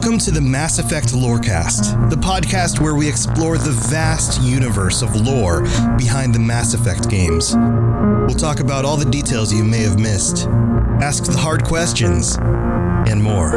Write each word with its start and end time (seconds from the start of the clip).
Welcome 0.00 0.18
to 0.20 0.30
the 0.30 0.40
Mass 0.40 0.78
Effect 0.78 1.08
Lorecast, 1.08 2.08
the 2.08 2.14
podcast 2.14 2.78
where 2.78 2.94
we 2.94 3.08
explore 3.08 3.58
the 3.58 3.72
vast 3.72 4.40
universe 4.40 5.02
of 5.02 5.16
lore 5.16 5.62
behind 5.96 6.32
the 6.32 6.38
Mass 6.38 6.72
Effect 6.72 7.10
games. 7.10 7.56
We'll 7.56 8.38
talk 8.38 8.60
about 8.60 8.84
all 8.84 8.96
the 8.96 9.10
details 9.10 9.52
you 9.52 9.64
may 9.64 9.80
have 9.80 9.98
missed, 9.98 10.46
ask 11.02 11.24
the 11.24 11.36
hard 11.36 11.64
questions, 11.64 12.36
and 12.38 13.20
more. 13.20 13.50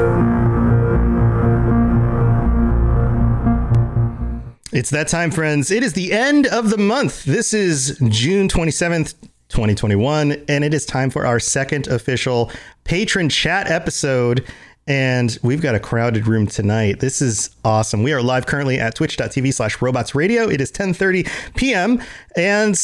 It's 4.73 4.89
that 4.89 5.09
time, 5.09 5.29
friends. 5.29 5.69
It 5.69 5.83
is 5.83 5.93
the 5.93 6.11
end 6.11 6.47
of 6.47 6.71
the 6.71 6.79
month. 6.79 7.23
This 7.23 7.53
is 7.53 7.99
June 8.09 8.47
27th, 8.47 9.13
2021, 9.49 10.43
and 10.47 10.63
it 10.63 10.73
is 10.73 10.87
time 10.87 11.11
for 11.11 11.23
our 11.23 11.39
second 11.39 11.85
official 11.85 12.51
patron 12.83 13.29
chat 13.29 13.69
episode. 13.69 14.43
And 14.87 15.37
we've 15.43 15.61
got 15.61 15.75
a 15.75 15.79
crowded 15.79 16.27
room 16.27 16.47
tonight. 16.47 16.99
This 16.99 17.21
is 17.21 17.49
awesome. 17.63 18.03
We 18.03 18.13
are 18.13 18.21
live 18.21 18.45
currently 18.45 18.79
at 18.79 18.95
twitch.tv 18.95 19.53
slash 19.53 19.81
robots 19.81 20.15
radio. 20.15 20.49
It 20.49 20.59
is 20.59 20.71
10:30 20.71 21.55
p.m. 21.55 22.01
And 22.35 22.75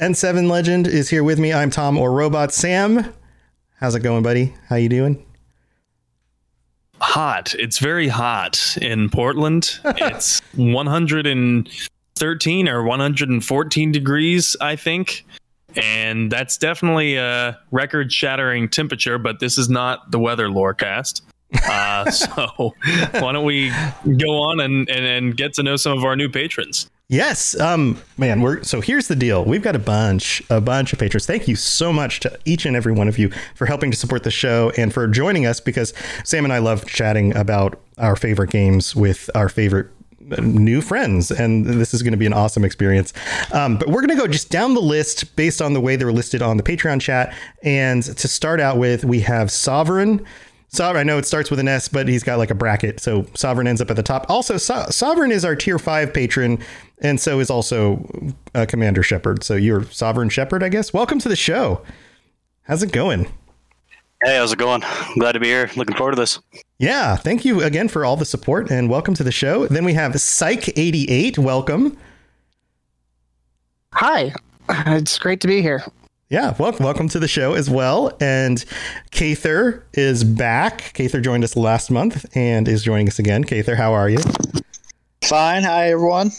N7 0.00 0.48
Legend 0.48 0.86
is 0.86 1.08
here 1.08 1.24
with 1.24 1.38
me. 1.38 1.52
I'm 1.52 1.70
Tom 1.70 1.98
or 1.98 2.12
Robot. 2.12 2.52
Sam, 2.52 3.12
how's 3.76 3.94
it 3.94 4.00
going, 4.00 4.22
buddy? 4.22 4.54
How 4.68 4.76
you 4.76 4.88
doing? 4.88 5.24
hot. 7.00 7.54
It's 7.54 7.78
very 7.78 8.08
hot 8.08 8.76
in 8.80 9.10
Portland. 9.10 9.78
it's 9.84 10.40
113 10.54 12.68
or 12.68 12.82
114 12.82 13.92
degrees, 13.92 14.56
I 14.60 14.74
think. 14.76 15.24
And 15.82 16.30
that's 16.30 16.56
definitely 16.58 17.16
a 17.16 17.58
record 17.70 18.12
shattering 18.12 18.68
temperature, 18.68 19.18
but 19.18 19.40
this 19.40 19.58
is 19.58 19.68
not 19.68 20.10
the 20.10 20.18
weather 20.18 20.48
lorecast. 20.48 21.22
Uh, 21.68 22.10
so 22.10 22.74
why 23.12 23.32
don't 23.32 23.44
we 23.44 23.70
go 24.04 24.38
on 24.38 24.60
and, 24.60 24.88
and, 24.88 25.06
and 25.06 25.36
get 25.36 25.54
to 25.54 25.62
know 25.62 25.76
some 25.76 25.96
of 25.96 26.04
our 26.04 26.16
new 26.16 26.28
patrons? 26.28 26.90
Yes, 27.10 27.58
um, 27.58 27.98
man. 28.18 28.42
We're 28.42 28.62
so 28.62 28.82
here's 28.82 29.08
the 29.08 29.16
deal. 29.16 29.42
We've 29.42 29.62
got 29.62 29.74
a 29.74 29.78
bunch, 29.78 30.42
a 30.50 30.60
bunch 30.60 30.92
of 30.92 30.98
patrons. 30.98 31.24
Thank 31.24 31.48
you 31.48 31.56
so 31.56 31.90
much 31.90 32.20
to 32.20 32.38
each 32.44 32.66
and 32.66 32.76
every 32.76 32.92
one 32.92 33.08
of 33.08 33.18
you 33.18 33.30
for 33.54 33.64
helping 33.64 33.90
to 33.90 33.96
support 33.96 34.24
the 34.24 34.30
show 34.30 34.72
and 34.76 34.92
for 34.92 35.06
joining 35.08 35.46
us 35.46 35.58
because 35.58 35.94
Sam 36.24 36.44
and 36.44 36.52
I 36.52 36.58
love 36.58 36.84
chatting 36.84 37.34
about 37.34 37.80
our 37.96 38.14
favorite 38.14 38.50
games 38.50 38.94
with 38.94 39.30
our 39.34 39.48
favorite 39.48 39.88
new 40.38 40.80
friends 40.80 41.30
and 41.30 41.64
this 41.66 41.94
is 41.94 42.02
going 42.02 42.12
to 42.12 42.18
be 42.18 42.26
an 42.26 42.32
awesome 42.32 42.64
experience 42.64 43.12
um, 43.52 43.76
but 43.76 43.88
we're 43.88 44.00
going 44.00 44.08
to 44.08 44.16
go 44.16 44.26
just 44.26 44.50
down 44.50 44.74
the 44.74 44.80
list 44.80 45.34
based 45.36 45.62
on 45.62 45.72
the 45.72 45.80
way 45.80 45.96
they're 45.96 46.12
listed 46.12 46.42
on 46.42 46.56
the 46.56 46.62
patreon 46.62 47.00
chat 47.00 47.34
and 47.62 48.02
to 48.02 48.28
start 48.28 48.60
out 48.60 48.78
with 48.78 49.04
we 49.04 49.20
have 49.20 49.50
sovereign 49.50 50.24
Sovereign, 50.70 51.00
I 51.00 51.02
know 51.10 51.16
it 51.16 51.24
starts 51.24 51.50
with 51.50 51.60
an 51.60 51.68
S, 51.68 51.88
but 51.88 52.08
he's 52.08 52.22
got 52.22 52.36
like 52.36 52.50
a 52.50 52.54
bracket. 52.54 53.00
So 53.00 53.26
Sovereign 53.34 53.66
ends 53.66 53.80
up 53.80 53.88
at 53.90 53.96
the 53.96 54.02
top. 54.02 54.26
Also, 54.28 54.58
so- 54.58 54.86
Sovereign 54.90 55.32
is 55.32 55.42
our 55.42 55.56
tier 55.56 55.78
five 55.78 56.12
patron, 56.12 56.58
and 56.98 57.18
so 57.18 57.40
is 57.40 57.48
also 57.48 58.06
uh, 58.54 58.66
Commander 58.68 59.02
Shepard. 59.02 59.42
So 59.42 59.54
you're 59.54 59.84
Sovereign 59.84 60.28
Shepard, 60.28 60.62
I 60.62 60.68
guess. 60.68 60.92
Welcome 60.92 61.20
to 61.20 61.28
the 61.28 61.36
show. 61.36 61.82
How's 62.64 62.82
it 62.82 62.92
going? 62.92 63.32
Hey, 64.24 64.36
how's 64.36 64.52
it 64.52 64.58
going? 64.58 64.82
Glad 65.16 65.32
to 65.32 65.40
be 65.40 65.46
here. 65.46 65.70
Looking 65.76 65.94
forward 65.94 66.16
to 66.16 66.20
this. 66.20 66.40
Yeah, 66.80 67.14
thank 67.14 67.44
you 67.44 67.62
again 67.62 67.86
for 67.86 68.04
all 68.04 68.16
the 68.16 68.24
support 68.24 68.68
and 68.68 68.90
welcome 68.90 69.14
to 69.14 69.22
the 69.22 69.30
show. 69.30 69.68
Then 69.68 69.84
we 69.84 69.94
have 69.94 70.10
Psych88. 70.10 71.38
Welcome. 71.38 71.96
Hi, 73.92 74.32
it's 74.68 75.16
great 75.20 75.40
to 75.42 75.46
be 75.46 75.62
here. 75.62 75.84
Yeah, 76.30 76.56
welcome, 76.58 76.84
welcome 76.84 77.08
to 77.10 77.20
the 77.20 77.28
show 77.28 77.54
as 77.54 77.70
well. 77.70 78.12
And 78.20 78.64
Kather 79.12 79.84
is 79.94 80.24
back. 80.24 80.92
Kather 80.94 81.22
joined 81.22 81.44
us 81.44 81.54
last 81.54 81.88
month 81.88 82.26
and 82.36 82.66
is 82.66 82.82
joining 82.82 83.06
us 83.06 83.20
again. 83.20 83.44
Kather, 83.44 83.76
how 83.76 83.92
are 83.92 84.10
you? 84.10 84.18
Fine. 85.22 85.62
Hi, 85.62 85.92
everyone. 85.92 86.32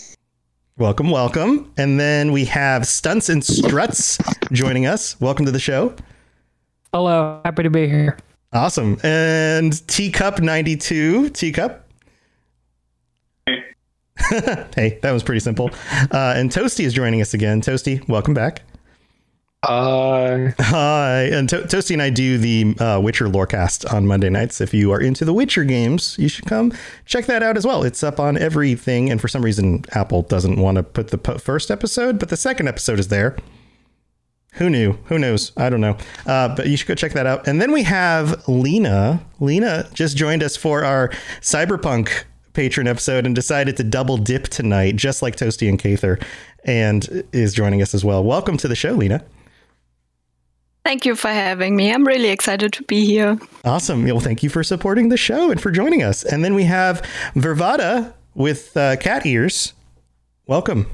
Welcome, 0.78 1.12
welcome. 1.12 1.72
And 1.78 1.98
then 1.98 2.34
we 2.34 2.44
have 2.46 2.86
Stunts 2.88 3.30
and 3.30 3.42
Struts 3.42 4.18
joining 4.52 4.86
us. 4.86 5.20
Welcome 5.22 5.46
to 5.46 5.52
the 5.52 5.60
show. 5.60 5.96
Hello, 6.94 7.42
happy 7.46 7.64
to 7.64 7.70
be 7.70 7.88
here. 7.88 8.18
Awesome. 8.52 8.98
And 9.04 9.74
Teacup92. 9.74 11.34
Teacup. 11.34 11.88
Hey. 13.46 13.64
hey, 14.76 15.00
that 15.02 15.12
was 15.12 15.22
pretty 15.24 15.40
simple. 15.40 15.70
Uh, 16.12 16.34
and 16.36 16.50
Toasty 16.50 16.84
is 16.86 16.94
joining 16.94 17.22
us 17.22 17.34
again. 17.34 17.62
Toasty, 17.62 18.08
welcome 18.10 18.34
back. 18.34 18.64
Hi. 19.66 20.54
Hi. 20.60 21.22
And 21.32 21.48
to- 21.50 21.62
Toasty 21.62 21.92
and 21.92 22.02
I 22.02 22.10
do 22.10 22.38
the 22.40 22.76
uh, 22.80 23.00
Witcher 23.00 23.28
Lorecast 23.28 23.92
on 23.94 24.08
Monday 24.08 24.30
nights. 24.30 24.60
If 24.60 24.74
you 24.74 24.92
are 24.92 25.00
into 25.00 25.26
the 25.26 25.34
Witcher 25.34 25.66
games, 25.66 26.18
you 26.18 26.28
should 26.28 26.46
come 26.46 26.74
check 27.06 27.26
that 27.28 27.44
out 27.44 27.56
as 27.56 27.68
well. 27.68 27.84
It's 27.84 28.02
up 28.02 28.20
on 28.20 28.36
everything. 28.38 29.12
And 29.12 29.22
for 29.22 29.28
some 29.28 29.44
reason, 29.44 29.84
Apple 29.92 30.24
doesn't 30.24 30.58
want 30.60 30.78
to 30.78 30.84
put 30.84 31.10
the 31.10 31.18
po- 31.20 31.38
first 31.38 31.70
episode, 31.70 32.18
but 32.20 32.30
the 32.30 32.38
second 32.38 32.68
episode 32.68 33.00
is 33.00 33.10
there. 33.10 33.38
Who 34.54 34.70
knew? 34.70 34.94
Who 35.06 35.20
knows? 35.20 35.52
I 35.56 35.70
don't 35.70 35.82
know. 35.82 35.98
Uh, 36.26 36.54
but 36.56 36.68
you 36.68 36.76
should 36.76 36.88
go 36.88 36.96
check 36.96 37.14
that 37.14 37.26
out. 37.26 37.48
And 37.48 37.62
then 37.62 37.72
we 37.72 37.84
have 37.84 38.48
Lena. 38.48 39.24
Lena 39.40 39.88
just 39.94 40.18
joined 40.18 40.44
us 40.44 40.58
for 40.58 40.84
our 40.84 41.10
Cyberpunk 41.42 42.24
patron 42.54 42.88
episode 42.88 43.26
and 43.26 43.36
decided 43.36 43.78
to 43.78 43.84
double 43.84 44.18
dip 44.18 44.48
tonight, 44.48 44.96
just 44.96 45.22
like 45.22 45.36
Toasty 45.36 45.70
and 45.70 45.80
Kather, 45.80 46.22
and 46.66 47.24
is 47.32 47.54
joining 47.54 47.82
us 47.82 47.94
as 47.94 48.04
well. 48.04 48.24
Welcome 48.24 48.58
to 48.58 48.68
the 48.68 48.76
show, 48.76 48.92
Lena. 48.94 49.24
Thank 50.84 51.06
you 51.06 51.16
for 51.16 51.28
having 51.30 51.76
me. 51.76 51.94
I'm 51.94 52.06
really 52.08 52.30
excited 52.30 52.74
to 52.74 52.84
be 52.84 53.06
here. 53.06 53.38
Awesome. 53.64 54.04
Well, 54.04 54.20
thank 54.20 54.42
you 54.42 54.50
for 54.50 54.64
supporting 54.64 55.10
the 55.10 55.18
show 55.18 55.52
and 55.52 55.62
for 55.62 55.72
joining 55.72 56.02
us. 56.02 56.24
And 56.24 56.44
then 56.44 56.56
we 56.56 56.64
have 56.64 57.02
Vervada 57.36 58.14
with 58.34 58.76
uh, 58.76 58.96
cat 58.96 59.26
ears. 59.26 59.74
Welcome. 60.48 60.88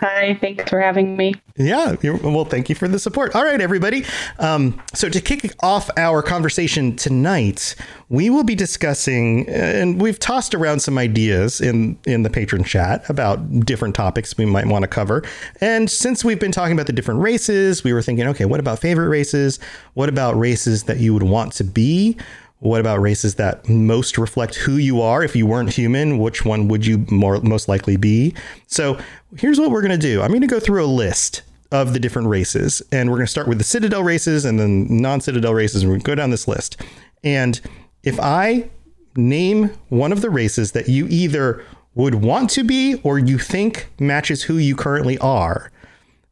Hi, 0.00 0.38
thanks 0.40 0.70
for 0.70 0.80
having 0.80 1.16
me. 1.16 1.34
Yeah, 1.56 1.96
well, 2.04 2.44
thank 2.44 2.68
you 2.68 2.76
for 2.76 2.86
the 2.86 3.00
support. 3.00 3.34
All 3.34 3.42
right, 3.42 3.60
everybody. 3.60 4.04
Um, 4.38 4.80
so, 4.94 5.08
to 5.08 5.20
kick 5.20 5.52
off 5.60 5.90
our 5.96 6.22
conversation 6.22 6.94
tonight, 6.94 7.74
we 8.08 8.30
will 8.30 8.44
be 8.44 8.54
discussing, 8.54 9.48
and 9.48 10.00
we've 10.00 10.20
tossed 10.20 10.54
around 10.54 10.80
some 10.80 10.98
ideas 10.98 11.60
in 11.60 11.98
in 12.06 12.22
the 12.22 12.30
patron 12.30 12.62
chat 12.62 13.10
about 13.10 13.66
different 13.66 13.96
topics 13.96 14.38
we 14.38 14.46
might 14.46 14.66
want 14.66 14.84
to 14.84 14.88
cover. 14.88 15.24
And 15.60 15.90
since 15.90 16.24
we've 16.24 16.38
been 16.38 16.52
talking 16.52 16.74
about 16.74 16.86
the 16.86 16.92
different 16.92 17.20
races, 17.20 17.82
we 17.82 17.92
were 17.92 18.02
thinking, 18.02 18.28
okay, 18.28 18.44
what 18.44 18.60
about 18.60 18.78
favorite 18.78 19.08
races? 19.08 19.58
What 19.94 20.08
about 20.08 20.38
races 20.38 20.84
that 20.84 20.98
you 20.98 21.12
would 21.12 21.24
want 21.24 21.54
to 21.54 21.64
be? 21.64 22.16
What 22.60 22.80
about 22.80 23.00
races 23.00 23.36
that 23.36 23.68
most 23.68 24.18
reflect 24.18 24.56
who 24.56 24.76
you 24.76 25.00
are? 25.00 25.22
If 25.22 25.36
you 25.36 25.46
weren't 25.46 25.72
human, 25.72 26.18
which 26.18 26.44
one 26.44 26.66
would 26.68 26.84
you 26.84 27.06
more 27.10 27.40
most 27.40 27.68
likely 27.68 27.96
be? 27.96 28.34
So 28.66 28.98
here's 29.36 29.60
what 29.60 29.70
we're 29.70 29.82
going 29.82 29.92
to 29.92 29.98
do. 29.98 30.22
I'm 30.22 30.30
going 30.30 30.40
to 30.40 30.48
go 30.48 30.58
through 30.58 30.84
a 30.84 30.86
list 30.86 31.42
of 31.70 31.92
the 31.92 32.00
different 32.00 32.28
races, 32.28 32.82
and 32.90 33.10
we're 33.10 33.18
going 33.18 33.26
to 33.26 33.30
start 33.30 33.46
with 33.46 33.58
the 33.58 33.64
Citadel 33.64 34.02
races 34.02 34.44
and 34.44 34.58
then 34.58 34.86
non-Citadel 34.88 35.54
races, 35.54 35.82
and 35.82 35.92
we 35.92 35.98
go 35.98 36.14
down 36.14 36.30
this 36.30 36.48
list. 36.48 36.80
And 37.22 37.60
if 38.02 38.18
I 38.18 38.68
name 39.14 39.70
one 39.88 40.10
of 40.10 40.20
the 40.20 40.30
races 40.30 40.72
that 40.72 40.88
you 40.88 41.06
either 41.08 41.64
would 41.94 42.16
want 42.16 42.50
to 42.50 42.64
be 42.64 43.00
or 43.04 43.18
you 43.18 43.38
think 43.38 43.88
matches 44.00 44.44
who 44.44 44.56
you 44.56 44.74
currently 44.74 45.18
are, 45.18 45.70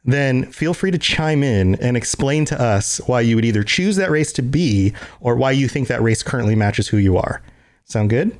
then 0.06 0.50
feel 0.52 0.72
free 0.72 0.90
to 0.90 0.98
chime 0.98 1.42
in 1.42 1.74
and 1.76 1.96
explain 1.96 2.44
to 2.46 2.60
us 2.60 2.98
why 3.06 3.20
you 3.20 3.34
would 3.36 3.44
either 3.44 3.62
choose 3.62 3.96
that 3.96 4.10
race 4.10 4.32
to 4.32 4.42
be 4.42 4.94
or 5.20 5.34
why 5.34 5.50
you 5.50 5.68
think 5.68 5.88
that 5.88 6.02
race 6.02 6.22
currently 6.22 6.54
matches 6.54 6.88
who 6.88 6.96
you 6.96 7.16
are. 7.16 7.42
Sound 7.84 8.10
good? 8.10 8.38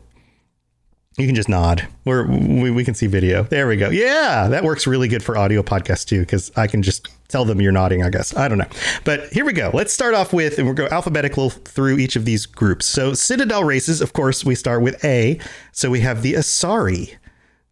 You 1.19 1.27
can 1.27 1.35
just 1.35 1.49
nod. 1.49 1.89
We're, 2.05 2.27
we 2.27 2.71
we 2.71 2.85
can 2.85 2.95
see 2.95 3.07
video. 3.07 3.45
There 3.45 3.67
we 3.67 3.77
go. 3.77 3.89
Yeah, 3.89 4.49
that 4.49 4.65
works 4.65 4.87
really 4.87 5.09
good 5.09 5.25
for 5.25 5.39
audio 5.39 5.63
podcasts 5.63 6.05
too, 6.05 6.21
because 6.21 6.53
I 6.57 6.67
can 6.67 6.83
just 6.83 7.09
tell 7.29 7.47
them 7.47 7.59
you're 7.59 7.73
nodding. 7.73 8.03
I 8.03 8.11
guess 8.11 8.37
I 8.37 8.49
don't 8.49 8.59
know, 8.59 8.69
but 9.05 9.33
here 9.33 9.47
we 9.47 9.55
go. 9.55 9.71
Let's 9.73 9.95
start 9.95 10.13
off 10.13 10.35
with, 10.35 10.59
and 10.59 10.67
we'll 10.67 10.75
go 10.75 10.89
alphabetical 10.89 11.49
through 11.49 11.97
each 11.97 12.17
of 12.17 12.27
these 12.27 12.45
groups. 12.45 12.85
So 12.85 13.15
Citadel 13.15 13.65
races, 13.65 14.03
of 14.03 14.13
course, 14.13 14.45
we 14.45 14.55
start 14.55 14.83
with 14.83 15.03
A. 15.07 15.41
So 15.73 15.89
we 15.89 16.01
have 16.01 16.21
the 16.21 16.35
Asari. 16.35 17.17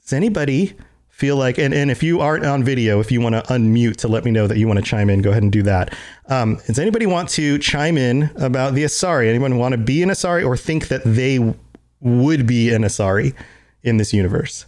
Does 0.00 0.14
anybody 0.14 0.74
feel 1.14 1.36
like 1.36 1.58
and, 1.58 1.72
and 1.72 1.92
if 1.92 2.02
you 2.02 2.20
aren't 2.20 2.44
on 2.44 2.64
video 2.64 2.98
if 2.98 3.12
you 3.12 3.20
want 3.20 3.36
to 3.36 3.42
unmute 3.42 3.94
to 3.94 4.08
let 4.08 4.24
me 4.24 4.32
know 4.32 4.48
that 4.48 4.58
you 4.58 4.66
want 4.66 4.80
to 4.80 4.84
chime 4.84 5.08
in 5.08 5.22
go 5.22 5.30
ahead 5.30 5.44
and 5.44 5.52
do 5.52 5.62
that. 5.62 5.94
Um, 6.26 6.56
does 6.66 6.78
anybody 6.78 7.06
want 7.06 7.28
to 7.30 7.56
chime 7.58 7.96
in 7.96 8.30
about 8.36 8.74
the 8.74 8.82
asari? 8.82 9.28
Anyone 9.28 9.56
want 9.56 9.72
to 9.72 9.78
be 9.78 10.02
an 10.02 10.08
asari 10.08 10.44
or 10.44 10.56
think 10.56 10.88
that 10.88 11.02
they 11.04 11.38
would 12.00 12.46
be 12.48 12.74
an 12.74 12.82
asari 12.82 13.32
in 13.84 13.98
this 13.98 14.12
universe? 14.12 14.66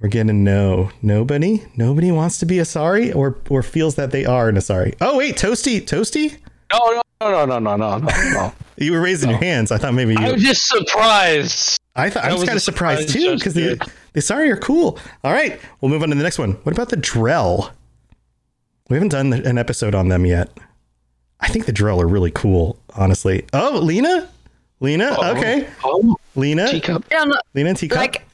We're 0.00 0.10
getting 0.10 0.44
no 0.44 0.90
nobody? 1.00 1.64
Nobody 1.76 2.12
wants 2.12 2.38
to 2.40 2.46
be 2.46 2.56
asari 2.56 3.14
or 3.16 3.38
or 3.48 3.62
feels 3.62 3.94
that 3.94 4.10
they 4.10 4.26
are 4.26 4.50
an 4.50 4.56
asari? 4.56 4.96
Oh 5.00 5.16
wait 5.16 5.36
toasty 5.36 5.80
toasty? 5.80 6.36
No 6.70 7.02
no 7.20 7.46
no 7.46 7.46
no 7.46 7.58
no 7.58 7.76
no 7.76 7.98
no 7.98 8.52
you 8.76 8.92
were 8.92 9.00
raising 9.00 9.30
no. 9.30 9.32
your 9.36 9.42
hands. 9.42 9.72
I 9.72 9.78
thought 9.78 9.94
maybe 9.94 10.12
you 10.12 10.20
i 10.20 10.32
was 10.32 10.42
just 10.42 10.68
surprised 10.68 11.77
I 11.96 12.10
thought 12.10 12.24
I 12.24 12.32
was, 12.32 12.40
was 12.40 12.48
kind 12.48 12.56
of 12.56 12.62
surprised 12.62 13.08
too 13.08 13.34
because 13.34 13.54
the 13.54 13.74
the 14.12 14.20
Asari 14.20 14.50
are 14.50 14.56
cool. 14.56 14.98
All 15.24 15.32
right, 15.32 15.60
we'll 15.80 15.90
move 15.90 16.02
on 16.02 16.10
to 16.10 16.14
the 16.14 16.22
next 16.22 16.38
one. 16.38 16.52
What 16.62 16.72
about 16.72 16.90
the 16.90 16.96
Drell? 16.96 17.70
We 18.88 18.96
haven't 18.96 19.10
done 19.10 19.32
an 19.32 19.58
episode 19.58 19.94
on 19.94 20.08
them 20.08 20.24
yet. 20.24 20.50
I 21.40 21.48
think 21.48 21.66
the 21.66 21.72
Drell 21.72 22.00
are 22.00 22.08
really 22.08 22.30
cool, 22.30 22.78
honestly. 22.94 23.44
Oh, 23.52 23.78
Lena, 23.82 24.28
Lena, 24.80 25.16
oh, 25.18 25.36
okay, 25.36 25.68
oh, 25.84 26.16
Lena, 26.36 26.70
teacup. 26.70 27.04
Yeah, 27.10 27.24
no, 27.24 27.36
Lena, 27.54 27.74
teacup. 27.74 27.98
Like, 27.98 28.26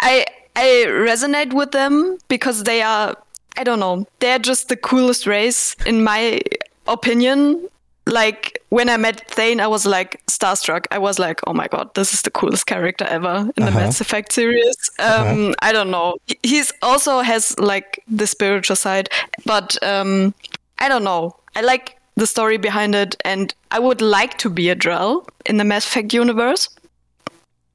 I 0.00 0.24
I 0.56 0.86
resonate 0.88 1.52
with 1.52 1.72
them 1.72 2.18
because 2.28 2.64
they 2.64 2.82
are. 2.82 3.16
I 3.56 3.64
don't 3.64 3.80
know. 3.80 4.06
They're 4.20 4.38
just 4.38 4.68
the 4.68 4.76
coolest 4.76 5.26
race 5.26 5.74
in 5.84 6.04
my 6.04 6.40
opinion 6.86 7.68
like 8.08 8.60
when 8.70 8.88
I 8.88 8.96
met 8.96 9.28
Thane, 9.30 9.60
I 9.60 9.66
was 9.66 9.86
like 9.86 10.20
starstruck. 10.26 10.86
I 10.90 10.98
was 10.98 11.18
like, 11.18 11.40
oh 11.46 11.52
my 11.52 11.68
god, 11.68 11.94
this 11.94 12.12
is 12.12 12.22
the 12.22 12.30
coolest 12.30 12.66
character 12.66 13.04
ever 13.04 13.50
in 13.56 13.64
the 13.64 13.68
uh-huh. 13.68 13.80
Mass 13.80 14.00
Effect 14.00 14.32
series. 14.32 14.76
Uh-huh. 14.98 15.30
Um, 15.30 15.46
uh-huh. 15.46 15.54
I 15.60 15.72
don't 15.72 15.90
know. 15.90 16.16
He's 16.42 16.72
also 16.82 17.20
has 17.20 17.58
like 17.58 18.02
the 18.08 18.26
spiritual 18.26 18.76
side, 18.76 19.08
but 19.44 19.80
um, 19.82 20.34
I 20.78 20.88
don't 20.88 21.04
know. 21.04 21.36
I 21.54 21.60
like 21.60 21.98
the 22.16 22.26
story 22.26 22.56
behind 22.56 22.94
it, 22.94 23.16
and 23.24 23.54
I 23.70 23.78
would 23.78 24.00
like 24.00 24.38
to 24.38 24.50
be 24.50 24.70
a 24.70 24.76
Drell 24.76 25.26
in 25.46 25.56
the 25.56 25.64
Mass 25.64 25.86
Effect 25.86 26.12
universe. 26.12 26.68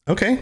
Okay. 0.08 0.40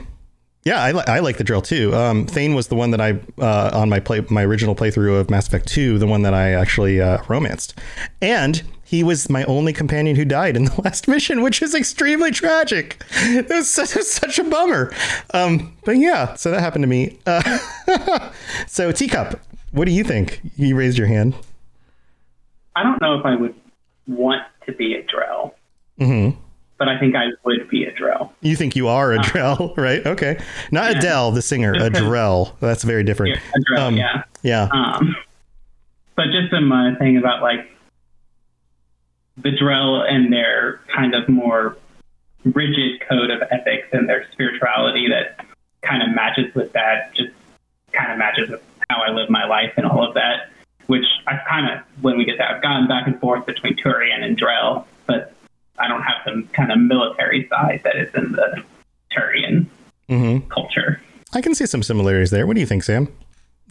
Yeah, 0.63 0.81
I, 0.81 0.91
li- 0.91 1.03
I 1.07 1.19
like 1.19 1.37
the 1.37 1.43
Drell 1.43 1.63
too. 1.63 1.93
Um, 1.95 2.27
Thane 2.27 2.53
was 2.53 2.67
the 2.67 2.75
one 2.75 2.91
that 2.91 3.01
I 3.01 3.19
uh, 3.39 3.71
on 3.73 3.89
my 3.89 3.99
play 3.99 4.23
my 4.29 4.43
original 4.43 4.75
playthrough 4.75 5.19
of 5.19 5.29
Mass 5.29 5.47
Effect 5.47 5.67
Two, 5.67 5.97
the 5.97 6.05
one 6.05 6.21
that 6.21 6.35
I 6.35 6.51
actually 6.51 7.01
uh, 7.01 7.17
romanced, 7.27 7.79
and 8.21 8.61
he 8.91 9.05
was 9.05 9.29
my 9.29 9.45
only 9.45 9.71
companion 9.71 10.17
who 10.17 10.25
died 10.25 10.57
in 10.57 10.65
the 10.65 10.81
last 10.83 11.07
mission, 11.07 11.41
which 11.41 11.61
is 11.61 11.73
extremely 11.73 12.29
tragic. 12.29 13.01
It 13.21 13.47
was 13.47 13.69
such, 13.69 13.87
such 14.03 14.37
a 14.37 14.43
bummer. 14.43 14.91
Um, 15.33 15.77
but 15.85 15.93
yeah, 15.93 16.33
so 16.33 16.51
that 16.51 16.59
happened 16.59 16.83
to 16.83 16.89
me. 16.89 17.17
Uh, 17.25 17.59
so, 18.67 18.91
Teacup, 18.91 19.39
what 19.71 19.85
do 19.85 19.91
you 19.91 20.03
think? 20.03 20.41
You 20.57 20.75
raised 20.75 20.97
your 20.97 21.07
hand. 21.07 21.35
I 22.75 22.83
don't 22.83 23.01
know 23.01 23.17
if 23.17 23.25
I 23.25 23.33
would 23.33 23.55
want 24.07 24.41
to 24.65 24.73
be 24.73 24.93
a 24.95 25.03
Drell. 25.03 25.53
Mm-hmm. 25.97 26.37
But 26.77 26.89
I 26.89 26.99
think 26.99 27.15
I 27.15 27.27
would 27.45 27.69
be 27.69 27.85
a 27.85 27.93
Drell. 27.93 28.31
You 28.41 28.57
think 28.57 28.75
you 28.75 28.89
are 28.89 29.13
a 29.13 29.19
uh, 29.19 29.23
Drell, 29.23 29.77
right? 29.77 30.05
Okay. 30.05 30.37
Not 30.69 30.91
yeah. 30.91 30.97
Adele, 30.97 31.31
the 31.31 31.41
singer, 31.41 31.71
a 31.75 31.89
Drell. 31.89 32.59
That's 32.59 32.83
very 32.83 33.05
different. 33.05 33.39
Yeah, 33.73 33.85
um, 33.85 33.95
yeah. 33.95 34.23
Yeah. 34.41 34.67
Um, 34.73 35.15
but 36.17 36.25
just 36.25 36.51
some 36.51 36.69
uh, 36.73 36.97
thing 36.99 37.15
about 37.15 37.41
like 37.41 37.71
the 39.37 39.49
Drell 39.49 40.07
and 40.09 40.31
their 40.31 40.81
kind 40.93 41.15
of 41.15 41.27
more 41.29 41.77
rigid 42.43 43.01
code 43.07 43.29
of 43.29 43.41
ethics 43.51 43.87
and 43.91 44.09
their 44.09 44.27
spirituality 44.31 45.07
that 45.09 45.45
kind 45.81 46.01
of 46.03 46.09
matches 46.15 46.53
with 46.55 46.73
that, 46.73 47.13
just 47.13 47.31
kind 47.91 48.11
of 48.11 48.17
matches 48.17 48.49
with 48.49 48.61
how 48.89 49.01
I 49.01 49.11
live 49.11 49.29
my 49.29 49.45
life 49.45 49.73
and 49.77 49.85
all 49.85 50.07
of 50.07 50.13
that. 50.15 50.49
Which 50.87 51.05
I 51.27 51.37
kind 51.47 51.69
of, 51.71 51.85
when 52.03 52.17
we 52.17 52.25
get 52.25 52.37
that, 52.39 52.55
I've 52.55 52.61
gone 52.61 52.87
back 52.87 53.07
and 53.07 53.19
forth 53.19 53.45
between 53.45 53.77
Turian 53.77 54.23
and 54.23 54.37
Drell, 54.37 54.85
but 55.05 55.33
I 55.79 55.87
don't 55.87 56.01
have 56.01 56.25
the 56.25 56.45
kind 56.53 56.71
of 56.71 56.79
military 56.79 57.47
side 57.47 57.81
that 57.83 57.95
is 57.95 58.13
in 58.13 58.33
the 58.33 58.63
Turian 59.15 59.67
mm-hmm. 60.09 60.47
culture. 60.49 61.01
I 61.33 61.41
can 61.41 61.55
see 61.55 61.65
some 61.65 61.81
similarities 61.81 62.31
there. 62.31 62.45
What 62.45 62.55
do 62.55 62.59
you 62.59 62.65
think, 62.65 62.83
Sam? 62.83 63.07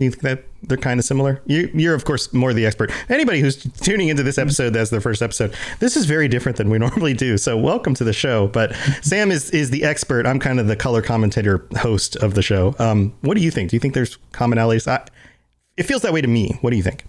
You 0.01 0.11
think 0.11 0.23
that 0.23 0.45
they're 0.63 0.79
kind 0.79 0.99
of 0.99 1.05
similar? 1.05 1.43
You, 1.45 1.71
you're, 1.75 1.95
of 1.95 2.07
course, 2.07 2.33
more 2.33 2.55
the 2.55 2.65
expert. 2.65 2.91
Anybody 3.11 3.41
who's 3.41 3.63
tuning 3.63 4.09
into 4.09 4.23
this 4.23 4.39
episode 4.39 4.75
as 4.75 4.89
their 4.89 5.03
first 5.03 5.21
episode, 5.21 5.55
this 5.79 5.95
is 5.95 6.07
very 6.07 6.27
different 6.27 6.57
than 6.57 6.71
we 6.71 6.79
normally 6.87 7.13
do. 7.13 7.37
So, 7.37 7.59
welcome 7.59 7.93
to 7.97 8.05
the 8.05 8.15
show. 8.15 8.49
But 8.49 8.75
Sam 9.03 9.31
is 9.31 9.51
is 9.51 9.69
the 9.69 9.85
expert. 9.85 10.27
I'm 10.27 10.41
kind 10.41 10.59
of 10.59 10.69
the 10.69 10.77
color 10.77 11.03
commentator 11.03 11.67
host 11.77 12.17
of 12.17 12.33
the 12.33 12.41
show. 12.41 12.75
Um, 12.79 13.13
what 13.21 13.37
do 13.37 13.43
you 13.43 13.51
think? 13.51 13.69
Do 13.69 13.77
you 13.77 13.81
think 13.81 13.93
there's 13.93 14.17
commonalities? 14.33 14.89
I, 14.89 15.07
it 15.77 15.83
feels 15.83 16.01
that 16.01 16.15
way 16.15 16.23
to 16.23 16.29
me. 16.29 16.57
What 16.63 16.71
do 16.71 16.79
you 16.79 16.83
think? 16.83 17.05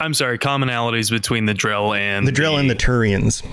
I'm 0.00 0.14
sorry, 0.14 0.38
commonalities 0.38 1.10
between 1.10 1.44
the 1.44 1.54
Drell 1.54 1.98
and 1.98 2.26
the 2.26 2.32
Drell 2.32 2.54
the... 2.54 2.60
and 2.60 2.70
the 2.70 2.74
Turians. 2.74 3.46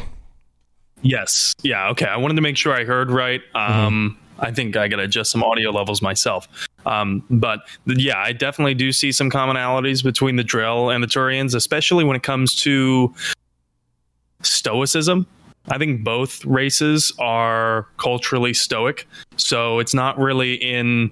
Yes. 1.01 1.53
Yeah. 1.63 1.89
Okay. 1.89 2.05
I 2.05 2.15
wanted 2.15 2.35
to 2.35 2.41
make 2.41 2.55
sure 2.55 2.73
I 2.73 2.85
heard 2.85 3.11
right. 3.11 3.41
Um, 3.53 4.17
mm-hmm. 4.17 4.45
I 4.45 4.51
think 4.51 4.77
I 4.77 4.87
got 4.87 4.97
to 4.97 5.03
adjust 5.03 5.31
some 5.31 5.43
audio 5.43 5.71
levels 5.71 6.01
myself. 6.01 6.47
Um, 6.85 7.23
but 7.29 7.61
yeah, 7.85 8.17
I 8.17 8.31
definitely 8.31 8.75
do 8.75 8.91
see 8.91 9.11
some 9.11 9.29
commonalities 9.29 10.03
between 10.03 10.35
the 10.35 10.43
Drell 10.43 10.93
and 10.93 11.03
the 11.03 11.07
Turians, 11.07 11.55
especially 11.55 12.03
when 12.03 12.15
it 12.15 12.23
comes 12.23 12.55
to 12.61 13.13
stoicism. 14.41 15.25
I 15.69 15.79
think 15.79 16.03
both 16.03 16.45
races 16.45 17.11
are 17.17 17.87
culturally 17.97 18.53
stoic. 18.53 19.07
So 19.37 19.79
it's 19.79 19.93
not 19.93 20.17
really 20.19 20.53
in 20.53 21.09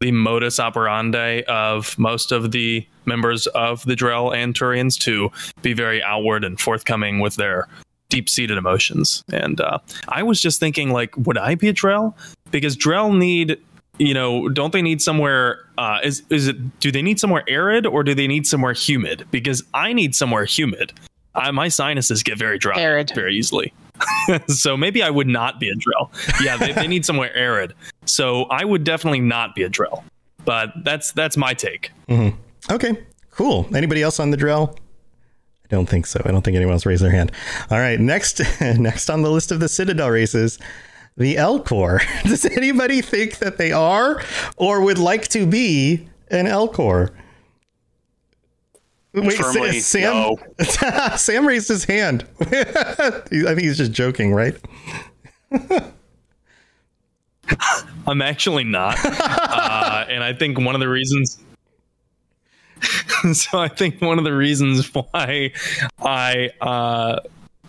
the 0.00 0.12
modus 0.12 0.58
operandi 0.58 1.42
of 1.48 1.98
most 1.98 2.32
of 2.32 2.52
the 2.52 2.86
members 3.04 3.46
of 3.48 3.84
the 3.84 3.94
Drell 3.94 4.34
and 4.34 4.54
Turians 4.54 4.98
to 5.00 5.30
be 5.60 5.74
very 5.74 6.02
outward 6.02 6.44
and 6.44 6.58
forthcoming 6.58 7.20
with 7.20 7.36
their 7.36 7.68
deep 8.08 8.28
seated 8.28 8.56
emotions. 8.56 9.22
And 9.30 9.60
uh, 9.60 9.78
I 10.08 10.22
was 10.22 10.40
just 10.40 10.58
thinking, 10.58 10.90
like, 10.90 11.14
would 11.18 11.36
I 11.36 11.54
be 11.54 11.68
a 11.68 11.74
Drell? 11.74 12.14
Because 12.50 12.76
Drell 12.76 13.16
need 13.16 13.58
you 14.00 14.14
know, 14.14 14.48
don't 14.48 14.72
they 14.72 14.80
need 14.80 15.02
somewhere? 15.02 15.66
Uh, 15.76 15.98
is 16.02 16.22
is 16.30 16.48
it? 16.48 16.80
Do 16.80 16.90
they 16.90 17.02
need 17.02 17.20
somewhere 17.20 17.44
arid 17.46 17.86
or 17.86 18.02
do 18.02 18.14
they 18.14 18.26
need 18.26 18.46
somewhere 18.46 18.72
humid? 18.72 19.26
Because 19.30 19.62
I 19.74 19.92
need 19.92 20.14
somewhere 20.14 20.46
humid. 20.46 20.92
I, 21.34 21.50
my 21.50 21.68
sinuses 21.68 22.22
get 22.22 22.38
very 22.38 22.58
dry 22.58 22.80
arid. 22.80 23.12
very 23.14 23.36
easily. 23.36 23.72
so 24.48 24.74
maybe 24.76 25.02
I 25.02 25.10
would 25.10 25.26
not 25.26 25.60
be 25.60 25.68
a 25.68 25.74
Drell. 25.74 26.10
Yeah, 26.42 26.56
they, 26.56 26.72
they 26.72 26.88
need 26.88 27.04
somewhere 27.04 27.32
arid. 27.36 27.74
So 28.06 28.44
I 28.44 28.64
would 28.64 28.84
definitely 28.84 29.20
not 29.20 29.54
be 29.54 29.62
a 29.64 29.68
Drell. 29.68 30.02
But 30.46 30.72
that's 30.82 31.12
that's 31.12 31.36
my 31.36 31.52
take. 31.52 31.92
Mm-hmm. 32.08 32.72
Okay, 32.72 33.04
cool. 33.30 33.68
Anybody 33.74 34.02
else 34.02 34.18
on 34.18 34.30
the 34.30 34.38
Drell? 34.38 34.74
I 34.74 35.68
don't 35.68 35.88
think 35.88 36.06
so. 36.06 36.22
I 36.24 36.32
don't 36.32 36.42
think 36.42 36.56
anyone 36.56 36.72
else 36.72 36.86
raised 36.86 37.04
their 37.04 37.10
hand. 37.10 37.32
All 37.70 37.78
right, 37.78 38.00
next 38.00 38.40
next 38.60 39.10
on 39.10 39.20
the 39.20 39.30
list 39.30 39.52
of 39.52 39.60
the 39.60 39.68
Citadel 39.68 40.08
races 40.08 40.58
the 41.16 41.36
Elcor. 41.36 42.00
Does 42.24 42.44
anybody 42.44 43.00
think 43.02 43.38
that 43.38 43.58
they 43.58 43.72
are 43.72 44.22
or 44.56 44.82
would 44.82 44.98
like 44.98 45.28
to 45.28 45.46
be 45.46 46.08
an 46.30 46.46
Elcor? 46.46 47.10
Wait, 49.12 49.32
Firmly, 49.34 49.80
Sam. 49.80 50.12
No. 50.12 50.38
Sam 51.16 51.46
raised 51.46 51.68
his 51.68 51.84
hand. 51.84 52.24
I 52.40 53.22
think 53.26 53.60
he's 53.60 53.76
just 53.76 53.90
joking, 53.92 54.32
right? 54.32 54.54
I'm 58.06 58.22
actually 58.22 58.62
not, 58.62 58.96
uh, 59.04 60.04
and 60.08 60.22
I 60.22 60.32
think 60.32 60.58
one 60.58 60.76
of 60.76 60.80
the 60.80 60.88
reasons. 60.88 61.38
so 63.32 63.58
I 63.58 63.66
think 63.66 64.00
one 64.00 64.18
of 64.18 64.24
the 64.24 64.32
reasons 64.34 64.94
why 64.94 65.52
I 65.98 66.50
uh, 66.60 67.18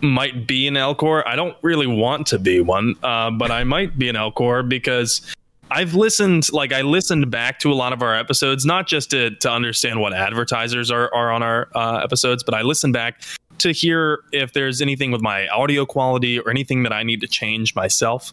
might 0.02 0.46
be 0.46 0.66
an 0.66 0.74
Elcor. 0.74 1.22
I 1.26 1.36
don't 1.36 1.56
really 1.62 1.86
want 1.86 2.26
to 2.28 2.38
be 2.38 2.60
one, 2.60 2.96
uh, 3.02 3.30
but 3.30 3.50
I 3.50 3.64
might 3.64 3.98
be 3.98 4.08
an 4.08 4.16
Elcor 4.16 4.68
because 4.68 5.22
I've 5.70 5.94
listened, 5.94 6.52
like 6.52 6.72
I 6.72 6.82
listened 6.82 7.30
back 7.30 7.58
to 7.60 7.72
a 7.72 7.74
lot 7.74 7.92
of 7.92 8.02
our 8.02 8.14
episodes, 8.14 8.66
not 8.66 8.86
just 8.86 9.10
to, 9.10 9.30
to 9.36 9.50
understand 9.50 10.00
what 10.00 10.12
advertisers 10.12 10.90
are, 10.90 11.12
are 11.14 11.30
on 11.30 11.42
our 11.42 11.68
uh, 11.74 12.00
episodes, 12.02 12.42
but 12.42 12.54
I 12.54 12.62
listened 12.62 12.92
back 12.92 13.22
to 13.58 13.72
hear 13.72 14.20
if 14.32 14.52
there's 14.52 14.82
anything 14.82 15.12
with 15.12 15.22
my 15.22 15.48
audio 15.48 15.86
quality 15.86 16.38
or 16.38 16.50
anything 16.50 16.82
that 16.82 16.92
I 16.92 17.02
need 17.04 17.20
to 17.20 17.28
change 17.28 17.74
myself. 17.74 18.32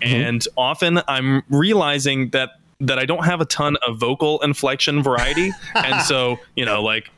Mm-hmm. 0.00 0.14
And 0.14 0.48
often 0.56 1.00
I'm 1.06 1.42
realizing 1.50 2.30
that 2.30 2.50
that 2.82 2.98
I 2.98 3.04
don't 3.04 3.26
have 3.26 3.42
a 3.42 3.44
ton 3.44 3.76
of 3.86 3.98
vocal 3.98 4.40
inflection 4.40 5.02
variety. 5.02 5.52
and 5.74 6.00
so, 6.02 6.38
you 6.56 6.64
know, 6.64 6.82
like 6.82 7.10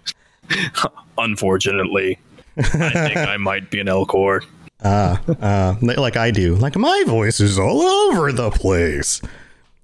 unfortunately, 1.19 2.19
I 2.57 2.63
think 2.91 3.17
I 3.17 3.37
might 3.37 3.71
be 3.71 3.81
an 3.81 3.87
Elcor. 3.87 4.45
Ah, 4.85 5.23
uh, 5.29 5.33
uh, 5.41 5.77
like 5.81 6.17
I 6.17 6.33
do. 6.33 6.57
Like 6.57 6.75
my 6.75 7.05
voice 7.07 7.39
is 7.39 7.57
all 7.57 7.83
over 7.83 8.33
the 8.33 8.51
place. 8.51 9.23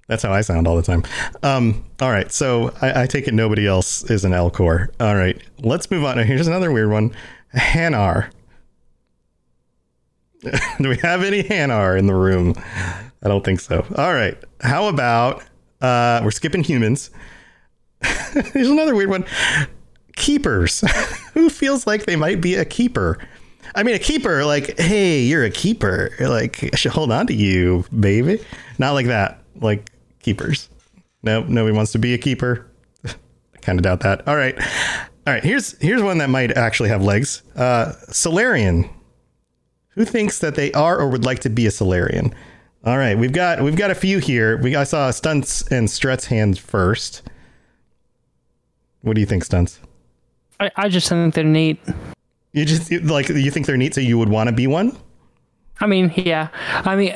That's 0.09 0.25
how 0.25 0.33
I 0.33 0.41
sound 0.41 0.67
all 0.67 0.75
the 0.75 0.83
time. 0.83 1.05
Um, 1.45 1.85
all 2.01 2.11
right, 2.11 2.33
so 2.33 2.75
I, 2.83 3.03
I, 3.03 3.07
take 3.07 3.29
it 3.29 3.33
nobody 3.35 3.65
else 3.65 4.03
is 4.11 4.25
an 4.25 4.33
Elcor. 4.33 4.89
All 4.99 5.15
right, 5.15 5.41
let's 5.61 5.89
move 5.89 6.05
on. 6.05 6.19
Here's 6.19 6.49
another 6.49 6.73
weird 6.73 6.91
one. 6.91 7.15
Hanar. 7.55 8.33
do 10.81 10.89
we 10.89 10.97
have 10.97 11.23
any 11.23 11.45
Hanar 11.45 11.97
in 11.97 12.09
the 12.09 12.17
room? 12.17 12.55
I 13.23 13.29
don't 13.29 13.45
think 13.45 13.61
so. 13.61 13.87
All 13.97 14.13
right, 14.13 14.37
how 14.63 14.89
about 14.89 15.45
Uh, 15.81 16.21
we're 16.25 16.33
skipping 16.33 16.65
humans. 16.65 17.11
There's 18.53 18.69
another 18.69 18.95
weird 18.95 19.11
one. 19.11 19.25
Keepers. 20.19 20.81
Who 21.35 21.49
feels 21.49 21.87
like 21.87 22.05
they 22.05 22.17
might 22.17 22.41
be 22.41 22.55
a 22.55 22.65
keeper? 22.65 23.19
I 23.75 23.83
mean, 23.83 23.95
a 23.95 23.99
keeper, 23.99 24.45
like, 24.45 24.79
hey, 24.79 25.21
you're 25.21 25.45
a 25.45 25.51
keeper. 25.51 26.11
Like, 26.19 26.73
I 26.73 26.77
should 26.77 26.93
hold 26.93 27.13
on 27.13 27.27
to 27.29 27.35
you, 27.35 27.85
baby. 27.99 28.41
Not 28.79 28.93
like 28.93 29.07
that. 29.07 29.43
Like 29.61 29.91
keepers. 30.21 30.69
No, 31.23 31.43
nobody 31.43 31.77
wants 31.77 31.93
to 31.93 31.99
be 31.99 32.15
a 32.15 32.19
keeper. 32.19 32.71
I 33.05 33.59
kind 33.61 33.79
of 33.79 33.83
doubt 33.83 34.01
that. 34.01 34.27
All 34.29 34.37
right. 34.37 34.59
All 35.27 35.35
right. 35.35 35.43
Here's 35.43 35.79
here's 35.79 36.03
one 36.03 36.19
that 36.19 36.31
might 36.31 36.57
actually 36.57 36.89
have 36.89 37.03
legs. 37.03 37.43
Uh, 37.57 37.93
Salarian. 38.11 38.89
Who 39.91 40.05
thinks 40.05 40.39
that 40.39 40.55
they 40.55 40.71
are 40.73 40.99
or 40.99 41.09
would 41.09 41.25
like 41.25 41.41
to 41.41 41.51
be 41.51 41.67
a 41.67 41.71
Salarian? 41.71 42.33
All 42.85 42.97
right, 42.97 43.19
we've 43.19 43.33
got 43.33 43.61
we've 43.61 43.77
got 43.77 43.91
a 43.91 43.95
few 43.95 44.19
here. 44.19 44.57
We 44.57 44.77
I 44.77 44.85
saw 44.85 45.11
Stunts 45.11 45.63
and 45.71 45.91
Strut's 45.91 46.27
hands 46.27 46.59
first. 46.59 47.23
What 49.03 49.15
do 49.15 49.21
you 49.21 49.27
think, 49.27 49.45
Stunts? 49.45 49.81
I, 50.61 50.71
I 50.77 50.89
just 50.89 51.09
think 51.09 51.35
they're 51.35 51.45
neat. 51.45 51.81
You 52.53 52.65
just 52.65 52.91
like 52.91 53.29
you 53.29 53.51
think 53.51 53.67
they're 53.67 53.77
neat, 53.77 53.95
so 53.95 54.01
you 54.01 54.19
would 54.19 54.29
want 54.29 54.49
to 54.49 54.55
be 54.55 54.67
one? 54.67 54.97
I 55.81 55.87
mean, 55.87 56.13
yeah. 56.17 56.49
I 56.73 56.97
mean, 56.97 57.15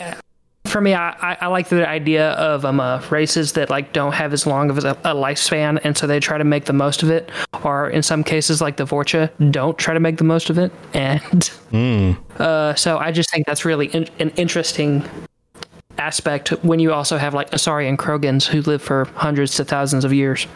for 0.66 0.80
me, 0.80 0.94
I, 0.94 1.10
I, 1.10 1.38
I 1.42 1.46
like 1.48 1.68
the 1.68 1.86
idea 1.88 2.30
of 2.32 2.64
um 2.64 2.80
uh, 2.80 3.02
races 3.10 3.52
that 3.54 3.70
like 3.70 3.92
don't 3.92 4.12
have 4.12 4.32
as 4.32 4.46
long 4.46 4.70
of 4.70 4.78
a, 4.78 4.92
a 5.04 5.14
lifespan, 5.14 5.80
and 5.84 5.96
so 5.96 6.06
they 6.06 6.20
try 6.20 6.38
to 6.38 6.44
make 6.44 6.66
the 6.66 6.72
most 6.72 7.02
of 7.02 7.10
it. 7.10 7.30
Or 7.64 7.90
in 7.90 8.02
some 8.02 8.22
cases, 8.24 8.60
like 8.60 8.76
the 8.76 8.84
Vorcha, 8.84 9.30
don't 9.50 9.76
try 9.78 9.94
to 9.94 10.00
make 10.00 10.18
the 10.18 10.24
most 10.24 10.50
of 10.50 10.58
it, 10.58 10.72
and 10.94 11.50
uh, 12.38 12.74
so 12.74 12.98
I 12.98 13.10
just 13.12 13.30
think 13.30 13.46
that's 13.46 13.64
really 13.64 13.86
in, 13.86 14.08
an 14.18 14.30
interesting 14.30 15.04
aspect 15.98 16.50
when 16.64 16.78
you 16.78 16.92
also 16.92 17.18
have 17.18 17.34
like 17.34 17.50
Asari 17.50 17.88
and 17.88 17.98
Krogans 17.98 18.46
who 18.46 18.62
live 18.62 18.82
for 18.82 19.04
hundreds 19.14 19.54
to 19.56 19.64
thousands 19.64 20.04
of 20.04 20.12
years. 20.12 20.46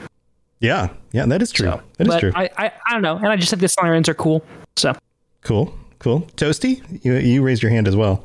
Yeah, 0.61 0.89
yeah, 1.13 1.27
that 1.27 1.43
is 1.43 1.53
true. 1.53 1.67
that 1.99 2.07
is 2.07 2.09
but 2.09 2.21
true. 2.21 2.33
I, 2.35 2.49
I 2.57 2.73
I 2.87 2.93
don't 2.93 3.03
know, 3.03 3.17
and 3.17 3.27
I 3.29 3.37
just 3.37 3.51
think 3.51 3.61
the 3.61 3.69
Salarians 3.69 4.09
are 4.09 4.15
cool. 4.15 4.45
So 4.77 4.95
cool, 5.43 5.75
cool. 5.99 6.23
Toasty, 6.37 6.83
you 7.05 7.15
you 7.15 7.43
raised 7.43 7.63
your 7.63 7.71
hand 7.71 7.87
as 7.89 7.95
well. 7.97 8.25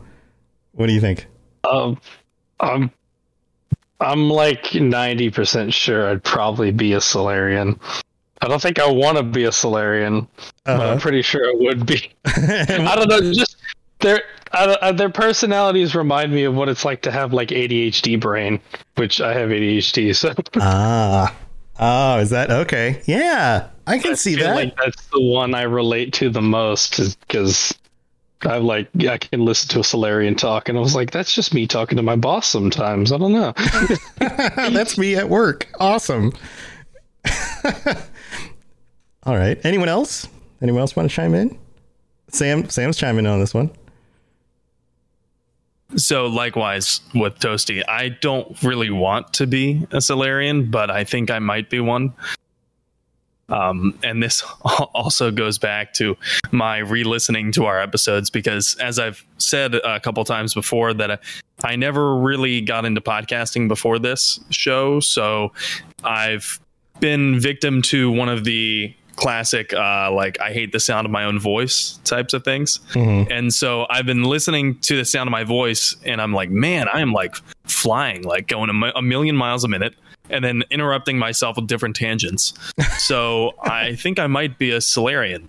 What 0.74 0.88
do 0.88 0.94
you 0.94 1.02
think? 1.02 1.28
Um, 1.70 2.00
I'm, 2.60 2.90
I'm 4.00 4.30
like 4.30 4.74
ninety 4.76 5.30
percent 5.30 5.74
sure 5.74 6.10
I'd 6.10 6.24
probably 6.24 6.72
be 6.72 6.94
a 6.94 7.02
Salarian. 7.02 7.80
I 8.42 8.48
don't 8.48 8.62
think 8.62 8.80
I 8.80 8.90
want 8.90 9.18
to 9.18 9.24
be 9.24 9.44
a 9.44 9.52
Salarian, 9.52 10.28
but 10.64 10.72
Uh-huh. 10.80 10.92
I'm 10.94 11.00
pretty 11.00 11.22
sure 11.22 11.46
I 11.46 11.54
would 11.56 11.86
be. 11.86 12.12
I 12.26 12.96
don't 12.96 13.08
know, 13.10 13.22
just 13.34 13.58
their 14.00 14.22
I 14.54 14.64
uh, 14.82 14.92
their 14.94 15.10
personalities 15.10 15.94
remind 15.96 16.32
me 16.34 16.46
of 16.46 16.56
what 16.56 16.70
it's 16.70 16.84
like 16.86 17.02
to 17.04 17.12
have 17.12 17.34
like 17.34 17.50
ADHD 17.50 18.20
brain, 18.20 18.60
which 18.96 19.22
I 19.22 19.34
have 19.34 19.50
ADHD, 19.50 20.16
so 20.16 20.34
ah, 20.58 21.36
oh, 21.80 22.20
is 22.20 22.30
that 22.32 22.52
okay? 22.52 23.02
Yeah, 23.06 23.70
I 23.88 24.00
can 24.00 24.16
see 24.16 24.36
feel 24.36 24.46
that. 24.46 24.56
like 24.56 24.76
that's 24.78 25.06
the 25.08 25.22
one 25.22 25.56
I 25.56 25.64
relate 25.64 26.14
to 26.14 26.30
the 26.30 26.42
most 26.42 26.98
because 27.22 27.74
I 28.44 28.58
like 28.58 28.90
I 29.08 29.18
can 29.18 29.46
listen 29.46 29.70
to 29.70 29.80
a 29.80 29.84
Salarian 29.84 30.36
talk 30.36 30.70
and 30.70 30.78
I 30.78 30.82
was 30.82 30.96
like, 30.96 31.12
that's 31.12 31.34
just 31.34 31.54
me 31.54 31.68
talking 31.68 31.98
to 31.98 32.04
my 32.04 32.16
boss 32.16 32.48
sometimes. 32.48 33.12
I 33.12 33.18
don't 33.18 33.34
know. 33.34 33.54
That's 34.20 34.98
me 34.98 35.16
at 35.16 35.30
work. 35.30 35.68
Awesome. 35.80 36.34
All 39.24 39.36
right. 39.38 39.60
Anyone 39.64 39.90
else? 39.90 40.28
Anyone 40.62 40.82
else 40.82 40.96
want 40.96 41.10
to 41.10 41.16
chime 41.16 41.36
in? 41.36 41.58
Sam. 42.30 42.68
Sam's 42.70 42.98
chiming 42.98 43.26
in 43.26 43.32
on 43.32 43.40
this 43.40 43.54
one. 43.54 43.70
So 45.96 46.28
likewise 46.28 47.02
with 47.14 47.40
Toasty, 47.40 47.84
I 47.88 48.10
don't 48.10 48.62
really 48.64 48.90
want 48.90 49.34
to 49.34 49.48
be 49.48 49.86
a 49.92 50.02
Salarian, 50.02 50.72
but 50.72 50.90
I 50.90 51.04
think 51.04 51.30
I 51.30 51.40
might 51.40 51.70
be 51.70 51.80
one. 51.80 52.14
Um, 53.50 54.00
and 54.02 54.24
this 54.24 54.44
also 54.64 55.30
goes 55.30 55.58
back 55.58 55.94
to 55.96 56.18
my 56.52 56.78
re-listening 56.78 57.52
to 57.54 57.66
our 57.66 57.82
episodes 57.82 58.30
because, 58.30 58.76
as 58.76 58.98
I've 58.98 59.26
said 59.38 59.76
a 59.76 60.00
couple 60.00 60.24
times 60.24 60.54
before, 60.54 60.94
that 60.94 61.12
I, 61.12 61.18
I 61.64 61.76
never 61.76 62.16
really 62.16 62.62
got 62.62 62.86
into 62.86 63.02
podcasting 63.02 63.68
before 63.68 64.00
this 64.00 64.40
show, 64.50 65.02
so 65.02 65.52
I've 66.04 66.60
been 67.02 67.40
victim 67.40 67.82
to 67.82 68.10
one 68.12 68.30
of 68.30 68.46
the 68.46 68.94
classic, 69.16 69.74
uh, 69.74 70.12
like 70.12 70.40
I 70.40 70.52
hate 70.52 70.72
the 70.72 70.80
sound 70.80 71.06
of 71.06 71.12
my 71.12 71.24
own 71.24 71.40
voice 71.40 72.00
types 72.04 72.34
of 72.34 72.44
things. 72.44 72.80
And 72.96 73.54
so 73.54 73.86
I've 73.90 74.06
been 74.06 74.24
listening 74.24 74.80
to 74.80 74.96
the 74.96 75.06
sound 75.06 75.28
of 75.28 75.32
my 75.32 75.44
voice, 75.44 75.96
and 76.06 76.22
I'm 76.22 76.34
like, 76.34 76.50
man, 76.50 76.88
I 76.94 77.02
am 77.02 77.14
like 77.14 77.36
flying, 77.66 78.24
like 78.24 78.48
going 78.48 78.70
a, 78.70 78.74
mi- 78.74 78.92
a 78.96 79.02
million 79.02 79.36
miles 79.36 79.64
a 79.64 79.68
minute, 79.68 79.94
and 80.30 80.44
then 80.44 80.64
interrupting 80.72 81.18
myself 81.18 81.56
with 81.56 81.68
different 81.68 81.96
tangents. 81.96 82.54
so 82.98 83.54
I 83.64 83.96
think 83.96 84.20
I 84.20 84.28
might 84.28 84.58
be 84.58 84.72
a 84.72 84.82
Salarian. 84.82 85.48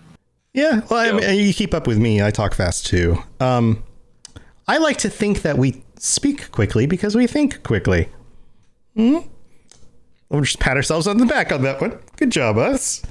Yeah. 0.54 0.82
Well, 0.90 1.16
I 1.16 1.18
mean, 1.18 1.46
you 1.46 1.54
keep 1.54 1.72
up 1.72 1.86
with 1.86 1.98
me. 1.98 2.22
I 2.22 2.30
talk 2.30 2.54
fast 2.54 2.86
too. 2.86 3.16
Um, 3.40 3.82
I 4.68 4.78
like 4.78 4.98
to 4.98 5.10
think 5.10 5.42
that 5.42 5.56
we 5.56 5.82
speak 5.98 6.50
quickly 6.50 6.86
because 6.86 7.14
we 7.14 7.26
think 7.26 7.62
quickly. 7.62 8.08
Hmm. 8.96 9.18
We'll 10.28 10.42
just 10.42 10.60
pat 10.60 10.76
ourselves 10.76 11.06
on 11.06 11.18
the 11.18 11.26
back 11.26 11.52
on 11.52 11.62
that 11.62 11.80
one. 11.80 11.98
Good 12.16 12.30
job, 12.30 12.58
us. 12.58 13.02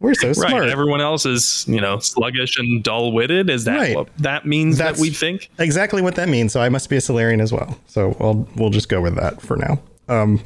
We're 0.00 0.14
so 0.14 0.32
smart. 0.32 0.52
Right. 0.52 0.68
Everyone 0.70 1.00
else 1.00 1.26
is, 1.26 1.64
you 1.66 1.80
know, 1.80 1.98
sluggish 1.98 2.56
and 2.58 2.82
dull-witted. 2.84 3.50
Is 3.50 3.64
that 3.64 3.78
Right. 3.78 3.96
what 3.96 4.08
that 4.18 4.46
means 4.46 4.78
That's- 4.78 4.96
that 4.96 5.02
we 5.02 5.10
think? 5.10 5.50
exactly 5.58 6.02
what 6.02 6.14
that 6.14 6.28
means. 6.28 6.52
So 6.52 6.60
I 6.60 6.68
must 6.68 6.88
be 6.88 6.96
a 6.96 7.00
Salarian 7.00 7.40
as 7.40 7.52
well. 7.52 7.78
So 7.88 8.16
I'll, 8.20 8.46
we'll 8.56 8.70
just 8.70 8.88
go 8.88 9.00
with 9.00 9.16
that 9.16 9.40
for 9.42 9.56
now. 9.56 9.80
Um, 10.08 10.40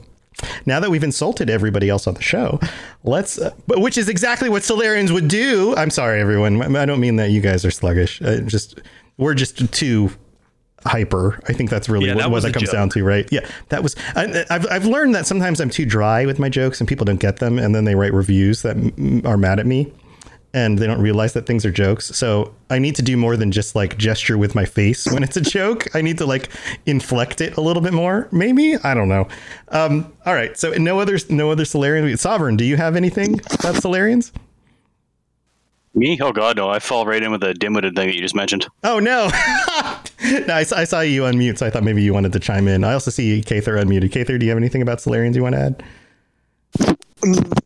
now 0.64 0.80
that 0.80 0.90
we've 0.90 1.04
insulted 1.04 1.50
everybody 1.50 1.90
else 1.90 2.06
on 2.06 2.14
the 2.14 2.22
show, 2.22 2.58
let's, 3.04 3.38
uh, 3.38 3.50
but 3.66 3.80
which 3.80 3.98
is 3.98 4.08
exactly 4.08 4.48
what 4.48 4.62
Salarians 4.62 5.10
would 5.12 5.28
do. 5.28 5.74
I'm 5.76 5.90
sorry, 5.90 6.20
everyone. 6.20 6.74
I 6.74 6.86
don't 6.86 7.00
mean 7.00 7.16
that 7.16 7.30
you 7.30 7.40
guys 7.42 7.64
are 7.66 7.70
sluggish. 7.70 8.22
Uh, 8.22 8.38
just 8.38 8.80
we're 9.18 9.34
just 9.34 9.70
too 9.72 10.10
hyper. 10.86 11.38
I 11.48 11.52
think 11.52 11.70
that's 11.70 11.88
really 11.88 12.06
Yeah, 12.06 12.14
what, 12.14 12.20
that 12.22 12.30
what 12.30 12.34
was 12.36 12.44
that 12.44 12.54
comes 12.54 12.66
joke. 12.66 12.72
down 12.74 12.88
to, 12.90 13.04
right? 13.04 13.28
Yeah, 13.32 13.46
that 13.70 13.82
was. 13.82 13.94
I, 14.16 14.44
I've 14.50 14.66
I've 14.70 14.86
learned 14.86 15.14
that 15.14 15.26
sometimes 15.26 15.60
I'm 15.60 15.70
too 15.70 15.86
dry 15.86 16.26
with 16.26 16.38
my 16.38 16.48
jokes 16.48 16.80
and 16.80 16.88
people 16.88 17.04
don't 17.04 17.20
get 17.20 17.38
them, 17.38 17.58
and 17.58 17.74
then 17.74 17.84
they 17.84 17.94
write 17.94 18.12
reviews 18.12 18.62
that 18.62 18.76
m- 18.76 19.22
are 19.24 19.36
mad 19.36 19.58
at 19.60 19.66
me 19.66 19.92
and 20.54 20.78
they 20.78 20.86
don't 20.86 21.00
realize 21.00 21.32
that 21.32 21.46
things 21.46 21.64
are 21.64 21.70
jokes. 21.70 22.08
So 22.14 22.54
I 22.68 22.78
need 22.78 22.94
to 22.96 23.02
do 23.02 23.16
more 23.16 23.38
than 23.38 23.50
just 23.52 23.74
like 23.74 23.96
gesture 23.96 24.36
with 24.36 24.54
my 24.54 24.66
face 24.66 25.06
when 25.10 25.22
it's 25.22 25.34
a 25.38 25.40
joke. 25.40 25.86
I 25.94 26.02
need 26.02 26.18
to 26.18 26.26
like 26.26 26.50
inflect 26.84 27.40
it 27.40 27.56
a 27.56 27.62
little 27.62 27.80
bit 27.82 27.94
more. 27.94 28.28
Maybe 28.32 28.76
I 28.84 28.92
don't 28.92 29.08
know. 29.08 29.28
Um, 29.68 30.12
all 30.26 30.34
right. 30.34 30.54
So 30.58 30.72
no 30.72 31.00
other 31.00 31.16
no 31.30 31.50
other 31.50 31.64
Salarian. 31.64 32.14
Sovereign, 32.18 32.56
do 32.58 32.64
you 32.64 32.76
have 32.76 32.96
anything 32.96 33.34
about 33.34 33.76
Salarians? 33.76 34.30
Me? 35.94 36.18
Oh 36.22 36.32
god, 36.32 36.56
no! 36.56 36.70
I 36.70 36.78
fall 36.78 37.04
right 37.04 37.22
in 37.22 37.30
with 37.30 37.42
the 37.42 37.52
dim-witted 37.52 37.94
thing 37.94 38.08
that 38.08 38.14
you 38.14 38.22
just 38.22 38.34
mentioned. 38.34 38.66
Oh 38.82 38.98
no. 38.98 39.30
no, 40.46 40.54
I, 40.54 40.62
saw- 40.62 40.76
I 40.76 40.84
saw 40.84 41.00
you 41.00 41.22
unmute, 41.22 41.58
so 41.58 41.66
I 41.66 41.70
thought 41.70 41.82
maybe 41.84 42.02
you 42.02 42.12
wanted 42.14 42.32
to 42.32 42.40
chime 42.40 42.68
in. 42.68 42.84
I 42.84 42.92
also 42.92 43.10
see 43.10 43.42
Kather 43.42 43.82
unmuted. 43.82 44.10
Kather, 44.10 44.38
do 44.38 44.46
you 44.46 44.50
have 44.50 44.58
anything 44.58 44.82
about 44.82 44.98
Salarians 44.98 45.34
you 45.34 45.42
want 45.42 45.54
to 45.54 45.60
add? 45.60 45.82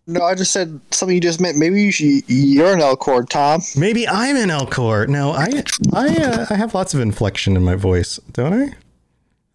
No, 0.06 0.22
I 0.22 0.34
just 0.34 0.52
said 0.52 0.78
something 0.90 1.14
you 1.14 1.20
just 1.20 1.40
meant. 1.40 1.56
Maybe 1.56 1.82
you 1.82 1.90
should, 1.90 2.22
you're 2.28 2.74
an 2.74 2.80
Elcor, 2.80 3.28
Tom. 3.28 3.60
Maybe 3.76 4.06
I'm 4.06 4.36
an 4.36 4.50
Elcor. 4.50 5.08
No, 5.08 5.30
I 5.32 5.62
I 5.94 6.14
uh, 6.22 6.46
I 6.50 6.54
have 6.56 6.74
lots 6.74 6.92
of 6.92 7.00
inflection 7.00 7.56
in 7.56 7.64
my 7.64 7.74
voice, 7.74 8.18
don't 8.32 8.52
I? 8.52 8.74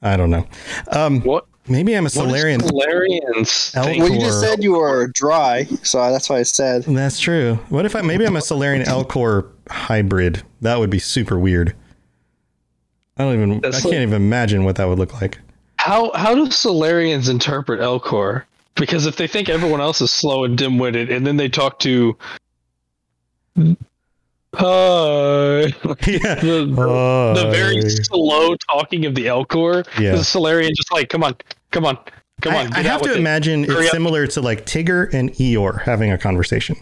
I 0.01 0.17
don't 0.17 0.31
know. 0.31 0.47
Um, 0.91 1.21
what? 1.21 1.45
Maybe 1.67 1.95
I'm 1.95 2.07
a 2.07 2.09
Salarian. 2.09 2.61
Salarians 2.61 3.75
Elcor. 3.75 3.99
Well, 3.99 4.09
you 4.09 4.19
just 4.19 4.41
said 4.41 4.63
you 4.63 4.71
were 4.71 5.07
dry, 5.09 5.65
so 5.83 5.99
that's 6.11 6.27
why 6.29 6.39
I 6.39 6.43
said. 6.43 6.83
That's 6.83 7.19
true. 7.19 7.59
What 7.69 7.85
if 7.85 7.95
I 7.95 8.01
maybe 8.01 8.25
I'm 8.25 8.35
a 8.35 8.41
Salarian 8.41 8.83
Elcor 8.85 9.47
hybrid? 9.69 10.41
That 10.61 10.79
would 10.79 10.89
be 10.89 10.99
super 10.99 11.37
weird. 11.37 11.75
I 13.21 13.25
don't 13.25 13.33
even. 13.35 13.59
That's 13.61 13.77
I 13.77 13.81
can't 13.81 13.93
like- 13.93 14.01
even 14.01 14.13
imagine 14.15 14.63
what 14.63 14.75
that 14.77 14.87
would 14.87 14.97
look 14.99 15.21
like. 15.21 15.37
How 15.77 16.11
how 16.13 16.33
do 16.35 16.45
Salarians 16.47 17.29
interpret 17.29 17.79
Elcor? 17.79 18.43
Because 18.75 19.05
if 19.05 19.15
they 19.17 19.27
think 19.27 19.49
everyone 19.49 19.81
else 19.81 20.01
is 20.01 20.11
slow 20.11 20.43
and 20.43 20.57
dim-witted, 20.57 21.11
and 21.11 21.25
then 21.27 21.37
they 21.37 21.49
talk 21.49 21.79
to 21.79 22.17
hi, 23.57 23.75
uh, 24.55 25.67
yeah. 26.07 26.35
the, 26.35 26.65
the, 26.73 26.85
oh, 26.87 27.33
the 27.35 27.49
very 27.51 27.81
slow 27.81 28.55
talking 28.55 29.05
of 29.05 29.13
the 29.15 29.25
Elcor, 29.25 29.85
Yeah. 29.99 30.11
the 30.13 30.23
Salarian 30.23 30.71
just 30.75 30.91
like, 30.91 31.09
come 31.09 31.23
on, 31.23 31.35
come 31.71 31.85
on, 31.85 31.97
come 32.41 32.55
on. 32.55 32.67
I 32.73 32.81
get 32.81 32.85
have 32.85 33.01
to 33.01 33.09
with 33.09 33.17
it. 33.17 33.19
imagine 33.19 33.63
Hurry 33.65 33.77
it's 33.85 33.87
up." 33.89 33.93
similar 33.93 34.27
to 34.27 34.41
like 34.41 34.65
Tigger 34.65 35.13
and 35.13 35.31
Eeyore 35.33 35.81
having 35.83 36.11
a 36.11 36.17
conversation. 36.17 36.75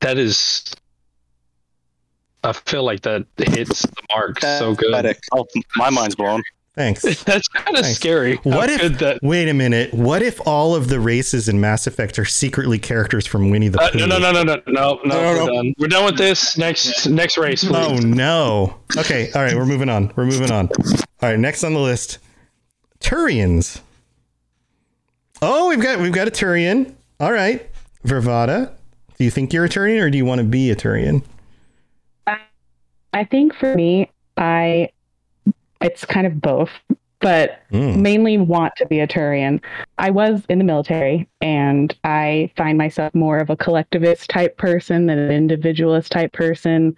That 0.00 0.18
is. 0.18 0.64
I 2.44 2.52
feel 2.52 2.84
like 2.84 3.00
that 3.02 3.26
hits 3.36 3.82
the 3.82 4.02
mark 4.14 4.40
so 4.40 4.74
good. 4.74 5.16
Oh, 5.32 5.46
my 5.76 5.90
mind's 5.90 6.14
blown. 6.14 6.42
Thanks. 6.74 7.02
That's 7.24 7.46
kind 7.48 7.76
of 7.78 7.86
scary. 7.86 8.36
What 8.42 8.68
if? 8.68 8.80
good 8.80 8.94
that? 8.98 9.20
Wait 9.22 9.48
a 9.48 9.54
minute. 9.54 9.94
What 9.94 10.22
if 10.22 10.40
all 10.46 10.74
of 10.74 10.88
the 10.88 10.98
races 10.98 11.48
in 11.48 11.60
Mass 11.60 11.86
Effect 11.86 12.18
are 12.18 12.24
secretly 12.24 12.78
characters 12.80 13.26
from 13.28 13.50
Winnie 13.50 13.68
the 13.68 13.80
Uh, 13.80 13.90
Pooh? 13.92 13.98
no, 13.98 14.06
no, 14.06 14.18
no, 14.18 14.32
no, 14.32 14.42
no, 14.42 14.62
no, 14.66 15.00
no, 15.04 15.04
No, 15.04 15.44
We're 15.44 15.46
done. 15.52 15.74
We're 15.78 15.86
done 15.88 16.04
with 16.04 16.18
this. 16.18 16.58
Next, 16.58 17.06
next 17.06 17.38
race, 17.38 17.62
please. 17.64 17.74
Oh 17.76 17.96
no. 17.98 18.76
Okay. 18.98 19.30
All 19.36 19.42
right. 19.42 19.54
We're 19.54 19.66
moving 19.66 19.88
on. 19.88 20.12
We're 20.16 20.26
moving 20.26 20.50
on. 20.50 20.68
All 21.22 21.28
right. 21.30 21.38
Next 21.38 21.62
on 21.62 21.74
the 21.74 21.80
list, 21.80 22.18
Turians. 23.00 23.80
Oh, 25.42 25.68
we've 25.68 25.80
got 25.80 26.00
we've 26.00 26.12
got 26.12 26.26
a 26.26 26.30
Turian. 26.32 26.94
All 27.20 27.32
right, 27.32 27.68
Vervada. 28.04 28.72
Do 29.16 29.24
you 29.24 29.30
think 29.30 29.52
you're 29.52 29.66
a 29.66 29.68
Turian, 29.68 30.00
or 30.02 30.10
do 30.10 30.18
you 30.18 30.24
want 30.24 30.40
to 30.40 30.44
be 30.44 30.70
a 30.70 30.76
Turian? 30.76 31.22
I 33.14 33.24
think 33.24 33.54
for 33.54 33.74
me, 33.74 34.10
I 34.36 34.90
it's 35.80 36.04
kind 36.04 36.26
of 36.26 36.40
both, 36.40 36.70
but 37.20 37.60
Mm. 37.70 37.96
mainly 38.00 38.38
want 38.38 38.74
to 38.76 38.86
be 38.86 39.00
a 39.00 39.06
Turian. 39.06 39.60
I 39.98 40.10
was 40.10 40.44
in 40.48 40.58
the 40.58 40.64
military 40.64 41.28
and 41.40 41.94
I 42.04 42.50
find 42.56 42.76
myself 42.78 43.14
more 43.14 43.38
of 43.38 43.50
a 43.50 43.56
collectivist 43.56 44.30
type 44.30 44.56
person 44.56 45.06
than 45.06 45.18
an 45.18 45.30
individualist 45.30 46.10
type 46.12 46.32
person. 46.32 46.96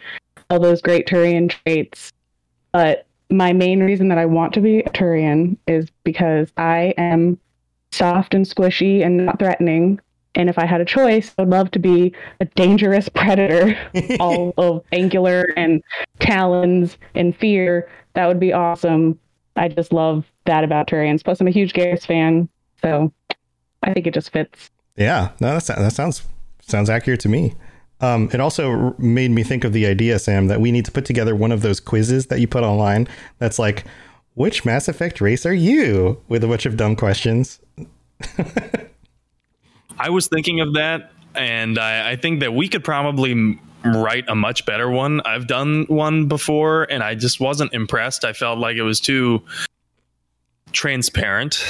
All 0.50 0.60
those 0.60 0.80
great 0.80 1.06
Turian 1.06 1.50
traits. 1.50 2.12
But 2.72 3.06
my 3.30 3.52
main 3.52 3.82
reason 3.82 4.08
that 4.08 4.18
I 4.18 4.26
want 4.26 4.52
to 4.54 4.60
be 4.60 4.80
a 4.80 4.90
Turian 4.90 5.56
is 5.66 5.88
because 6.04 6.52
I 6.56 6.94
am 6.96 7.38
soft 7.90 8.34
and 8.34 8.44
squishy 8.46 9.04
and 9.04 9.26
not 9.26 9.38
threatening. 9.38 10.00
And 10.36 10.48
if 10.50 10.58
I 10.58 10.66
had 10.66 10.80
a 10.80 10.84
choice, 10.84 11.34
I 11.36 11.42
would 11.42 11.50
love 11.50 11.70
to 11.72 11.78
be 11.78 12.14
a 12.40 12.44
dangerous 12.44 13.08
predator, 13.08 13.76
all 14.20 14.54
of 14.58 14.84
angular 14.92 15.52
and 15.56 15.82
talons 16.20 16.98
and 17.14 17.34
fear. 17.34 17.88
That 18.14 18.26
would 18.26 18.38
be 18.38 18.52
awesome. 18.52 19.18
I 19.56 19.68
just 19.68 19.92
love 19.92 20.26
that 20.44 20.62
about 20.62 20.86
Turians. 20.86 21.24
Plus, 21.24 21.40
I'm 21.40 21.48
a 21.48 21.50
huge 21.50 21.72
Garrus 21.72 22.06
fan, 22.06 22.48
so 22.82 23.12
I 23.82 23.92
think 23.92 24.06
it 24.06 24.14
just 24.14 24.30
fits. 24.30 24.70
Yeah, 24.96 25.30
no, 25.40 25.54
that's, 25.54 25.66
that 25.66 25.92
sounds 25.92 26.22
sounds 26.60 26.90
accurate 26.90 27.20
to 27.20 27.28
me. 27.28 27.54
Um, 28.00 28.28
it 28.32 28.40
also 28.40 28.70
r- 28.70 28.94
made 28.98 29.30
me 29.30 29.42
think 29.42 29.64
of 29.64 29.72
the 29.72 29.86
idea, 29.86 30.18
Sam, 30.18 30.48
that 30.48 30.60
we 30.60 30.70
need 30.70 30.84
to 30.84 30.92
put 30.92 31.04
together 31.06 31.34
one 31.34 31.52
of 31.52 31.62
those 31.62 31.80
quizzes 31.80 32.26
that 32.26 32.40
you 32.40 32.46
put 32.46 32.62
online. 32.62 33.08
That's 33.38 33.58
like, 33.58 33.84
which 34.34 34.64
Mass 34.66 34.88
Effect 34.88 35.20
race 35.20 35.46
are 35.46 35.54
you? 35.54 36.20
With 36.28 36.44
a 36.44 36.48
bunch 36.48 36.66
of 36.66 36.76
dumb 36.76 36.96
questions. 36.96 37.60
I 39.98 40.10
was 40.10 40.28
thinking 40.28 40.60
of 40.60 40.74
that, 40.74 41.12
and 41.34 41.78
I, 41.78 42.12
I 42.12 42.16
think 42.16 42.40
that 42.40 42.54
we 42.54 42.68
could 42.68 42.84
probably 42.84 43.58
write 43.84 44.24
a 44.28 44.34
much 44.34 44.66
better 44.66 44.90
one. 44.90 45.20
I've 45.24 45.46
done 45.46 45.84
one 45.88 46.26
before, 46.26 46.84
and 46.90 47.02
I 47.02 47.14
just 47.14 47.40
wasn't 47.40 47.72
impressed. 47.72 48.24
I 48.24 48.32
felt 48.32 48.58
like 48.58 48.76
it 48.76 48.82
was 48.82 49.00
too 49.00 49.42
transparent. 50.72 51.62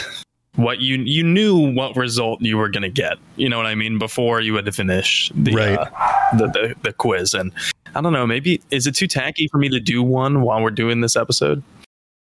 What 0.57 0.81
you 0.81 0.97
you 0.97 1.23
knew 1.23 1.73
what 1.75 1.97
result 1.97 2.41
you 2.41 2.57
were 2.57 2.71
going 2.71 2.83
to 2.83 2.89
get. 2.89 3.19
You 3.37 3.49
know 3.51 3.59
what 3.59 3.67
I 3.67 3.75
mean 3.75 3.99
before 3.99 4.41
you 4.41 4.55
had 4.55 4.65
to 4.65 4.73
finish 4.73 5.31
the, 5.35 5.53
Right. 5.53 5.79
uh, 5.79 6.37
the 6.39 6.47
the 6.47 6.75
the 6.83 6.93
quiz. 6.95 7.35
And 7.35 7.53
I 7.95 8.01
don't 8.01 8.15
know. 8.15 8.27
Maybe 8.27 8.63
is 8.71 8.87
it 8.87 8.95
too 8.95 9.07
tacky 9.07 9.49
for 9.49 9.59
me 9.59 9.69
to 9.69 9.79
do 9.81 10.03
one 10.03 10.41
while 10.41 10.63
we're 10.63 10.71
doing 10.71 11.03
this 11.03 11.15
episode? 11.15 11.63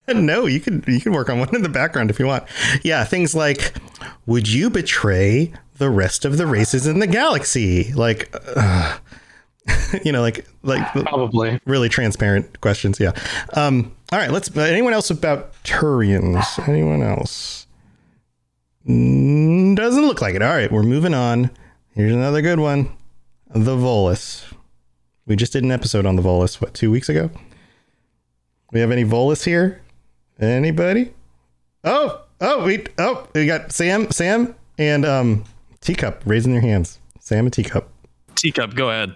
No, 0.09 0.45
you 0.45 0.59
can 0.59 0.83
you 0.87 0.99
can 0.99 1.13
work 1.13 1.29
on 1.29 1.39
one 1.39 1.55
in 1.55 1.61
the 1.63 1.69
background 1.69 2.09
if 2.09 2.19
you 2.19 2.25
want. 2.25 2.43
Yeah, 2.83 3.05
things 3.05 3.33
like, 3.33 3.73
would 4.25 4.47
you 4.49 4.69
betray 4.69 5.53
the 5.77 5.89
rest 5.89 6.25
of 6.25 6.37
the 6.37 6.47
races 6.47 6.87
in 6.87 6.99
the 6.99 7.07
galaxy? 7.07 7.93
Like, 7.93 8.33
uh, 8.55 8.97
you 10.03 10.11
know, 10.11 10.21
like 10.21 10.47
like 10.63 10.85
Probably. 10.91 11.59
really 11.65 11.89
transparent 11.89 12.61
questions. 12.61 12.99
Yeah. 12.99 13.11
Um. 13.53 13.91
All 14.11 14.19
right. 14.19 14.31
Let's. 14.31 14.55
Anyone 14.55 14.93
else 14.93 15.09
about 15.09 15.53
Turians? 15.63 16.67
Anyone 16.67 17.03
else? 17.03 17.67
Mm, 18.87 19.75
doesn't 19.75 20.05
look 20.05 20.21
like 20.21 20.35
it. 20.35 20.41
All 20.41 20.53
right, 20.53 20.71
we're 20.71 20.83
moving 20.83 21.13
on. 21.13 21.51
Here's 21.93 22.13
another 22.13 22.41
good 22.41 22.59
one. 22.59 22.89
The 23.53 23.75
Volus. 23.75 24.45
We 25.25 25.35
just 25.35 25.51
did 25.51 25.63
an 25.63 25.71
episode 25.71 26.05
on 26.05 26.15
the 26.15 26.21
Volus. 26.21 26.61
What 26.61 26.73
two 26.73 26.89
weeks 26.89 27.09
ago? 27.09 27.29
We 28.71 28.79
have 28.79 28.91
any 28.91 29.03
Volus 29.03 29.43
here? 29.43 29.81
Anybody? 30.39 31.13
Oh, 31.83 32.21
oh, 32.39 32.63
we 32.63 32.85
oh 32.97 33.27
we 33.33 33.45
got 33.45 33.71
Sam, 33.73 34.09
Sam, 34.11 34.55
and 34.77 35.05
um 35.05 35.43
Teacup 35.87 36.21
raising 36.25 36.51
their 36.51 36.59
hands. 36.59 36.99
Sam 37.21 37.45
and 37.45 37.53
Teacup. 37.53 37.89
Teacup, 38.35 38.75
go 38.75 38.89
ahead. 38.89 39.15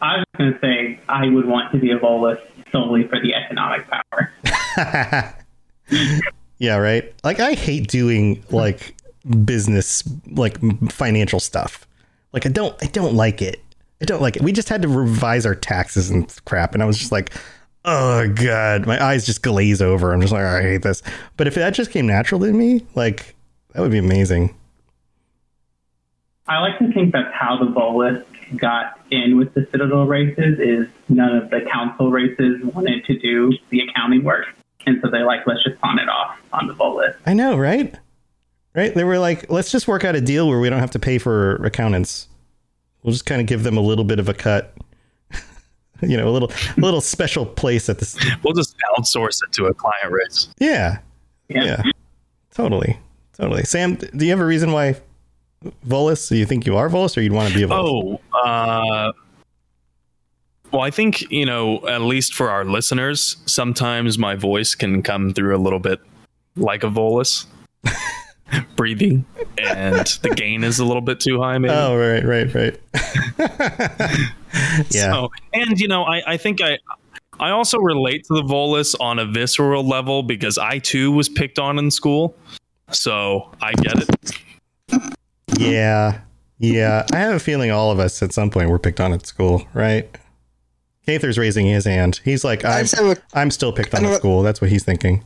I 0.00 0.16
was 0.16 0.24
going 0.36 0.52
to 0.52 0.58
say 0.58 0.98
I 1.08 1.28
would 1.28 1.46
want 1.46 1.70
to 1.70 1.78
be 1.78 1.92
a 1.92 1.96
Volus 2.00 2.40
solely 2.72 3.06
for 3.06 3.20
the 3.20 3.36
economic 3.36 3.86
power. 3.88 4.32
yeah, 6.58 6.74
right. 6.74 7.14
Like 7.22 7.38
I 7.38 7.52
hate 7.52 7.86
doing 7.86 8.44
like 8.50 8.96
business, 9.44 10.02
like 10.26 10.58
financial 10.90 11.38
stuff. 11.38 11.86
Like 12.32 12.46
I 12.46 12.48
don't, 12.48 12.74
I 12.82 12.86
don't 12.86 13.14
like 13.14 13.40
it. 13.40 13.62
I 14.02 14.06
don't 14.06 14.20
like 14.20 14.34
it. 14.34 14.42
We 14.42 14.50
just 14.50 14.68
had 14.68 14.82
to 14.82 14.88
revise 14.88 15.46
our 15.46 15.54
taxes 15.54 16.10
and 16.10 16.34
crap, 16.46 16.74
and 16.74 16.82
I 16.82 16.86
was 16.86 16.98
just 16.98 17.12
like, 17.12 17.32
oh 17.84 18.26
god, 18.26 18.88
my 18.88 19.00
eyes 19.00 19.24
just 19.24 19.42
glaze 19.42 19.80
over. 19.80 20.12
I'm 20.12 20.20
just 20.20 20.32
like, 20.32 20.42
"Oh, 20.42 20.56
I 20.56 20.62
hate 20.62 20.82
this. 20.82 21.00
But 21.36 21.46
if 21.46 21.54
that 21.54 21.74
just 21.74 21.92
came 21.92 22.08
natural 22.08 22.40
to 22.40 22.52
me, 22.52 22.84
like 22.96 23.36
that 23.72 23.82
would 23.82 23.92
be 23.92 23.98
amazing. 23.98 24.52
I 26.46 26.58
like 26.60 26.78
to 26.78 26.92
think 26.92 27.12
that's 27.12 27.32
how 27.32 27.56
the 27.58 27.70
Volus 27.70 28.24
got 28.56 29.00
in 29.10 29.38
with 29.38 29.54
the 29.54 29.66
Citadel 29.70 30.04
races 30.04 30.58
is 30.58 30.86
none 31.08 31.34
of 31.34 31.50
the 31.50 31.62
council 31.72 32.10
races 32.10 32.62
wanted 32.62 33.04
to 33.06 33.18
do 33.18 33.52
the 33.70 33.80
accounting 33.80 34.24
work. 34.24 34.46
And 34.86 35.00
so 35.02 35.10
they're 35.10 35.24
like, 35.24 35.46
let's 35.46 35.64
just 35.64 35.80
pawn 35.80 35.98
it 35.98 36.08
off 36.08 36.38
on 36.52 36.66
the 36.66 36.74
Volus. 36.74 37.16
I 37.24 37.32
know, 37.32 37.56
right? 37.56 37.94
Right? 38.74 38.94
They 38.94 39.04
were 39.04 39.18
like, 39.18 39.50
let's 39.50 39.70
just 39.70 39.88
work 39.88 40.04
out 40.04 40.14
a 40.14 40.20
deal 40.20 40.48
where 40.48 40.60
we 40.60 40.68
don't 40.68 40.80
have 40.80 40.90
to 40.90 40.98
pay 40.98 41.16
for 41.16 41.56
accountants. 41.64 42.28
We'll 43.02 43.12
just 43.12 43.24
kind 43.24 43.40
of 43.40 43.46
give 43.46 43.62
them 43.62 43.78
a 43.78 43.80
little 43.80 44.04
bit 44.04 44.18
of 44.18 44.28
a 44.28 44.34
cut. 44.34 44.76
you 46.02 46.16
know, 46.16 46.28
a 46.28 46.32
little 46.32 46.50
a 46.76 46.80
little 46.80 47.00
special 47.00 47.46
place 47.46 47.88
at 47.88 47.98
this. 47.98 48.18
We'll 48.42 48.54
just 48.54 48.76
outsource 48.90 49.42
it 49.42 49.52
to 49.52 49.66
a 49.66 49.74
client 49.74 50.10
race. 50.10 50.48
Yeah. 50.58 50.98
Yeah. 51.48 51.82
Totally. 52.52 52.98
Totally. 53.34 53.64
Sam, 53.64 53.94
do 53.94 54.24
you 54.24 54.30
have 54.30 54.40
a 54.40 54.46
reason 54.46 54.72
why 54.72 54.96
Volus? 55.86 56.28
Do 56.28 56.36
you 56.36 56.46
think 56.46 56.66
you 56.66 56.76
are 56.76 56.88
Volus 56.88 57.16
or 57.16 57.20
you'd 57.20 57.32
want 57.32 57.48
to 57.48 57.54
be 57.54 57.62
a 57.62 57.68
Volus? 57.68 58.18
Oh, 58.34 58.38
uh, 58.38 59.12
well, 60.74 60.82
I 60.82 60.90
think, 60.90 61.30
you 61.30 61.46
know, 61.46 61.86
at 61.86 62.00
least 62.00 62.34
for 62.34 62.50
our 62.50 62.64
listeners, 62.64 63.36
sometimes 63.46 64.18
my 64.18 64.34
voice 64.34 64.74
can 64.74 65.02
come 65.02 65.32
through 65.32 65.54
a 65.54 65.58
little 65.58 65.78
bit 65.78 66.00
like 66.56 66.82
a 66.82 66.88
Volus, 66.88 67.46
breathing, 68.76 69.24
and 69.56 70.06
the 70.22 70.30
gain 70.30 70.64
is 70.64 70.80
a 70.80 70.84
little 70.84 71.00
bit 71.00 71.20
too 71.20 71.40
high, 71.40 71.58
maybe. 71.58 71.72
Oh, 71.72 71.96
right, 71.96 72.24
right, 72.24 72.52
right. 72.54 72.80
yeah. 74.90 75.12
So, 75.12 75.30
and, 75.52 75.78
you 75.78 75.86
know, 75.86 76.02
I, 76.04 76.32
I 76.32 76.36
think 76.36 76.60
I. 76.60 76.78
I 77.40 77.50
also 77.50 77.78
relate 77.78 78.22
to 78.26 78.34
the 78.34 78.42
Volus 78.42 78.94
on 79.00 79.18
a 79.18 79.26
visceral 79.26 79.84
level 79.84 80.22
because 80.22 80.56
I 80.56 80.78
too 80.78 81.10
was 81.10 81.28
picked 81.28 81.58
on 81.58 81.80
in 81.80 81.90
school. 81.90 82.36
So 82.92 83.50
I 83.60 83.72
get 83.72 83.96
it. 83.96 85.14
Yeah. 85.58 86.20
Yeah. 86.58 87.04
I 87.12 87.18
have 87.18 87.34
a 87.34 87.40
feeling 87.40 87.70
all 87.70 87.90
of 87.90 87.98
us 87.98 88.22
at 88.22 88.32
some 88.32 88.50
point 88.50 88.70
were 88.70 88.78
picked 88.78 89.00
on 89.00 89.12
at 89.12 89.26
school, 89.26 89.66
right? 89.74 90.08
Kather's 91.06 91.36
raising 91.38 91.66
his 91.66 91.84
hand. 91.84 92.20
He's 92.24 92.44
like, 92.44 92.64
I'm, 92.64 92.84
just 92.84 92.96
have 92.98 93.20
I'm 93.34 93.50
still 93.50 93.72
picked 93.72 93.94
on 93.94 94.04
at 94.06 94.16
school. 94.16 94.42
That's 94.42 94.60
what 94.60 94.70
he's 94.70 94.84
thinking. 94.84 95.22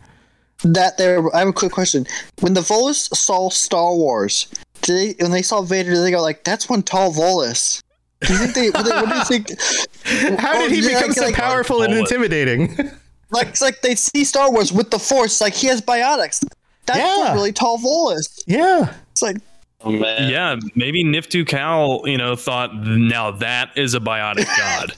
That 0.65 0.99
there, 0.99 1.33
I 1.35 1.39
have 1.41 1.49
a 1.49 1.53
quick 1.53 1.71
question. 1.71 2.05
When 2.41 2.55
the 2.55 2.63
Volus 2.63 3.15
saw 3.17 3.49
Star 3.49 3.95
Wars, 3.95 4.49
did 4.83 5.17
they, 5.17 5.23
when 5.25 5.31
they 5.31 5.43
saw 5.43 5.63
Vader, 5.63 5.91
did 5.93 6.01
they 6.03 6.11
go 6.11 6.21
like, 6.21 6.43
"That's 6.43 6.69
one 6.69 6.83
tall 6.83 7.13
Volus"? 7.13 7.81
Do 8.23 8.33
you 8.33 8.39
think 8.41 8.55
they? 8.55 8.71
what, 8.71 8.85
do- 8.85 8.91
what 8.91 9.09
do 9.09 9.15
you 9.15 9.25
think? 9.25 10.41
How 10.41 10.55
did 10.59 10.73
he 10.73 10.83
oh, 10.83 10.87
Or 10.87 10.95
become 10.95 11.09
like- 11.11 11.17
so 11.17 11.25
like- 11.27 11.35
powerful 11.37 11.83
and 11.83 11.93
Volus. 11.95 12.01
intimidating? 12.01 12.77
Like, 13.31 13.49
it's 13.49 13.61
like 13.61 13.83
they 13.83 13.95
see 13.95 14.25
Star 14.25 14.51
Wars 14.51 14.73
with 14.73 14.91
the 14.91 14.99
Force, 14.99 15.43
like 15.43 15.53
he 15.53 15.67
has 15.67 15.83
biotics. 15.83 16.43
That's 16.87 16.99
Yeah. 16.99 17.33
a 17.33 17.35
really 17.35 17.53
tall 17.53 17.77
Volus. 17.77 18.27
yeah. 18.47 18.95
It's 19.13 19.21
like 19.21 19.37
Oh 19.81 19.91
man. 19.93 20.31
Yeah, 20.31 20.57
maybe 20.75 21.05
Niftu 21.05 21.47
Cal, 21.47 22.03
you 22.05 22.19
know, 22.19 22.35
thought 22.35 22.75
now 22.75 23.31
that 23.31 23.71
is 23.77 23.95
a 23.95 24.01
biotic 24.01 24.47
god. 24.57 24.93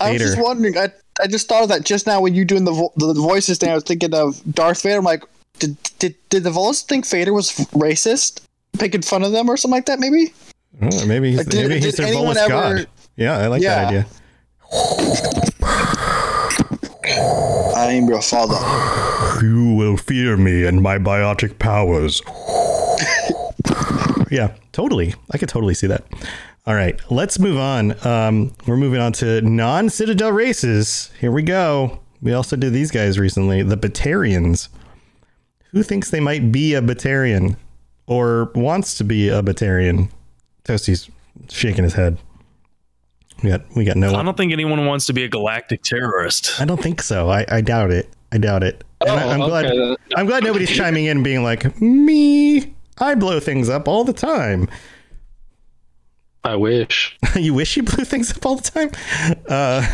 I 0.00 0.12
was 0.12 0.20
just 0.22 0.40
wondering. 0.40 0.76
I 0.76 0.88
I 1.22 1.26
just 1.26 1.48
thought 1.48 1.62
of 1.62 1.68
that 1.68 1.84
just 1.84 2.06
now 2.06 2.20
when 2.20 2.34
you 2.34 2.44
doing 2.44 2.64
the 2.64 2.72
vo- 2.72 2.92
the 2.96 3.12
voices 3.14 3.58
thing. 3.58 3.70
I 3.70 3.74
was 3.74 3.84
thinking 3.84 4.14
of 4.14 4.40
Darth 4.52 4.82
Vader. 4.82 4.98
I'm 4.98 5.04
like, 5.04 5.22
did 5.58 5.76
did 5.98 6.14
did 6.30 6.42
the 6.44 6.50
Volus 6.50 6.82
think 6.82 7.06
Vader 7.06 7.32
was 7.32 7.52
racist, 7.72 8.40
picking 8.78 9.02
fun 9.02 9.22
of 9.22 9.30
them 9.32 9.48
or 9.48 9.56
something 9.56 9.76
like 9.76 9.86
that? 9.86 10.00
Maybe. 10.00 10.32
Oh, 10.82 11.06
maybe 11.06 11.28
he's, 11.30 11.38
Like, 11.38 11.48
did- 11.48 11.68
maybe 11.68 11.80
he's 11.84 11.96
their 11.96 12.06
Volus 12.14 12.36
ever- 12.36 12.48
god. 12.48 12.86
Yeah, 13.16 13.36
I 13.38 13.46
like 13.48 13.60
that 13.62 13.86
idea. 13.88 14.06
I 17.76 17.92
am 17.92 18.08
your 18.08 18.22
father. 18.22 18.56
You 19.40 19.74
will 19.74 19.96
fear 19.96 20.36
me 20.36 20.64
and 20.64 20.82
my 20.82 20.98
biotic 20.98 21.58
powers. 21.58 22.20
yeah, 24.30 24.54
totally. 24.72 25.14
I 25.30 25.38
could 25.38 25.48
totally 25.48 25.74
see 25.74 25.86
that. 25.86 26.04
All 26.66 26.74
right, 26.74 27.00
let's 27.10 27.38
move 27.38 27.56
on. 27.56 28.06
Um, 28.06 28.52
we're 28.66 28.76
moving 28.76 29.00
on 29.00 29.12
to 29.14 29.40
non 29.40 29.88
Citadel 29.88 30.32
races. 30.32 31.10
Here 31.18 31.32
we 31.32 31.42
go. 31.42 32.00
We 32.20 32.34
also 32.34 32.54
did 32.54 32.72
these 32.72 32.90
guys 32.90 33.18
recently 33.18 33.62
the 33.62 33.76
Batarians. 33.76 34.68
Who 35.70 35.82
thinks 35.82 36.10
they 36.10 36.20
might 36.20 36.52
be 36.52 36.74
a 36.74 36.82
Batarian 36.82 37.56
or 38.06 38.50
wants 38.54 38.94
to 38.98 39.04
be 39.04 39.28
a 39.28 39.42
Batarian? 39.42 40.10
Toasty's 40.64 41.08
shaking 41.48 41.84
his 41.84 41.94
head. 41.94 42.18
We 43.42 43.48
got 43.50 43.62
we 43.74 43.84
got 43.84 43.96
no 43.96 44.14
I 44.14 44.22
don't 44.22 44.36
think 44.36 44.52
anyone 44.52 44.84
wants 44.84 45.06
to 45.06 45.14
be 45.14 45.24
a 45.24 45.28
galactic 45.28 45.82
terrorist. 45.82 46.60
I 46.60 46.66
don't 46.66 46.82
think 46.82 47.00
so. 47.00 47.30
I, 47.30 47.46
I 47.48 47.62
doubt 47.62 47.90
it. 47.90 48.10
I 48.30 48.38
doubt 48.38 48.62
it. 48.62 48.84
And 49.00 49.10
I, 49.10 49.34
am 49.34 49.40
glad. 49.40 49.96
I'm 50.16 50.26
glad 50.26 50.44
nobody's 50.44 50.70
chiming 50.70 51.06
in, 51.06 51.22
being 51.22 51.42
like 51.42 51.80
me. 51.80 52.74
I 52.98 53.14
blow 53.14 53.40
things 53.40 53.68
up 53.68 53.88
all 53.88 54.04
the 54.04 54.12
time. 54.12 54.68
I 56.44 56.56
wish. 56.56 57.16
you 57.36 57.54
wish 57.54 57.76
you 57.76 57.82
blew 57.82 58.04
things 58.04 58.30
up 58.30 58.44
all 58.44 58.56
the 58.56 58.70
time. 58.70 58.90
Uh, 59.48 59.86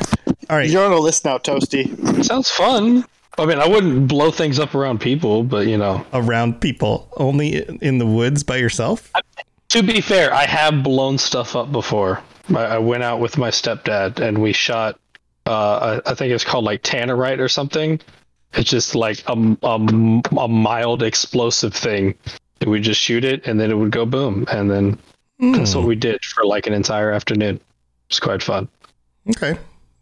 all 0.51 0.57
right, 0.57 0.69
You're 0.69 0.85
on 0.85 0.93
a 0.93 0.99
list 0.99 1.25
now, 1.25 1.39
Toasty. 1.39 2.25
Sounds 2.25 2.51
fun. 2.51 3.05
I 3.39 3.45
mean, 3.45 3.59
I 3.59 3.69
wouldn't 3.69 4.09
blow 4.09 4.31
things 4.31 4.59
up 4.59 4.75
around 4.75 5.01
people, 5.01 5.43
but 5.43 5.67
you 5.67 5.77
know. 5.77 6.05
around 6.13 6.61
people, 6.61 7.09
only 7.17 7.65
in 7.83 7.99
the 7.99 8.07
woods 8.07 8.43
by 8.43 8.57
yourself. 8.57 9.13
To 9.71 9.83
be 9.83 10.01
fair, 10.01 10.33
I 10.33 10.47
have 10.47 10.83
blown 10.83 11.19
stuff 11.19 11.55
up 11.55 11.71
before. 11.71 12.23
I, 12.55 12.63
I 12.63 12.79
went 12.79 13.03
out 13.03 13.21
with 13.21 13.37
my 13.37 13.51
stepdad 13.51 14.21
and 14.21 14.39
we 14.41 14.53
shot. 14.53 14.99
Uh, 15.45 16.01
I, 16.07 16.11
I 16.11 16.15
think 16.15 16.33
it's 16.33 16.45
called 16.45 16.65
like 16.65 16.83
tannerite 16.83 17.41
or 17.41 17.49
something. 17.49 18.01
It's 18.55 18.71
just 18.71 18.95
like 18.95 19.23
a, 19.29 19.57
a, 19.63 20.21
a 20.39 20.49
mild 20.49 21.03
explosive 21.03 21.75
thing. 21.75 22.15
And 22.61 22.71
we 22.71 22.81
just 22.81 23.01
shoot 23.01 23.23
it 23.25 23.47
and 23.47 23.61
then 23.61 23.71
it 23.71 23.75
would 23.75 23.91
go 23.93 24.07
boom. 24.07 24.47
And 24.51 24.71
then 24.71 24.99
that's 25.39 25.75
what 25.75 25.85
we 25.87 25.95
did 25.95 26.25
for 26.25 26.45
like 26.47 26.67
an 26.67 26.73
entire 26.73 27.11
afternoon. 27.13 27.61
It's 28.09 28.19
quite 28.21 28.43
fun. 28.43 28.69
Okay, 29.29 29.59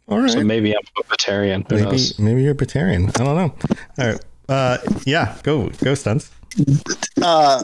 all 0.09 0.21
right. 0.21 0.31
So 0.31 0.45
maybe 0.45 0.73
I'm 0.73 0.83
a 0.99 1.03
vegetarian. 1.09 1.65
Who 1.69 1.75
maybe 1.77 1.85
knows? 1.91 2.19
maybe 2.19 2.43
you're 2.43 2.53
a 2.53 2.57
Batarian. 2.57 3.09
I 3.21 3.25
don't 3.25 3.35
know. 3.35 3.55
All 3.99 4.13
right. 4.13 4.21
Uh, 4.49 4.79
yeah, 5.07 5.37
go 5.43 5.71
go 5.83 5.95
stunts. 5.95 6.31
Uh, 7.21 7.63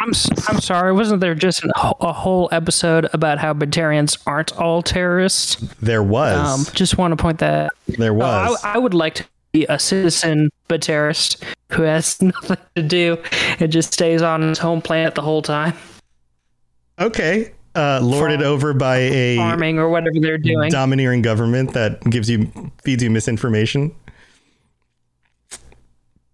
I'm 0.00 0.10
s- 0.10 0.48
I'm 0.48 0.60
sorry. 0.60 0.92
Wasn't 0.92 1.20
there 1.20 1.34
just 1.34 1.64
an, 1.64 1.72
a 1.74 2.12
whole 2.12 2.48
episode 2.52 3.08
about 3.12 3.38
how 3.38 3.54
Batarians 3.54 4.18
aren't 4.26 4.56
all 4.60 4.82
terrorists? 4.82 5.56
There 5.80 6.02
was. 6.02 6.68
Um, 6.68 6.74
just 6.74 6.98
want 6.98 7.12
to 7.12 7.16
point 7.16 7.38
that. 7.38 7.72
there 7.88 8.12
No, 8.12 8.18
was. 8.18 8.60
I, 8.62 8.74
I 8.74 8.78
would 8.78 8.94
like 8.94 9.14
to 9.16 9.22
be 9.24 9.28
a 9.54 9.78
citizen 9.78 10.50
Batarist 10.68 11.42
who 11.72 11.82
has 11.82 12.20
nothing 12.22 12.56
to 12.76 12.82
do 12.82 13.18
and 13.58 13.70
just 13.72 13.92
stays 13.92 14.22
on 14.22 14.42
his 14.42 14.58
home 14.58 14.82
planet 14.82 15.14
the 15.14 15.22
whole 15.22 15.42
time, 15.42 15.74
okay. 16.98 17.52
Uh, 17.74 18.00
lorded 18.02 18.42
over 18.42 18.74
by 18.74 18.96
a 18.96 19.36
farming 19.36 19.78
or 19.78 19.88
whatever 19.88 20.18
they're 20.20 20.38
doing. 20.38 20.68
domineering 20.68 21.22
government 21.22 21.74
that 21.74 22.02
gives 22.10 22.28
you 22.28 22.50
feeds 22.82 23.02
you 23.02 23.10
misinformation. 23.10 23.94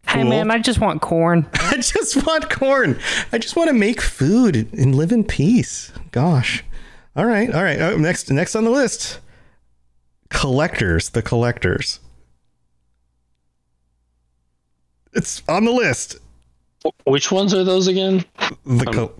Hey 0.06 0.20
cool. 0.20 0.30
man, 0.30 0.50
I 0.50 0.58
just 0.58 0.80
want 0.80 1.02
corn. 1.02 1.46
I 1.54 1.76
just 1.76 2.24
want 2.24 2.48
corn. 2.48 2.98
I 3.32 3.38
just 3.38 3.56
want 3.56 3.68
to 3.68 3.74
make 3.74 4.00
food 4.00 4.72
and 4.72 4.94
live 4.94 5.12
in 5.12 5.24
peace. 5.24 5.92
Gosh. 6.12 6.64
All 7.16 7.26
right. 7.26 7.52
All 7.52 7.62
right. 7.62 7.80
Oh, 7.80 7.96
next 7.96 8.30
next 8.30 8.54
on 8.54 8.64
the 8.64 8.70
list. 8.70 9.18
Collectors, 10.30 11.10
the 11.10 11.22
collectors. 11.22 12.00
It's 15.14 15.42
on 15.48 15.64
the 15.64 15.72
list. 15.72 16.18
Which 17.04 17.32
ones 17.32 17.54
are 17.54 17.64
those 17.64 17.86
again? 17.86 18.24
The 18.66 18.84
co- 18.84 19.14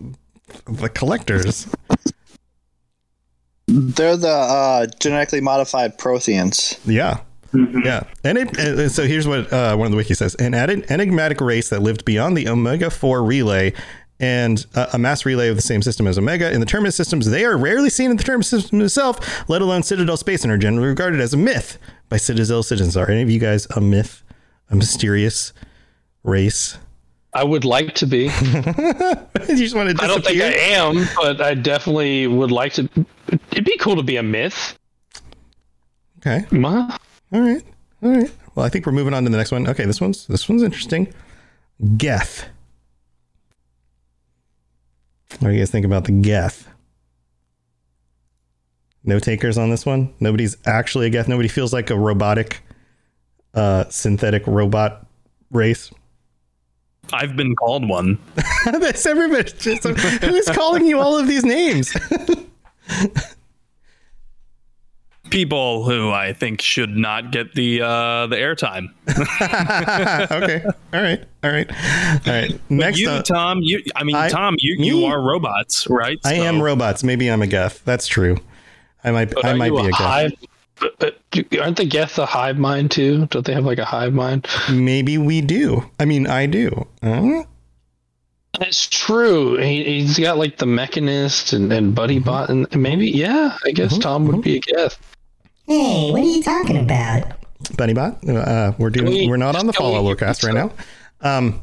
the 0.67 0.89
collectors. 0.89 1.67
they're 3.67 4.17
the 4.17 4.29
uh, 4.29 4.87
genetically 4.99 5.41
modified 5.41 5.97
Protheans. 5.97 6.79
Yeah. 6.85 7.21
Yeah. 7.83 8.03
And 8.23 8.37
it, 8.37 8.57
uh, 8.59 8.89
so 8.89 9.07
here's 9.07 9.27
what 9.27 9.51
uh, 9.51 9.75
one 9.75 9.85
of 9.85 9.91
the 9.91 9.97
wiki 9.97 10.13
says 10.13 10.35
an 10.35 10.53
enigmatic 10.53 11.39
race 11.39 11.69
that 11.69 11.81
lived 11.81 12.03
beyond 12.05 12.35
the 12.37 12.49
Omega 12.49 12.89
4 12.89 13.23
relay 13.23 13.73
and 14.19 14.65
uh, 14.75 14.87
a 14.93 14.97
mass 14.97 15.25
relay 15.25 15.49
of 15.49 15.55
the 15.55 15.61
same 15.61 15.81
system 15.81 16.07
as 16.07 16.17
Omega. 16.17 16.51
In 16.51 16.59
the 16.59 16.65
Terminus 16.65 16.95
systems, 16.95 17.29
they 17.29 17.45
are 17.45 17.57
rarely 17.57 17.89
seen 17.89 18.11
in 18.11 18.17
the 18.17 18.23
Terminus 18.23 18.49
system 18.49 18.81
itself, 18.81 19.49
let 19.49 19.61
alone 19.61 19.83
Citadel 19.83 20.17
space, 20.17 20.43
and 20.43 20.51
are 20.51 20.57
generally 20.57 20.87
regarded 20.87 21.19
as 21.19 21.33
a 21.33 21.37
myth 21.37 21.77
by 22.09 22.17
Citadel 22.17 22.63
citizens. 22.63 22.95
Are 22.95 23.09
any 23.09 23.21
of 23.21 23.29
you 23.29 23.39
guys 23.39 23.67
a 23.75 23.81
myth? 23.81 24.21
A 24.69 24.75
mysterious 24.75 25.53
race? 26.25 26.77
I 27.33 27.43
would 27.43 27.65
like 27.65 27.93
to 27.95 28.07
be. 28.07 28.23
you 28.23 28.29
just 29.57 29.75
want 29.75 29.89
to 29.89 29.93
disappear? 29.93 30.03
I 30.03 30.07
don't 30.07 30.25
think 30.25 30.41
I 30.41 30.53
am, 30.73 31.07
but 31.17 31.41
I 31.41 31.53
definitely 31.53 32.27
would 32.27 32.51
like 32.51 32.73
to. 32.73 32.89
It'd 33.51 33.65
be 33.65 33.77
cool 33.77 33.97
to 33.97 34.03
be 34.03 34.15
a 34.15 34.23
myth. 34.23 34.77
Okay. 36.19 36.45
Ma? 36.51 36.97
All 37.33 37.41
right. 37.41 37.63
All 38.01 38.11
right. 38.11 38.31
Well, 38.55 38.65
I 38.65 38.69
think 38.69 38.85
we're 38.85 38.93
moving 38.93 39.13
on 39.13 39.23
to 39.25 39.29
the 39.29 39.37
next 39.37 39.51
one. 39.51 39.67
Okay, 39.67 39.85
this 39.85 39.99
one's 39.99 40.27
this 40.27 40.47
one's 40.47 40.63
interesting. 40.63 41.13
Geth. 41.97 42.47
What 45.39 45.49
do 45.49 45.53
you 45.53 45.59
guys 45.59 45.71
think 45.71 45.85
about 45.85 46.05
the 46.05 46.13
Geth? 46.13 46.69
No 49.03 49.19
takers 49.19 49.57
on 49.57 49.69
this 49.69 49.85
one. 49.85 50.13
Nobody's 50.21 50.55
actually 50.65 51.07
a 51.07 51.09
Geth. 51.09 51.27
Nobody 51.27 51.49
feels 51.49 51.73
like 51.73 51.89
a 51.89 51.97
robotic, 51.97 52.61
uh, 53.53 53.85
synthetic 53.89 54.47
robot 54.47 55.05
race. 55.51 55.91
I've 57.13 57.35
been 57.35 57.55
called 57.55 57.87
one. 57.87 58.17
That's 58.65 59.05
everybody. 59.05 59.51
Just, 59.57 59.83
who's 59.83 60.45
calling 60.49 60.85
you 60.85 60.99
all 60.99 61.17
of 61.17 61.27
these 61.27 61.43
names? 61.43 61.95
People 65.31 65.83
who 65.83 66.11
I 66.11 66.33
think 66.33 66.61
should 66.61 66.95
not 66.95 67.31
get 67.31 67.55
the 67.55 67.81
uh, 67.81 68.27
the 68.27 68.35
airtime. 68.35 68.89
okay. 70.31 70.63
All 70.93 71.01
right. 71.01 71.23
All 71.43 71.51
right. 71.51 71.69
All 72.27 72.33
right. 72.33 72.59
Next 72.69 72.99
you, 72.99 73.09
up, 73.09 73.25
Tom, 73.25 73.59
you 73.61 73.81
I 73.95 74.03
mean 74.03 74.15
I- 74.15 74.29
Tom, 74.29 74.55
you, 74.59 74.77
me? 74.79 74.87
you 74.87 75.05
are 75.05 75.19
robots, 75.19 75.87
right? 75.89 76.19
I 76.23 76.35
am 76.35 76.61
robots. 76.61 77.03
Maybe 77.03 77.27
I'm 77.29 77.41
a 77.41 77.47
Geth. 77.47 77.83
That's 77.85 78.05
true. 78.07 78.37
I 79.03 79.11
might. 79.11 79.33
But 79.33 79.45
I 79.45 79.53
might 79.53 79.71
be 79.71 79.79
a 79.87 79.89
Geth. 79.89 79.93
hive? 79.95 80.31
But, 80.79 80.99
but 80.99 81.19
aren't 81.59 81.77
the 81.77 81.85
Geth 81.85 82.17
a 82.19 82.25
hive 82.25 82.57
mind 82.57 82.91
too? 82.91 83.27
Don't 83.27 83.45
they 83.45 83.53
have 83.53 83.65
like 83.65 83.77
a 83.79 83.85
hive 83.85 84.13
mind? 84.13 84.45
Maybe 84.71 85.17
we 85.17 85.41
do. 85.41 85.89
I 85.99 86.05
mean, 86.05 86.27
I 86.27 86.45
do. 86.47 86.85
Huh? 87.01 87.43
That's 88.59 88.87
true. 88.87 89.57
He, 89.57 89.83
he's 89.83 90.17
got 90.19 90.37
like 90.37 90.57
the 90.57 90.65
Mechanist 90.65 91.53
and, 91.53 91.71
and 91.73 91.93
Buddy 91.95 92.15
Mm-hmm. 92.17 92.25
Bot, 92.25 92.49
and 92.49 92.67
maybe 92.75 93.07
yeah. 93.09 93.57
I 93.65 93.71
guess 93.71 93.97
Tom 93.97 94.27
would 94.27 94.41
be 94.41 94.57
a 94.57 94.59
Geth. 94.59 94.97
Hey, 95.67 96.11
what 96.11 96.21
are 96.21 96.25
you 96.25 96.43
talking 96.43 96.77
about? 96.77 97.23
Bunnybot. 97.73 98.29
Uh, 98.29 98.73
we're 98.77 98.89
doing. 98.91 99.07
we- 99.07 99.27
we're 99.27 99.37
not 99.37 99.55
on 99.55 99.67
the 99.67 99.73
can 99.73 99.85
we- 99.85 99.91
follow 99.93 100.15
cast 100.15 100.43
right 100.43 100.53
now. 100.53 100.71
Um. 101.21 101.61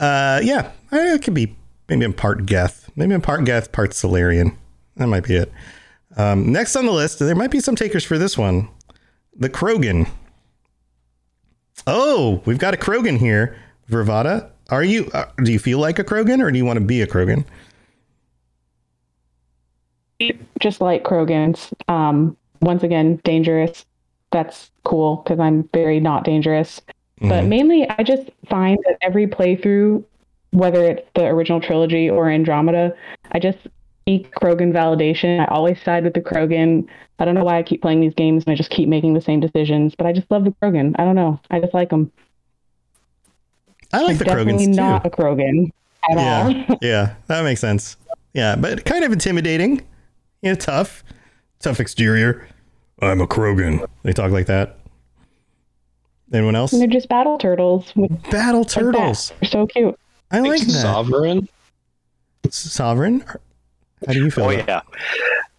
Uh. 0.00 0.40
Yeah. 0.42 0.70
I- 0.92 1.14
It 1.14 1.22
could 1.22 1.34
be. 1.34 1.54
Maybe 1.88 2.04
I'm 2.04 2.12
part 2.12 2.44
Geth. 2.46 2.90
Maybe 2.96 3.14
I'm 3.14 3.22
part 3.22 3.44
Geth, 3.44 3.72
part 3.72 3.94
Salarian. 3.94 4.56
That 4.96 5.06
might 5.06 5.24
be 5.24 5.36
it. 5.36 5.52
Um, 6.18 6.50
next 6.52 6.74
on 6.76 6.84
the 6.84 6.92
list, 6.92 7.20
there 7.20 7.34
might 7.36 7.50
be 7.52 7.60
some 7.60 7.76
takers 7.76 8.04
for 8.04 8.18
this 8.18 8.36
one. 8.36 8.68
The 9.36 9.48
Krogan. 9.48 10.08
Oh, 11.86 12.42
we've 12.44 12.58
got 12.58 12.74
a 12.74 12.76
Krogan 12.76 13.18
here. 13.18 13.56
Vervada, 13.88 14.50
are 14.68 14.82
you? 14.84 15.08
Uh, 15.14 15.24
do 15.42 15.52
you 15.52 15.58
feel 15.60 15.78
like 15.78 15.98
a 15.98 16.04
Krogan, 16.04 16.42
or 16.42 16.50
do 16.50 16.58
you 16.58 16.64
want 16.64 16.78
to 16.78 16.84
be 16.84 17.00
a 17.02 17.06
Krogan? 17.06 17.44
just 20.58 20.80
like 20.80 21.04
Krogan's. 21.04 21.72
Um, 21.86 22.36
once 22.60 22.82
again, 22.82 23.20
dangerous. 23.22 23.86
That's 24.32 24.72
cool 24.84 25.18
because 25.22 25.38
I'm 25.38 25.68
very 25.72 26.00
not 26.00 26.24
dangerous. 26.24 26.80
But 27.20 27.44
Mhm. 27.44 27.48
mainly, 27.48 27.88
I 27.88 28.02
just 28.02 28.28
find 28.48 28.78
that 28.84 28.98
every 29.00 29.28
playthrough, 29.28 30.02
whether 30.50 30.84
it's 30.84 31.08
the 31.14 31.26
original 31.26 31.60
trilogy 31.60 32.10
or 32.10 32.28
Andromeda, 32.28 32.96
I 33.30 33.38
just 33.38 33.58
Krogan 34.40 34.72
validation. 34.72 35.40
I 35.40 35.44
always 35.46 35.80
side 35.82 36.04
with 36.04 36.14
the 36.14 36.20
Krogan. 36.20 36.86
I 37.18 37.24
don't 37.24 37.34
know 37.34 37.44
why 37.44 37.58
I 37.58 37.62
keep 37.62 37.82
playing 37.82 38.00
these 38.00 38.14
games 38.14 38.44
and 38.44 38.52
I 38.52 38.56
just 38.56 38.70
keep 38.70 38.88
making 38.88 39.14
the 39.14 39.20
same 39.20 39.40
decisions, 39.40 39.94
but 39.94 40.06
I 40.06 40.12
just 40.12 40.30
love 40.30 40.44
the 40.44 40.54
Krogan. 40.62 40.94
I 40.98 41.04
don't 41.04 41.14
know. 41.16 41.40
I 41.50 41.60
just 41.60 41.74
like 41.74 41.90
them. 41.90 42.10
I 43.92 44.02
like 44.02 44.12
I'm 44.12 44.18
the 44.18 44.24
definitely 44.24 44.66
Krogans 44.66 44.74
too. 44.76 44.82
not 44.82 45.06
a 45.06 45.10
Krogan 45.10 45.70
at 46.10 46.16
all. 46.18 46.50
yeah, 46.50 46.74
yeah, 46.82 47.14
that 47.26 47.42
makes 47.42 47.60
sense. 47.60 47.96
Yeah, 48.34 48.56
but 48.56 48.84
kind 48.84 49.04
of 49.04 49.12
intimidating. 49.12 49.82
Yeah, 50.42 50.54
tough, 50.54 51.02
tough 51.60 51.80
exterior. 51.80 52.46
I'm 53.00 53.20
a 53.20 53.26
Krogan. 53.26 53.86
They 54.02 54.12
talk 54.12 54.30
like 54.30 54.46
that. 54.46 54.78
Anyone 56.32 56.54
else? 56.54 56.72
And 56.72 56.80
they're 56.80 56.88
just 56.88 57.08
battle 57.08 57.38
turtles. 57.38 57.92
With 57.96 58.10
Battle 58.30 58.60
like 58.60 58.68
turtles. 58.68 59.32
They're 59.40 59.50
so 59.50 59.66
cute. 59.66 59.98
I 60.30 60.40
like 60.40 60.60
that. 60.60 60.70
Sovereign. 60.70 61.48
Sovereign. 62.50 63.24
How 64.06 64.12
do 64.12 64.24
you 64.24 64.30
feel? 64.30 64.44
Oh 64.44 64.50
yeah. 64.50 64.82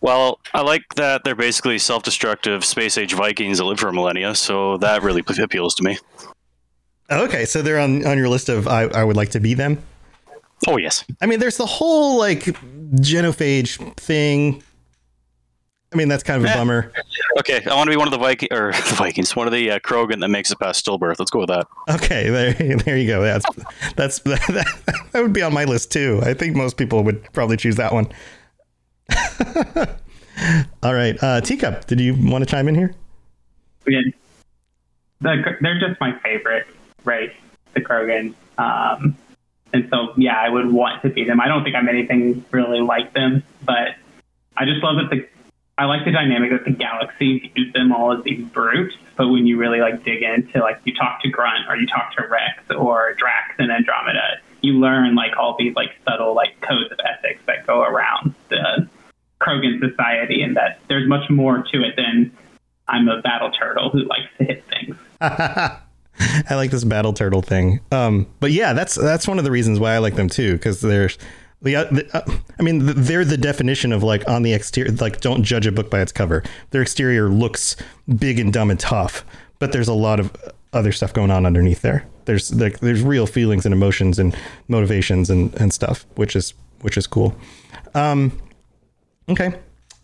Well, 0.01 0.39
I 0.53 0.61
like 0.61 0.95
that 0.95 1.23
they're 1.23 1.35
basically 1.35 1.77
self-destructive 1.77 2.63
space 2.63 2.97
age 2.97 3.13
Vikings 3.13 3.57
that 3.57 3.65
live 3.65 3.79
for 3.79 3.91
millennia, 3.91 4.33
so 4.33 4.77
that 4.77 5.03
really 5.03 5.23
appeals 5.43 5.75
to 5.75 5.83
me. 5.83 5.97
Okay, 7.11 7.45
so 7.45 7.61
they're 7.61 7.79
on 7.79 8.05
on 8.05 8.17
your 8.17 8.29
list 8.29 8.49
of 8.49 8.67
I, 8.67 8.83
I 8.83 9.03
would 9.03 9.17
like 9.17 9.29
to 9.31 9.39
be 9.39 9.53
them. 9.53 9.81
Oh 10.67 10.77
yes. 10.77 11.03
I 11.21 11.25
mean, 11.25 11.39
there's 11.39 11.57
the 11.57 11.65
whole 11.65 12.17
like 12.17 12.43
genophage 12.95 13.95
thing. 13.97 14.63
I 15.91 15.95
mean, 15.97 16.07
that's 16.07 16.21
kind 16.23 16.43
of 16.43 16.47
a 16.47 16.51
Eh. 16.51 16.55
bummer. 16.55 16.91
Okay, 17.39 17.63
I 17.65 17.73
want 17.73 17.87
to 17.87 17.91
be 17.91 17.97
one 17.97 18.07
of 18.07 18.11
the 18.11 18.19
Viking 18.19 18.49
or 18.51 18.71
the 18.89 18.95
Vikings, 18.95 19.35
one 19.35 19.47
of 19.47 19.53
the 19.53 19.71
uh, 19.71 19.79
Krogan 19.79 20.19
that 20.21 20.27
makes 20.29 20.51
it 20.51 20.59
past 20.59 20.85
stillbirth. 20.85 21.17
Let's 21.17 21.31
go 21.31 21.39
with 21.39 21.49
that. 21.49 21.65
Okay, 21.89 22.29
there, 22.29 22.53
there 22.85 22.97
you 22.97 23.07
go. 23.07 23.21
That's 23.23 23.45
that's 23.95 24.19
that, 24.19 24.67
that 25.13 25.21
would 25.23 25.33
be 25.33 25.41
on 25.41 25.53
my 25.53 25.63
list 25.65 25.91
too. 25.91 26.21
I 26.23 26.33
think 26.35 26.55
most 26.55 26.77
people 26.77 27.03
would 27.03 27.23
probably 27.33 27.57
choose 27.57 27.75
that 27.77 27.91
one. 27.93 28.07
All 30.83 30.93
right, 30.93 31.21
uh, 31.21 31.41
teacup. 31.41 31.85
Did 31.87 31.99
you 31.99 32.15
want 32.17 32.43
to 32.43 32.49
chime 32.49 32.67
in 32.67 32.75
here? 32.75 32.93
Yeah. 33.87 33.99
They're, 35.21 35.57
they're 35.61 35.79
just 35.79 35.99
my 35.99 36.17
favorite. 36.19 36.65
race, 37.03 37.33
the 37.73 37.81
Krogan. 37.81 38.33
Um, 38.57 39.17
and 39.73 39.87
so, 39.91 40.13
yeah, 40.15 40.37
I 40.39 40.47
would 40.49 40.71
want 40.71 41.01
to 41.01 41.09
be 41.09 41.25
them. 41.25 41.41
I 41.41 41.47
don't 41.49 41.63
think 41.63 41.75
I'm 41.75 41.89
anything 41.89 42.45
really 42.51 42.79
like 42.79 43.13
them, 43.13 43.43
but 43.65 43.95
I 44.55 44.63
just 44.65 44.81
love 44.81 44.95
that 44.97 45.09
the 45.09 45.27
I 45.79 45.85
like 45.85 46.03
the 46.03 46.11
dynamic 46.11 46.51
that 46.51 46.65
the 46.65 46.71
galaxy 46.71 47.39
views 47.55 47.71
them 47.71 47.93
all 47.93 48.11
as 48.11 48.21
these 48.25 48.45
brutes, 48.49 48.97
but 49.15 49.29
when 49.29 49.47
you 49.47 49.55
really 49.55 49.79
like 49.79 50.03
dig 50.03 50.21
into 50.21 50.59
like 50.59 50.81
you 50.83 50.93
talk 50.93 51.21
to 51.21 51.29
Grunt 51.29 51.69
or 51.69 51.77
you 51.77 51.87
talk 51.87 52.13
to 52.17 52.27
Wrex 52.27 52.69
or 52.77 53.13
Drax 53.13 53.55
and 53.59 53.71
Andromeda, 53.71 54.41
you 54.61 54.73
learn 54.73 55.15
like 55.15 55.37
all 55.37 55.55
these 55.57 55.73
like 55.77 55.91
subtle 56.05 56.35
like 56.35 56.59
codes 56.59 56.91
of 56.91 56.99
ethics 57.05 57.39
that 57.45 57.65
go 57.65 57.81
around 57.81 58.35
the 58.49 58.89
Krogan 59.39 59.79
society, 59.79 60.41
and 60.41 60.57
that 60.57 60.81
there's 60.89 61.07
much 61.07 61.29
more 61.29 61.63
to 61.71 61.81
it 61.81 61.95
than 61.95 62.35
I'm 62.89 63.07
a 63.07 63.21
battle 63.21 63.51
turtle 63.51 63.89
who 63.89 63.99
likes 63.99 64.27
to 64.39 64.43
hit 64.43 64.65
things. 64.65 64.97
I 65.21 66.55
like 66.55 66.71
this 66.71 66.83
battle 66.83 67.13
turtle 67.13 67.41
thing. 67.41 67.79
Um, 67.93 68.27
but 68.41 68.51
yeah, 68.51 68.73
that's 68.73 68.95
that's 68.95 69.29
one 69.29 69.37
of 69.37 69.45
the 69.45 69.51
reasons 69.51 69.79
why 69.79 69.93
I 69.93 69.99
like 69.99 70.15
them 70.15 70.27
too, 70.27 70.55
because 70.55 70.81
there's 70.81 71.17
the, 71.61 71.75
uh, 71.75 71.85
uh, 72.13 72.21
I 72.57 72.63
mean, 72.63 72.79
they're 72.83 73.25
the 73.25 73.37
definition 73.37 73.91
of 73.91 74.03
like 74.03 74.27
on 74.27 74.43
the 74.43 74.53
exterior, 74.53 74.91
like 74.93 75.21
don't 75.21 75.43
judge 75.43 75.67
a 75.67 75.71
book 75.71 75.89
by 75.89 76.01
its 76.01 76.11
cover. 76.11 76.43
Their 76.71 76.81
exterior 76.81 77.29
looks 77.29 77.75
big 78.17 78.39
and 78.39 78.53
dumb 78.53 78.71
and 78.71 78.79
tough, 78.79 79.25
but 79.59 79.71
there's 79.71 79.87
a 79.87 79.93
lot 79.93 80.19
of 80.19 80.35
other 80.71 80.91
stuff 80.91 81.13
going 81.13 81.31
on 81.31 81.45
underneath 81.45 81.81
there. 81.81 82.05
There's 82.25 82.53
like 82.53 82.79
there's 82.79 83.01
real 83.01 83.25
feelings 83.25 83.65
and 83.65 83.73
emotions 83.73 84.19
and 84.19 84.35
motivations 84.67 85.29
and 85.29 85.53
and 85.55 85.73
stuff, 85.73 86.05
which 86.15 86.35
is 86.35 86.53
which 86.81 86.95
is 86.95 87.07
cool. 87.07 87.35
Um, 87.93 88.39
okay, 89.27 89.53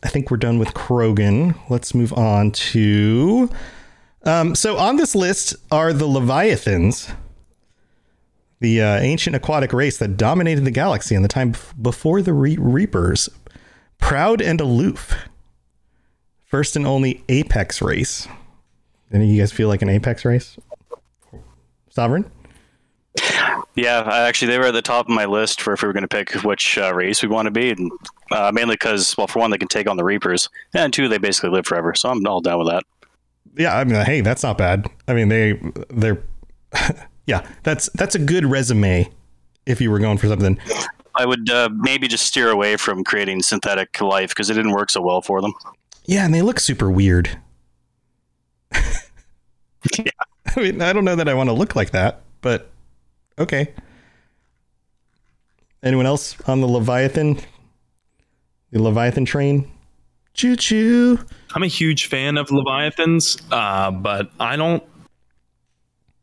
I 0.04 0.10
think 0.10 0.32
we're 0.32 0.38
done 0.38 0.60
with 0.60 0.74
Krogan. 0.74 1.58
Let's 1.70 1.94
move 1.94 2.14
on 2.14 2.52
to. 2.52 3.50
Um, 4.24 4.56
so 4.56 4.78
on 4.78 4.98
this 4.98 5.14
list 5.16 5.56
are 5.72 5.94
the 5.94 6.08
Leviathans 6.08 7.12
the 8.60 8.82
uh, 8.82 8.98
ancient 8.98 9.36
aquatic 9.36 9.74
race 9.74 9.98
that 9.98 10.18
dominated 10.18 10.66
the 10.66 10.72
galaxy 10.72 11.16
in 11.16 11.22
the 11.22 11.28
time 11.28 11.54
before 11.82 12.22
the 12.22 12.34
Re- 12.34 12.58
Reapers. 12.60 13.30
Proud 13.98 14.42
and 14.42 14.62
aloof. 14.62 15.16
First 16.46 16.76
and 16.76 16.86
only 16.86 17.24
apex 17.28 17.82
race. 17.82 18.28
Any 19.12 19.26
of 19.26 19.30
you 19.30 19.42
guys 19.42 19.52
feel 19.52 19.68
like 19.68 19.82
an 19.82 19.90
apex 19.90 20.26
race? 20.26 20.58
Sovereign? 21.90 22.30
Yeah, 23.76 24.02
actually, 24.10 24.52
they 24.52 24.58
were 24.58 24.66
at 24.66 24.74
the 24.74 24.82
top 24.82 25.08
of 25.08 25.14
my 25.14 25.26
list 25.26 25.62
for 25.62 25.74
if 25.74 25.82
we 25.82 25.88
were 25.88 25.94
going 25.94 26.08
to 26.08 26.08
pick 26.08 26.32
which 26.44 26.78
uh, 26.78 26.94
race 26.94 27.22
we 27.22 27.28
want 27.28 27.46
to 27.48 27.52
be, 27.52 27.72
and 27.72 27.92
uh, 28.32 28.52
mainly 28.54 28.76
because, 28.76 29.18
well, 29.18 29.28
for 29.28 29.40
one, 29.40 29.52
they 29.52 29.58
can 29.58 29.68
take 29.68 29.90
on 29.90 29.98
the 29.98 30.04
Reapers, 30.04 30.50
and 30.74 30.94
two, 30.94 31.10
they 31.10 31.18
basically 31.18 31.50
live 31.50 31.66
forever. 31.66 31.94
So 31.94 32.10
I'm 32.10 32.26
all 32.26 32.42
down 32.42 32.60
with 32.60 32.70
that. 32.70 32.84
Yeah, 33.58 33.78
I 33.78 33.84
mean, 33.84 34.04
hey, 34.06 34.22
that's 34.22 34.44
not 34.44 34.58
bad. 34.58 34.88
I 35.08 35.14
mean, 35.14 35.28
they 35.30 35.60
they're 35.90 36.22
yeah, 37.26 37.48
that's 37.64 37.90
that's 37.96 38.16
a 38.16 38.20
good 38.20 38.46
resume 38.46 39.10
if 39.66 39.82
you 39.82 39.92
were 39.92 40.00
going 40.00 40.18
for 40.18 40.28
something. 40.28 40.60
I 41.16 41.26
would 41.26 41.50
uh, 41.50 41.70
maybe 41.74 42.08
just 42.08 42.26
steer 42.26 42.50
away 42.50 42.78
from 42.78 43.04
creating 43.04 43.42
synthetic 43.42 44.00
life 44.02 44.30
because 44.30 44.50
it 44.50 44.56
didn't 44.56 44.74
work 44.74 44.90
so 44.90 45.02
well 45.02 45.22
for 45.22 45.42
them. 45.42 45.54
Yeah, 46.06 46.26
and 46.26 46.34
they 46.34 46.42
look 46.42 46.60
super 46.60 46.90
weird. 46.90 47.40
yeah. 48.74 50.12
I 50.56 50.60
mean, 50.60 50.82
I 50.82 50.94
don't 50.94 51.06
know 51.06 51.16
that 51.16 51.28
I 51.28 51.34
want 51.34 51.50
to 51.50 51.54
look 51.54 51.76
like 51.76 51.92
that, 51.92 52.22
but 52.42 52.70
okay. 53.40 53.74
Anyone 55.84 56.06
else 56.06 56.40
on 56.48 56.62
the 56.62 56.68
Leviathan? 56.68 57.40
The 58.72 58.82
Leviathan 58.82 59.26
train? 59.26 59.72
Choo 60.34 60.56
choo. 60.56 61.20
I'm 61.54 61.64
a 61.64 61.68
huge 61.68 62.08
fan 62.08 62.38
of 62.38 62.52
Leviathans, 62.52 63.38
uh, 63.52 63.92
but 63.92 64.32
I 64.40 64.56
don't 64.56 64.84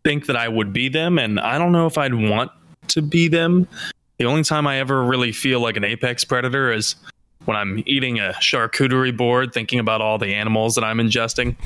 think 0.04 0.26
that 0.26 0.36
I 0.36 0.48
would 0.48 0.72
be 0.72 0.88
them, 0.88 1.18
and 1.18 1.40
I 1.40 1.58
don't 1.58 1.72
know 1.72 1.86
if 1.86 1.98
I'd 1.98 2.14
want 2.14 2.50
to 2.88 3.02
be 3.02 3.28
them. 3.28 3.68
The 4.18 4.24
only 4.26 4.42
time 4.44 4.66
I 4.66 4.78
ever 4.78 5.02
really 5.02 5.32
feel 5.32 5.60
like 5.60 5.76
an 5.76 5.84
apex 5.84 6.24
predator 6.24 6.72
is 6.72 6.94
when 7.44 7.56
I'm 7.56 7.82
eating 7.86 8.18
a 8.20 8.32
charcuterie 8.40 9.16
board, 9.16 9.52
thinking 9.52 9.78
about 9.78 10.00
all 10.00 10.18
the 10.18 10.34
animals 10.34 10.74
that 10.76 10.84
I'm 10.84 10.98
ingesting. 10.98 11.56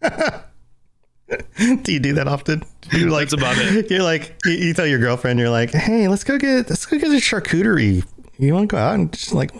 do 1.82 1.92
you 1.92 2.00
do 2.00 2.12
that 2.14 2.28
often? 2.28 2.62
You 2.92 3.08
like 3.10 3.30
That's 3.30 3.42
about 3.42 3.56
it. 3.58 3.90
You're 3.90 4.02
like 4.02 4.36
you, 4.44 4.52
you, 4.52 4.74
tell 4.74 4.86
your 4.86 4.98
girlfriend, 4.98 5.38
you're 5.38 5.50
like, 5.50 5.72
hey, 5.72 6.08
let's 6.08 6.24
go 6.24 6.38
get 6.38 6.70
let's 6.70 6.86
go 6.86 6.98
get 6.98 7.08
a 7.08 7.16
charcuterie. 7.16 8.04
You 8.38 8.54
want 8.54 8.68
to 8.68 8.74
go 8.74 8.78
out 8.78 8.94
and 8.94 9.12
just 9.12 9.32
like 9.32 9.50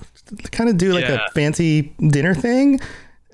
kind 0.50 0.70
of 0.70 0.76
do 0.76 0.92
like 0.92 1.04
yeah. 1.04 1.26
a 1.26 1.30
fancy 1.30 1.94
dinner 2.08 2.34
thing, 2.34 2.80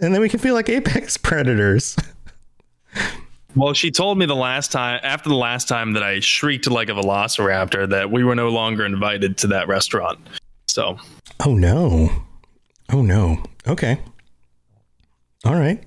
and 0.00 0.14
then 0.14 0.20
we 0.20 0.28
can 0.28 0.40
feel 0.40 0.54
like 0.54 0.68
apex 0.68 1.16
predators. 1.22 1.96
Well, 3.58 3.72
she 3.72 3.90
told 3.90 4.18
me 4.18 4.24
the 4.24 4.36
last 4.36 4.70
time, 4.70 5.00
after 5.02 5.28
the 5.28 5.34
last 5.34 5.66
time 5.66 5.92
that 5.94 6.02
I 6.04 6.20
shrieked 6.20 6.70
like 6.70 6.88
a 6.88 6.92
velociraptor, 6.92 7.88
that 7.88 8.08
we 8.08 8.22
were 8.22 8.36
no 8.36 8.50
longer 8.50 8.86
invited 8.86 9.36
to 9.38 9.48
that 9.48 9.66
restaurant. 9.66 10.20
So. 10.68 10.96
Oh, 11.44 11.54
no. 11.56 12.08
Oh, 12.92 13.02
no. 13.02 13.42
Okay. 13.66 13.98
All 15.44 15.56
right. 15.56 15.82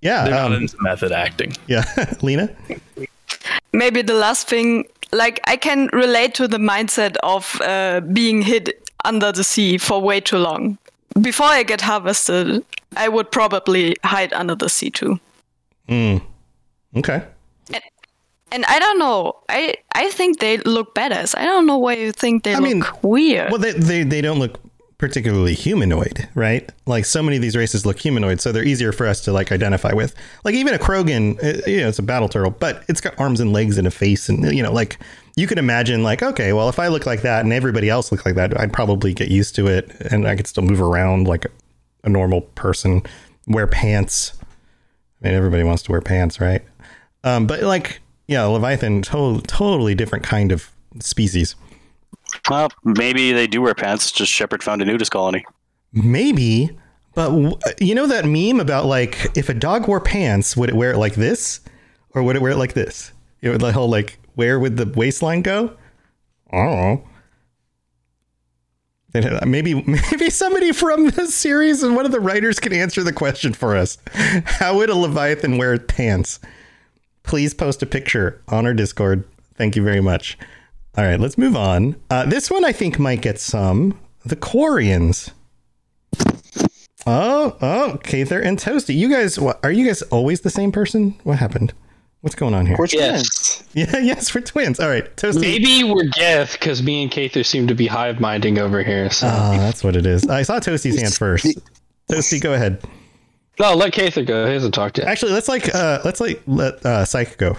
Yeah. 0.00 0.24
They're 0.24 0.42
um, 0.42 0.52
not 0.52 0.62
into 0.62 0.76
method 0.80 1.12
acting. 1.12 1.52
Yeah. 1.66 1.84
Lena? 2.22 2.48
Maybe 3.74 4.00
the 4.00 4.14
last 4.14 4.48
thing, 4.48 4.86
like, 5.12 5.38
I 5.44 5.56
can 5.56 5.90
relate 5.92 6.32
to 6.36 6.48
the 6.48 6.56
mindset 6.56 7.16
of 7.22 7.60
uh, 7.60 8.00
being 8.00 8.40
hid 8.40 8.72
under 9.04 9.32
the 9.32 9.44
sea 9.44 9.76
for 9.76 10.00
way 10.00 10.18
too 10.20 10.38
long. 10.38 10.78
Before 11.20 11.46
I 11.46 11.62
get 11.62 11.82
harvested, 11.82 12.64
I 12.96 13.10
would 13.10 13.30
probably 13.30 13.96
hide 14.02 14.32
under 14.32 14.54
the 14.54 14.70
sea 14.70 14.88
too. 14.88 15.20
Hmm. 15.86 16.18
Okay. 16.96 17.22
And, 17.72 17.82
and, 18.52 18.64
I 18.66 18.78
don't 18.78 18.98
know. 18.98 19.38
I 19.48 19.76
I 19.94 20.10
think 20.10 20.40
they 20.40 20.58
look 20.58 20.94
badass. 20.94 21.36
I 21.36 21.44
don't 21.44 21.66
know 21.66 21.78
why 21.78 21.94
you 21.94 22.12
think 22.12 22.44
they 22.44 22.54
I 22.54 22.58
look 22.58 22.64
mean, 22.64 22.84
weird. 23.02 23.50
Well, 23.50 23.60
they, 23.60 23.72
they 23.72 24.02
they 24.02 24.20
don't 24.20 24.38
look 24.38 24.58
particularly 25.00 25.54
humanoid, 25.54 26.28
right? 26.34 26.70
Like 26.84 27.06
so 27.06 27.22
many 27.22 27.36
of 27.36 27.42
these 27.42 27.56
races 27.56 27.86
look 27.86 27.98
humanoid, 27.98 28.40
so 28.40 28.52
they're 28.52 28.64
easier 28.64 28.92
for 28.92 29.06
us 29.06 29.22
to 29.22 29.32
like 29.32 29.50
identify 29.50 29.94
with. 29.94 30.14
Like 30.44 30.54
even 30.54 30.74
a 30.74 30.78
Krogan, 30.78 31.42
uh, 31.42 31.62
you 31.66 31.80
know, 31.80 31.88
it's 31.88 31.98
a 31.98 32.02
battle 32.02 32.28
turtle, 32.28 32.50
but 32.50 32.84
it's 32.86 33.00
got 33.00 33.18
arms 33.18 33.40
and 33.40 33.52
legs 33.52 33.78
and 33.78 33.86
a 33.86 33.90
face, 33.90 34.28
and 34.28 34.44
you 34.54 34.62
know, 34.62 34.72
like 34.72 34.98
you 35.36 35.46
could 35.46 35.58
imagine, 35.58 36.02
like, 36.02 36.22
okay, 36.22 36.52
well, 36.52 36.68
if 36.68 36.78
I 36.78 36.88
look 36.88 37.06
like 37.06 37.22
that 37.22 37.44
and 37.44 37.52
everybody 37.52 37.88
else 37.88 38.12
looked 38.12 38.26
like 38.26 38.34
that, 38.34 38.60
I'd 38.60 38.74
probably 38.74 39.14
get 39.14 39.30
used 39.30 39.54
to 39.56 39.68
it, 39.68 39.90
and 40.10 40.28
I 40.28 40.36
could 40.36 40.46
still 40.46 40.64
move 40.64 40.82
around 40.82 41.26
like 41.26 41.46
a 42.04 42.08
normal 42.10 42.42
person, 42.42 43.02
wear 43.46 43.66
pants. 43.66 44.34
I 45.22 45.28
mean, 45.28 45.34
everybody 45.34 45.64
wants 45.64 45.82
to 45.84 45.92
wear 45.92 46.02
pants, 46.02 46.40
right? 46.40 46.62
Um, 47.24 47.46
but 47.46 47.62
like, 47.62 48.00
yeah, 48.26 48.44
Leviathan, 48.44 49.02
to- 49.02 49.42
totally 49.46 49.94
different 49.94 50.24
kind 50.24 50.52
of 50.52 50.70
species. 51.00 51.54
Well, 52.48 52.68
maybe 52.84 53.32
they 53.32 53.46
do 53.46 53.60
wear 53.60 53.74
pants. 53.74 54.10
Just 54.12 54.32
Shepard 54.32 54.62
found 54.62 54.82
a 54.82 54.84
nudist 54.84 55.10
colony. 55.10 55.44
Maybe, 55.92 56.70
but 57.14 57.30
w- 57.30 57.56
you 57.80 57.94
know 57.94 58.06
that 58.06 58.24
meme 58.24 58.60
about 58.60 58.86
like 58.86 59.36
if 59.36 59.48
a 59.48 59.54
dog 59.54 59.88
wore 59.88 60.00
pants, 60.00 60.56
would 60.56 60.68
it 60.68 60.76
wear 60.76 60.92
it 60.92 60.98
like 60.98 61.14
this, 61.14 61.60
or 62.14 62.22
would 62.22 62.36
it 62.36 62.42
wear 62.42 62.52
it 62.52 62.56
like 62.56 62.74
this? 62.74 63.12
It 63.42 63.48
would 63.48 63.60
the 63.60 63.72
whole 63.72 63.88
like 63.90 64.18
where 64.36 64.60
would 64.60 64.76
the 64.76 64.86
waistline 64.86 65.42
go? 65.42 65.76
I 69.14 69.20
don't 69.20 69.32
know. 69.32 69.40
Maybe 69.46 69.74
maybe 69.86 70.30
somebody 70.30 70.72
from 70.72 71.10
this 71.10 71.34
series 71.34 71.82
and 71.82 71.96
one 71.96 72.06
of 72.06 72.12
the 72.12 72.20
writers 72.20 72.60
can 72.60 72.72
answer 72.72 73.02
the 73.02 73.12
question 73.12 73.52
for 73.52 73.76
us. 73.76 73.98
How 74.14 74.76
would 74.76 74.90
a 74.90 74.94
Leviathan 74.94 75.58
wear 75.58 75.76
pants? 75.78 76.38
Please 77.22 77.54
post 77.54 77.82
a 77.82 77.86
picture 77.86 78.42
on 78.48 78.66
our 78.66 78.74
Discord. 78.74 79.24
Thank 79.54 79.76
you 79.76 79.82
very 79.82 80.00
much. 80.00 80.38
All 80.96 81.04
right, 81.04 81.20
let's 81.20 81.38
move 81.38 81.56
on. 81.56 81.96
Uh, 82.10 82.26
this 82.26 82.50
one 82.50 82.64
I 82.64 82.72
think 82.72 82.98
might 82.98 83.22
get 83.22 83.38
some. 83.38 83.98
The 84.24 84.36
Quarians. 84.36 85.30
Oh, 87.06 87.56
oh, 87.62 87.98
Kather 88.02 88.44
and 88.44 88.58
Toasty. 88.58 88.94
You 88.94 89.08
guys, 89.08 89.38
what, 89.38 89.58
are 89.62 89.70
you 89.72 89.86
guys 89.86 90.02
always 90.02 90.42
the 90.42 90.50
same 90.50 90.72
person? 90.72 91.18
What 91.24 91.38
happened? 91.38 91.72
What's 92.20 92.34
going 92.34 92.52
on 92.52 92.66
here? 92.66 92.76
We're 92.78 92.86
twins. 92.86 93.64
Yeah, 93.72 93.98
yes, 93.98 94.34
we're 94.34 94.42
twins. 94.42 94.78
All 94.78 94.88
right, 94.88 95.16
Toasty. 95.16 95.40
Maybe 95.40 95.84
we're 95.84 96.08
Geth 96.12 96.52
because 96.52 96.82
me 96.82 97.02
and 97.02 97.10
Kather 97.10 97.46
seem 97.46 97.66
to 97.68 97.74
be 97.74 97.86
hive 97.86 98.20
minding 98.20 98.58
over 98.58 98.82
here. 98.82 99.10
So. 99.10 99.28
Oh, 99.28 99.52
that's 99.52 99.82
what 99.82 99.96
it 99.96 100.04
is. 100.04 100.26
I 100.26 100.42
saw 100.42 100.58
Toasty's 100.58 101.00
hand 101.00 101.14
first. 101.14 101.46
Toasty, 102.10 102.40
go 102.40 102.52
ahead. 102.52 102.82
No, 103.60 103.74
let 103.74 103.92
Kather 103.92 104.26
go. 104.26 104.46
He 104.46 104.54
hasn't 104.54 104.72
talked 104.72 104.96
yet. 104.96 105.06
Actually, 105.06 105.32
let's 105.32 105.48
like 105.48 105.74
uh 105.74 106.00
let's 106.02 106.18
like 106.18 106.42
let 106.46 106.84
uh 106.84 107.04
Psych 107.04 107.36
go. 107.36 107.56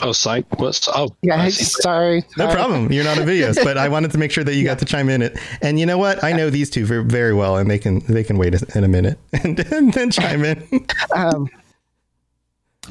Oh, 0.00 0.10
Psych. 0.12 0.44
What's 0.58 0.88
oh? 0.88 1.14
Yeah, 1.22 1.48
sorry. 1.48 2.24
No 2.36 2.50
problem. 2.50 2.90
You're 2.92 3.04
not 3.04 3.16
a 3.16 3.22
videos, 3.22 3.62
but 3.62 3.78
I 3.78 3.88
wanted 3.88 4.10
to 4.12 4.18
make 4.18 4.32
sure 4.32 4.42
that 4.42 4.54
you 4.54 4.62
yeah. 4.62 4.70
got 4.70 4.80
to 4.80 4.84
chime 4.84 5.08
in 5.08 5.22
it. 5.22 5.38
And 5.62 5.78
you 5.78 5.86
know 5.86 5.98
what? 5.98 6.22
I 6.22 6.32
know 6.32 6.50
these 6.50 6.68
two 6.68 6.84
very, 6.84 7.04
very 7.04 7.32
well, 7.32 7.56
and 7.56 7.70
they 7.70 7.78
can 7.78 8.00
they 8.06 8.24
can 8.24 8.38
wait 8.38 8.60
in 8.74 8.84
a 8.84 8.88
minute 8.88 9.18
and, 9.44 9.58
and 9.72 9.92
then 9.92 10.10
chime 10.10 10.44
in. 10.44 10.86
um. 11.14 11.48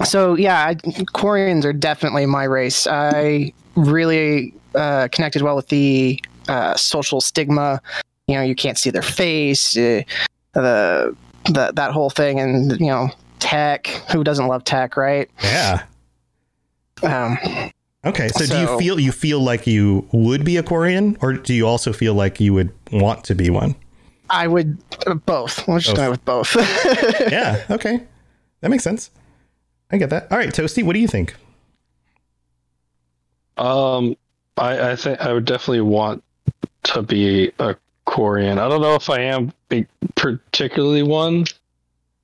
So 0.05 0.35
yeah, 0.35 0.73
Quarians 0.73 1.65
are 1.65 1.73
definitely 1.73 2.25
my 2.25 2.45
race. 2.45 2.87
I 2.87 3.51
really 3.75 4.53
uh, 4.75 5.09
connected 5.11 5.41
well 5.41 5.57
with 5.57 5.67
the 5.67 6.21
uh, 6.47 6.75
social 6.75 7.19
stigma. 7.19 7.81
You 8.27 8.35
know, 8.35 8.43
you 8.43 8.55
can't 8.55 8.77
see 8.77 8.91
their 8.91 9.01
face. 9.01 9.75
Uh, 9.75 10.03
the 10.53 11.15
that 11.53 11.75
that 11.75 11.91
whole 11.91 12.09
thing, 12.09 12.39
and 12.39 12.79
you 12.79 12.87
know, 12.87 13.09
tech. 13.39 13.87
Who 14.11 14.23
doesn't 14.23 14.47
love 14.47 14.63
tech, 14.63 14.97
right? 14.97 15.29
Yeah. 15.41 15.83
Um, 17.03 17.37
Okay, 18.05 18.29
so, 18.29 18.45
do 18.45 18.57
you 18.57 18.79
feel 18.79 18.99
you 18.99 19.11
feel 19.11 19.41
like 19.41 19.67
you 19.67 20.07
would 20.13 20.45
be 20.45 20.55
a 20.55 20.63
Quarian, 20.63 21.17
or 21.21 21.33
do 21.33 21.53
you 21.53 21.67
also 21.67 21.91
feel 21.91 22.13
like 22.13 22.39
you 22.39 22.53
would 22.53 22.71
want 22.91 23.25
to 23.25 23.35
be 23.35 23.49
one? 23.49 23.75
I 24.29 24.47
would 24.47 24.77
uh, 25.05 25.15
both. 25.15 25.67
Let's 25.67 25.85
just 25.85 25.97
Both. 25.97 26.05
go 26.05 26.11
with 26.11 26.25
both. 26.25 26.55
yeah. 27.31 27.65
Okay, 27.69 28.01
that 28.61 28.69
makes 28.69 28.83
sense. 28.83 29.11
I 29.91 29.97
get 29.97 30.09
that. 30.11 30.31
All 30.31 30.37
right, 30.37 30.49
Toasty, 30.49 30.83
what 30.83 30.93
do 30.93 30.99
you 30.99 31.07
think? 31.07 31.35
Um, 33.57 34.15
I, 34.57 34.91
I 34.91 34.95
think 34.95 35.19
I 35.19 35.33
would 35.33 35.45
definitely 35.45 35.81
want 35.81 36.23
to 36.83 37.01
be 37.01 37.51
a 37.59 37.75
Quarian. 38.07 38.57
I 38.57 38.67
don't 38.69 38.81
know 38.81 38.95
if 38.95 39.09
I 39.09 39.19
am 39.21 39.51
particularly 40.15 41.03
one, 41.03 41.45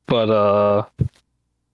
but 0.07 0.29
uh, 0.29 0.85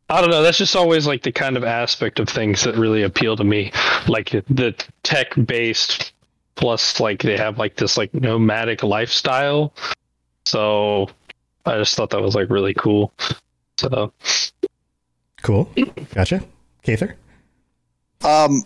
I 0.09 0.21
don't 0.21 0.31
know. 0.31 0.41
That's 0.41 0.57
just 0.57 0.75
always 0.75 1.07
like 1.07 1.21
the 1.21 1.31
kind 1.31 1.55
of 1.55 1.63
aspect 1.63 2.19
of 2.19 2.27
things 2.27 2.63
that 2.63 2.75
really 2.75 3.03
appeal 3.03 3.35
to 3.37 3.43
me, 3.43 3.71
like 4.07 4.31
the 4.31 4.75
tech 5.03 5.33
based 5.45 6.13
plus 6.55 6.99
like 6.99 7.21
they 7.21 7.37
have 7.37 7.57
like 7.57 7.75
this 7.75 7.95
like 7.97 8.13
nomadic 8.13 8.83
lifestyle. 8.83 9.73
So 10.45 11.09
I 11.65 11.77
just 11.77 11.95
thought 11.95 12.09
that 12.09 12.21
was 12.21 12.35
like 12.35 12.49
really 12.49 12.73
cool. 12.73 13.13
So 13.77 14.11
Cool. 15.41 15.69
Gotcha. 16.13 16.43
Kather? 16.83 17.15
Um, 18.23 18.63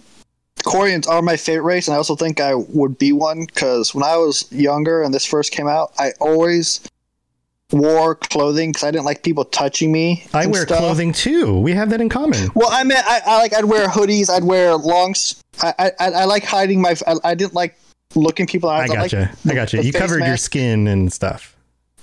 Quarians 0.64 1.08
are 1.08 1.22
my 1.22 1.38
favorite 1.38 1.64
race, 1.64 1.88
and 1.88 1.96
I 1.96 1.98
also 1.98 2.16
think 2.16 2.40
I 2.40 2.56
would 2.56 2.98
be 2.98 3.12
one 3.12 3.46
because 3.46 3.94
when 3.94 4.04
I 4.04 4.18
was 4.18 4.52
younger 4.52 5.02
and 5.02 5.14
this 5.14 5.26
first 5.26 5.52
came 5.52 5.68
out, 5.68 5.92
I 5.98 6.12
always 6.20 6.82
wore 7.72 8.16
clothing 8.16 8.72
because 8.72 8.84
I 8.84 8.92
didn't 8.92 9.06
like 9.06 9.24
people 9.24 9.46
touching 9.46 9.92
me. 9.92 10.26
I 10.34 10.46
wear 10.46 10.64
stuff. 10.64 10.78
clothing 10.80 11.12
too. 11.12 11.60
We 11.60 11.74
have 11.74 11.90
that 11.90 12.02
in 12.02 12.10
common. 12.10 12.50
Well, 12.56 12.70
I 12.72 12.84
meant 12.84 13.06
I, 13.08 13.22
I 13.26 13.38
like 13.40 13.54
I'd 13.54 13.66
wear 13.66 13.88
hoodies. 13.88 14.30
I'd 14.30 14.44
wear 14.44 14.76
longs. 14.76 15.42
I 15.62 15.92
I, 16.00 16.06
I 16.12 16.26
like 16.26 16.44
hiding 16.44 16.82
my. 16.82 16.96
I, 17.08 17.16
I 17.24 17.36
didn't 17.36 17.54
like 17.54 17.78
looking 18.16 18.46
people. 18.48 18.70
I 18.70 18.84
I 18.84 18.88
gotcha. 18.88 19.32
Like 19.44 19.54
I 19.54 19.56
gotcha. 19.56 19.84
You 19.84 19.92
covered 19.94 20.24
your 20.24 20.38
skin 20.38 20.88
and 20.88 21.12
stuff. 21.12 21.56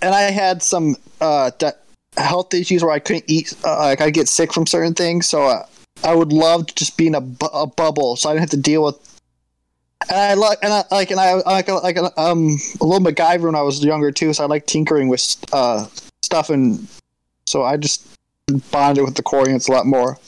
and 0.02 0.14
I 0.14 0.22
had 0.22 0.62
some 0.62 0.96
uh, 1.20 1.50
health 2.16 2.52
issues 2.54 2.82
where 2.82 2.92
I 2.92 2.98
couldn't 2.98 3.24
eat. 3.28 3.54
Uh, 3.64 3.78
like 3.78 4.00
I 4.00 4.10
get 4.10 4.28
sick 4.28 4.52
from 4.52 4.66
certain 4.66 4.94
things, 4.94 5.26
so 5.26 5.44
uh, 5.44 5.66
I 6.04 6.14
would 6.14 6.32
love 6.32 6.66
to 6.66 6.74
just 6.74 6.96
be 6.96 7.06
in 7.06 7.14
a, 7.14 7.20
bu- 7.20 7.46
a 7.46 7.66
bubble, 7.66 8.16
so 8.16 8.28
I 8.28 8.32
didn't 8.32 8.42
have 8.42 8.50
to 8.50 8.56
deal 8.56 8.84
with. 8.84 9.20
And 10.08 10.18
I 10.18 10.34
like, 10.34 10.58
and 10.62 10.72
I 10.72 10.84
like, 10.90 11.10
and 11.10 11.20
I 11.20 11.30
I 11.46 11.62
like, 11.62 11.68
like 11.68 11.96
um 12.18 12.56
a 12.80 12.84
little 12.84 13.04
MacGyver 13.04 13.42
when 13.42 13.54
I 13.54 13.62
was 13.62 13.84
younger 13.84 14.10
too, 14.10 14.32
so 14.32 14.44
I 14.44 14.46
like 14.46 14.66
tinkering 14.66 15.08
with 15.08 15.36
uh 15.52 15.86
stuff, 16.22 16.48
and 16.48 16.86
so 17.46 17.64
I 17.64 17.76
just 17.76 18.06
bonded 18.70 19.04
with 19.04 19.16
the 19.16 19.22
Quarians 19.22 19.68
a 19.68 19.72
lot 19.72 19.86
more. 19.86 20.18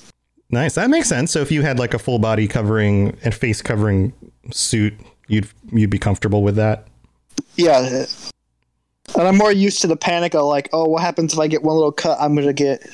Nice. 0.50 0.74
That 0.74 0.90
makes 0.90 1.08
sense. 1.08 1.32
So 1.32 1.40
if 1.40 1.50
you 1.50 1.62
had 1.62 1.78
like 1.78 1.94
a 1.94 1.98
full 1.98 2.18
body 2.18 2.46
covering 2.46 3.16
and 3.24 3.34
face 3.34 3.62
covering 3.62 4.12
suit, 4.50 4.94
you'd 5.26 5.48
you'd 5.72 5.90
be 5.90 5.98
comfortable 5.98 6.42
with 6.42 6.56
that. 6.56 6.86
Yeah. 7.56 8.04
And 9.16 9.28
I'm 9.28 9.36
more 9.36 9.52
used 9.52 9.80
to 9.82 9.86
the 9.86 9.96
panic 9.96 10.34
of 10.34 10.44
like, 10.44 10.68
oh, 10.72 10.84
what 10.84 11.02
happens 11.02 11.32
if 11.32 11.38
I 11.38 11.46
get 11.46 11.62
one 11.62 11.74
little 11.76 11.92
cut? 11.92 12.18
I'm 12.20 12.34
gonna 12.34 12.52
get 12.52 12.86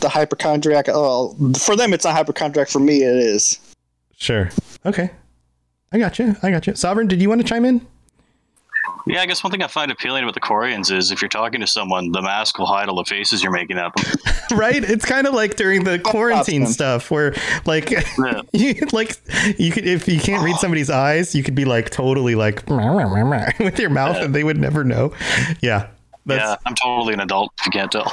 the 0.00 0.08
hypochondriac. 0.08 0.86
Oh, 0.88 1.34
for 1.58 1.76
them 1.76 1.92
it's 1.92 2.04
not 2.04 2.14
hypochondriac. 2.14 2.68
For 2.68 2.80
me, 2.80 3.02
it 3.02 3.16
is. 3.16 3.58
Sure. 4.16 4.50
Okay. 4.84 5.10
I 5.92 5.98
got 5.98 6.18
you. 6.18 6.36
I 6.42 6.50
got 6.50 6.66
you. 6.66 6.74
Sovereign, 6.74 7.06
did 7.06 7.22
you 7.22 7.28
want 7.28 7.40
to 7.40 7.46
chime 7.46 7.64
in? 7.64 7.86
Yeah, 9.06 9.20
I 9.20 9.26
guess 9.26 9.44
one 9.44 9.52
thing 9.52 9.62
I 9.62 9.68
find 9.68 9.92
appealing 9.92 10.24
about 10.24 10.34
the 10.34 10.40
Quarians 10.40 10.90
is 10.90 11.12
if 11.12 11.22
you're 11.22 11.28
talking 11.28 11.60
to 11.60 11.66
someone, 11.66 12.10
the 12.10 12.20
mask 12.20 12.58
will 12.58 12.66
hide 12.66 12.88
all 12.88 12.96
the 12.96 13.04
faces 13.04 13.40
you're 13.40 13.52
making 13.52 13.78
at 13.78 13.94
them. 13.94 14.04
right? 14.58 14.82
It's 14.82 15.04
kind 15.04 15.28
of 15.28 15.34
like 15.34 15.54
during 15.54 15.84
the 15.84 16.00
quarantine 16.00 16.66
stuff 16.66 17.08
where 17.08 17.34
like 17.66 17.90
you 18.52 18.74
like 18.92 19.16
you 19.58 19.70
could 19.70 19.86
if 19.86 20.08
you 20.08 20.18
can't 20.18 20.44
read 20.44 20.56
somebody's 20.56 20.90
eyes, 20.90 21.36
you 21.36 21.44
could 21.44 21.54
be 21.54 21.64
like 21.64 21.90
totally 21.90 22.34
like 22.34 22.66
with 22.68 23.78
your 23.78 23.90
mouth 23.90 24.16
and 24.16 24.34
they 24.34 24.42
would 24.42 24.58
never 24.58 24.82
know. 24.82 25.12
Yeah. 25.60 25.88
That's, 26.26 26.42
yeah, 26.42 26.56
I'm 26.66 26.74
totally 26.74 27.14
an 27.14 27.20
adult 27.20 27.52
if 27.60 27.66
you 27.66 27.72
can't 27.72 27.92
tell. 27.92 28.10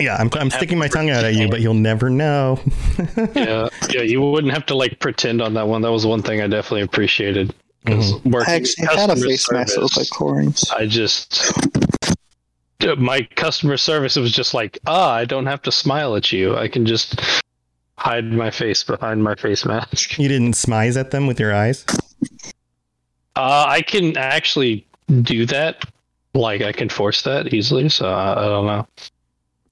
Yeah, 0.00 0.16
I'm, 0.16 0.30
I'm 0.32 0.50
sticking 0.50 0.78
my 0.78 0.88
tongue 0.88 1.10
out 1.10 1.24
at 1.24 1.34
you, 1.34 1.48
but 1.48 1.60
you'll 1.60 1.74
never 1.74 2.08
know. 2.08 2.58
yeah, 3.34 3.68
yeah, 3.90 4.02
you 4.02 4.22
wouldn't 4.22 4.52
have 4.52 4.66
to 4.66 4.74
like 4.74 4.98
pretend 4.98 5.42
on 5.42 5.54
that 5.54 5.68
one. 5.68 5.82
That 5.82 5.92
was 5.92 6.06
one 6.06 6.22
thing 6.22 6.40
I 6.40 6.46
definitely 6.46 6.82
appreciated. 6.82 7.54
Mm-hmm. 7.86 8.34
I 8.34 8.56
in 8.56 8.62
actually 8.62 8.86
had 8.86 9.10
a 9.10 9.14
customer 9.14 9.26
face 9.28 9.52
mask 9.52 9.74
that 9.74 9.80
looked 9.80 9.96
like 9.96 10.06
service, 10.06 10.10
Quarians. 10.10 10.72
I 10.72 10.86
just 10.86 11.52
my 12.98 13.22
customer 13.36 13.76
service 13.76 14.16
was 14.16 14.32
just 14.32 14.54
like 14.54 14.78
ah 14.86 15.12
I 15.12 15.24
don't 15.24 15.46
have 15.46 15.62
to 15.62 15.72
smile 15.72 16.16
at 16.16 16.32
you. 16.32 16.56
I 16.56 16.68
can 16.68 16.86
just 16.86 17.20
hide 17.96 18.24
my 18.24 18.50
face 18.50 18.82
behind 18.82 19.22
my 19.22 19.34
face 19.34 19.64
mask. 19.64 20.18
You 20.18 20.28
didn't 20.28 20.54
smize 20.54 20.98
at 20.98 21.10
them 21.10 21.26
with 21.26 21.38
your 21.38 21.54
eyes? 21.54 21.84
Uh, 23.36 23.66
I 23.68 23.82
can 23.82 24.16
actually 24.16 24.86
do 25.22 25.46
that. 25.46 25.84
Like 26.34 26.62
I 26.62 26.72
can 26.72 26.88
force 26.88 27.22
that 27.22 27.52
easily. 27.52 27.88
So 27.88 28.08
I, 28.08 28.32
I 28.32 28.44
don't 28.44 28.66
know. 28.66 28.86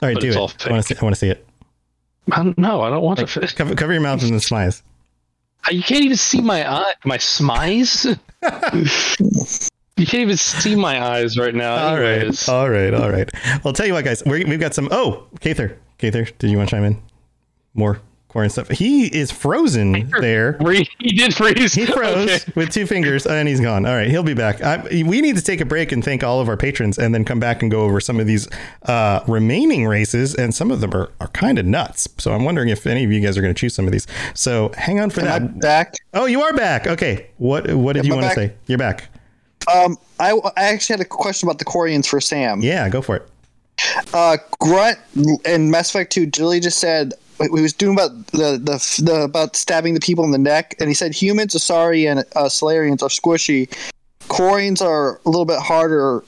All 0.00 0.08
right, 0.08 0.18
do 0.18 0.28
it's 0.28 0.37
it. 0.37 0.66
I 0.66 0.70
want 0.70 0.82
to 0.82 0.94
see, 0.94 1.00
I 1.00 1.04
want 1.04 1.14
to 1.14 1.18
see 1.18 1.28
it. 1.28 1.46
I 2.30 2.37
don't. 2.42 2.58
I 2.58 2.90
don't 2.90 3.02
want 3.02 3.18
to. 3.18 3.54
Cover, 3.54 3.74
cover 3.74 3.92
your 3.92 4.02
mouth 4.02 4.22
and 4.22 4.32
then 4.32 4.38
smize. 4.38 4.82
Ah, 5.66 5.70
you 5.70 5.82
can't 5.82 6.04
even 6.04 6.16
see 6.16 6.40
my 6.40 6.70
eye, 6.70 6.94
my 7.04 7.18
smize. 7.18 8.04
you 9.96 10.06
can't 10.06 10.22
even 10.22 10.37
see 10.37 10.76
my 10.76 11.02
eyes 11.02 11.37
right 11.37 11.54
now. 11.54 11.88
All 11.88 11.94
right, 11.96 12.18
Anyways. 12.18 12.48
all 12.48 12.70
right, 12.70 12.94
all 12.94 13.11
right. 13.11 13.28
Well, 13.44 13.61
I'll 13.66 13.72
tell 13.72 13.87
you 13.87 13.94
what, 13.94 14.04
guys. 14.04 14.22
We're, 14.24 14.46
we've 14.46 14.61
got 14.61 14.74
some. 14.74 14.88
Oh, 14.92 15.26
Kather, 15.40 15.76
Kather, 15.98 16.30
did 16.38 16.50
you 16.50 16.58
want 16.58 16.68
to 16.68 16.76
chime 16.76 16.84
in? 16.84 17.02
More 17.74 18.00
Quarian 18.28 18.50
stuff. 18.50 18.68
He 18.68 19.06
is 19.06 19.30
frozen 19.30 20.10
there. 20.20 20.58
He 20.98 21.12
did 21.12 21.34
freeze. 21.34 21.72
He 21.72 21.86
froze 21.86 22.28
Okay. 22.48 22.52
with 22.54 22.70
two 22.70 22.86
fingers, 22.86 23.26
and 23.26 23.48
he's 23.48 23.58
gone. 23.60 23.86
All 23.86 23.94
right, 23.94 24.08
he'll 24.10 24.22
be 24.22 24.34
back. 24.34 24.60
I, 24.62 24.82
we 25.06 25.22
need 25.22 25.36
to 25.36 25.42
take 25.42 25.62
a 25.62 25.64
break 25.64 25.92
and 25.92 26.04
thank 26.04 26.22
all 26.22 26.38
of 26.38 26.48
our 26.48 26.56
patrons, 26.58 26.98
and 26.98 27.14
then 27.14 27.24
come 27.24 27.40
back 27.40 27.62
and 27.62 27.70
go 27.70 27.80
over 27.84 28.00
some 28.00 28.20
of 28.20 28.26
these 28.26 28.46
uh, 28.82 29.24
remaining 29.26 29.86
races, 29.86 30.34
and 30.34 30.54
some 30.54 30.70
of 30.70 30.82
them 30.82 30.92
are, 30.94 31.10
are 31.20 31.28
kind 31.28 31.58
of 31.58 31.64
nuts. 31.64 32.06
So 32.18 32.32
I'm 32.34 32.44
wondering 32.44 32.68
if 32.68 32.86
any 32.86 33.02
of 33.02 33.10
you 33.10 33.20
guys 33.20 33.38
are 33.38 33.40
going 33.40 33.54
to 33.54 33.58
choose 33.58 33.74
some 33.74 33.86
of 33.86 33.92
these. 33.92 34.06
So 34.34 34.72
hang 34.76 35.00
on 35.00 35.08
for 35.08 35.22
Am 35.22 35.26
I 35.28 35.38
that. 35.38 35.60
back? 35.60 35.94
Oh, 36.12 36.26
you 36.26 36.42
are 36.42 36.52
back. 36.52 36.86
Okay. 36.86 37.30
What 37.38 37.72
What 37.74 37.94
did 37.94 38.00
Am 38.00 38.06
you 38.06 38.14
want 38.14 38.26
to 38.28 38.34
say? 38.34 38.52
You're 38.66 38.76
back. 38.76 39.08
Um, 39.74 39.96
I, 40.20 40.32
I 40.32 40.64
actually 40.64 40.94
had 40.94 41.00
a 41.00 41.08
question 41.08 41.48
about 41.48 41.58
the 41.58 41.64
Quarians 41.64 42.06
for 42.06 42.20
Sam. 42.20 42.60
Yeah, 42.60 42.88
go 42.90 43.00
for 43.00 43.16
it. 43.16 43.28
Uh, 44.12 44.36
Grunt 44.60 44.98
and 45.46 45.70
Mass 45.70 45.90
Effect 45.90 46.12
2, 46.12 46.26
Julie 46.26 46.60
just 46.60 46.78
said 46.78 47.14
he 47.40 47.62
was 47.62 47.72
doing 47.72 47.94
about 47.94 48.27
the, 48.29 48.59
the 48.62 49.03
the 49.03 49.22
about 49.22 49.57
stabbing 49.57 49.94
the 49.94 50.01
people 50.01 50.24
in 50.24 50.31
the 50.31 50.38
neck, 50.38 50.74
and 50.81 50.88
he 50.88 50.94
said 50.94 51.14
humans, 51.14 51.55
Asari, 51.55 52.11
and 52.11 52.20
uh, 52.20 52.48
Salarians 52.48 53.03
are 53.03 53.09
squishy. 53.09 53.70
Quarians 54.29 54.83
are 54.83 55.20
a 55.24 55.29
little 55.29 55.46
bit 55.46 55.59
harder 55.59 56.24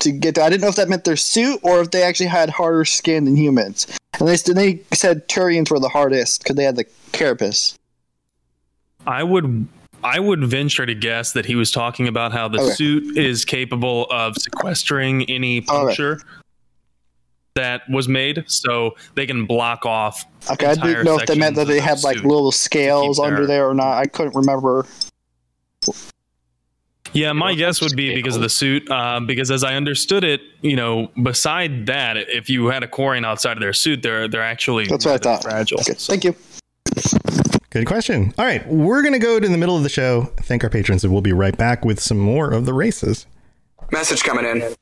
to 0.00 0.12
get 0.12 0.34
to. 0.34 0.42
I 0.42 0.50
didn't 0.50 0.62
know 0.62 0.68
if 0.68 0.76
that 0.76 0.88
meant 0.88 1.04
their 1.04 1.16
suit 1.16 1.60
or 1.62 1.80
if 1.80 1.90
they 1.90 2.02
actually 2.02 2.26
had 2.26 2.50
harder 2.50 2.84
skin 2.84 3.24
than 3.24 3.36
humans. 3.36 3.86
And 4.18 4.28
they, 4.28 4.36
they 4.36 4.80
said 4.94 5.28
Turians 5.28 5.70
were 5.70 5.78
the 5.78 5.88
hardest 5.88 6.42
because 6.42 6.56
they 6.56 6.64
had 6.64 6.76
the 6.76 6.84
carapace. 7.12 7.74
I 9.06 9.22
would 9.22 9.66
I 10.04 10.20
would 10.20 10.44
venture 10.44 10.86
to 10.86 10.94
guess 10.94 11.32
that 11.32 11.46
he 11.46 11.54
was 11.56 11.70
talking 11.70 12.06
about 12.06 12.32
how 12.32 12.48
the 12.48 12.60
Okay. 12.60 12.74
suit 12.74 13.16
is 13.16 13.44
capable 13.44 14.06
of 14.10 14.36
sequestering 14.36 15.24
any 15.30 15.60
puncture 15.60 16.20
that 17.54 17.82
was 17.90 18.08
made, 18.08 18.44
so 18.46 18.94
they 19.14 19.26
can 19.26 19.46
block 19.46 19.84
off. 19.84 20.24
Okay, 20.50 20.66
I 20.66 20.74
didn't 20.74 21.04
know 21.04 21.18
if 21.18 21.26
they 21.26 21.36
meant 21.36 21.56
that 21.56 21.66
they 21.66 21.80
had 21.80 22.02
like 22.04 22.18
little 22.22 22.52
scales 22.52 23.16
their- 23.18 23.26
under 23.26 23.46
there 23.46 23.68
or 23.68 23.74
not. 23.74 23.98
I 23.98 24.06
couldn't 24.06 24.34
remember. 24.34 24.86
Yeah, 27.14 27.32
my 27.32 27.54
guess 27.54 27.80
would 27.80 27.96
be 27.96 28.14
because 28.14 28.36
of 28.36 28.42
the 28.42 28.50
suit. 28.50 28.88
Uh, 28.90 29.20
because 29.20 29.50
as 29.50 29.64
I 29.64 29.74
understood 29.74 30.24
it, 30.24 30.42
you 30.60 30.76
know, 30.76 31.10
beside 31.22 31.86
that, 31.86 32.16
if 32.18 32.50
you 32.50 32.66
had 32.66 32.82
a 32.82 32.86
Quarian 32.86 33.24
outside 33.24 33.56
of 33.56 33.60
their 33.62 33.72
suit, 33.72 34.02
they're 34.02 34.28
they're 34.28 34.42
actually 34.42 34.86
That's 34.86 35.06
what 35.06 35.14
I 35.14 35.18
thought. 35.18 35.42
fragile. 35.42 35.80
Okay, 35.80 35.94
thank 35.94 36.24
you. 36.24 36.36
Good 37.70 37.86
question. 37.86 38.32
All 38.38 38.44
right, 38.44 38.66
we're 38.68 39.02
going 39.02 39.12
to 39.14 39.18
go 39.18 39.38
to 39.40 39.48
the 39.48 39.56
middle 39.58 39.76
of 39.76 39.82
the 39.82 39.88
show, 39.88 40.24
thank 40.42 40.64
our 40.64 40.70
patrons, 40.70 41.04
and 41.04 41.12
we'll 41.12 41.22
be 41.22 41.32
right 41.32 41.56
back 41.56 41.84
with 41.84 42.00
some 42.00 42.18
more 42.18 42.50
of 42.50 42.66
the 42.66 42.72
races. 42.72 43.26
Message 43.92 44.22
coming 44.22 44.44
in. 44.44 44.74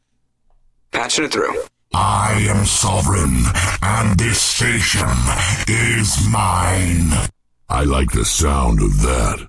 Patching 0.93 1.25
it 1.25 1.33
through. 1.33 1.63
I 1.99 2.47
am 2.51 2.67
sovereign, 2.67 3.43
and 3.81 4.19
this 4.19 4.39
station 4.39 5.09
is 5.67 6.29
mine. 6.29 7.11
I 7.71 7.85
like 7.85 8.11
the 8.13 8.27
sound 8.27 8.83
of 8.83 9.01
that. 9.01 9.49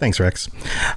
Thanks, 0.00 0.18
Wrex. 0.18 0.48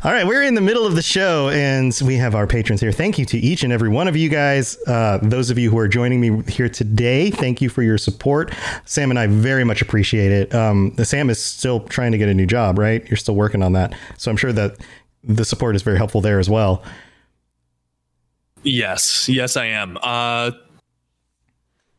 All 0.05 0.13
right, 0.13 0.25
we're 0.25 0.43
in 0.43 0.55
the 0.55 0.61
middle 0.61 0.85
of 0.85 0.95
the 0.95 1.01
show, 1.01 1.49
and 1.49 1.93
we 2.05 2.15
have 2.15 2.35
our 2.35 2.47
patrons 2.47 2.79
here. 2.79 2.93
Thank 2.93 3.19
you 3.19 3.25
to 3.25 3.37
each 3.37 3.61
and 3.65 3.73
every 3.73 3.89
one 3.89 4.07
of 4.07 4.15
you 4.15 4.29
guys. 4.29 4.77
Uh, 4.87 5.19
those 5.21 5.49
of 5.49 5.59
you 5.59 5.69
who 5.69 5.77
are 5.77 5.89
joining 5.89 6.21
me 6.21 6.41
here 6.43 6.69
today, 6.69 7.29
thank 7.29 7.61
you 7.61 7.67
for 7.67 7.83
your 7.83 7.97
support. 7.97 8.53
Sam 8.85 9.09
and 9.09 9.19
I 9.19 9.27
very 9.27 9.65
much 9.65 9.81
appreciate 9.81 10.31
it. 10.31 10.55
Um, 10.55 10.95
Sam 11.03 11.29
is 11.29 11.43
still 11.43 11.81
trying 11.81 12.13
to 12.13 12.17
get 12.17 12.29
a 12.29 12.33
new 12.33 12.45
job, 12.45 12.79
right? 12.79 13.05
You're 13.09 13.17
still 13.17 13.35
working 13.35 13.61
on 13.61 13.73
that, 13.73 13.93
so 14.17 14.31
I'm 14.31 14.37
sure 14.37 14.53
that 14.53 14.77
the 15.21 15.43
support 15.43 15.75
is 15.75 15.81
very 15.81 15.97
helpful 15.97 16.21
there 16.21 16.39
as 16.39 16.49
well. 16.49 16.81
Yes, 18.63 19.27
yes, 19.27 19.57
I 19.57 19.65
am. 19.65 19.97
Uh, 20.01 20.51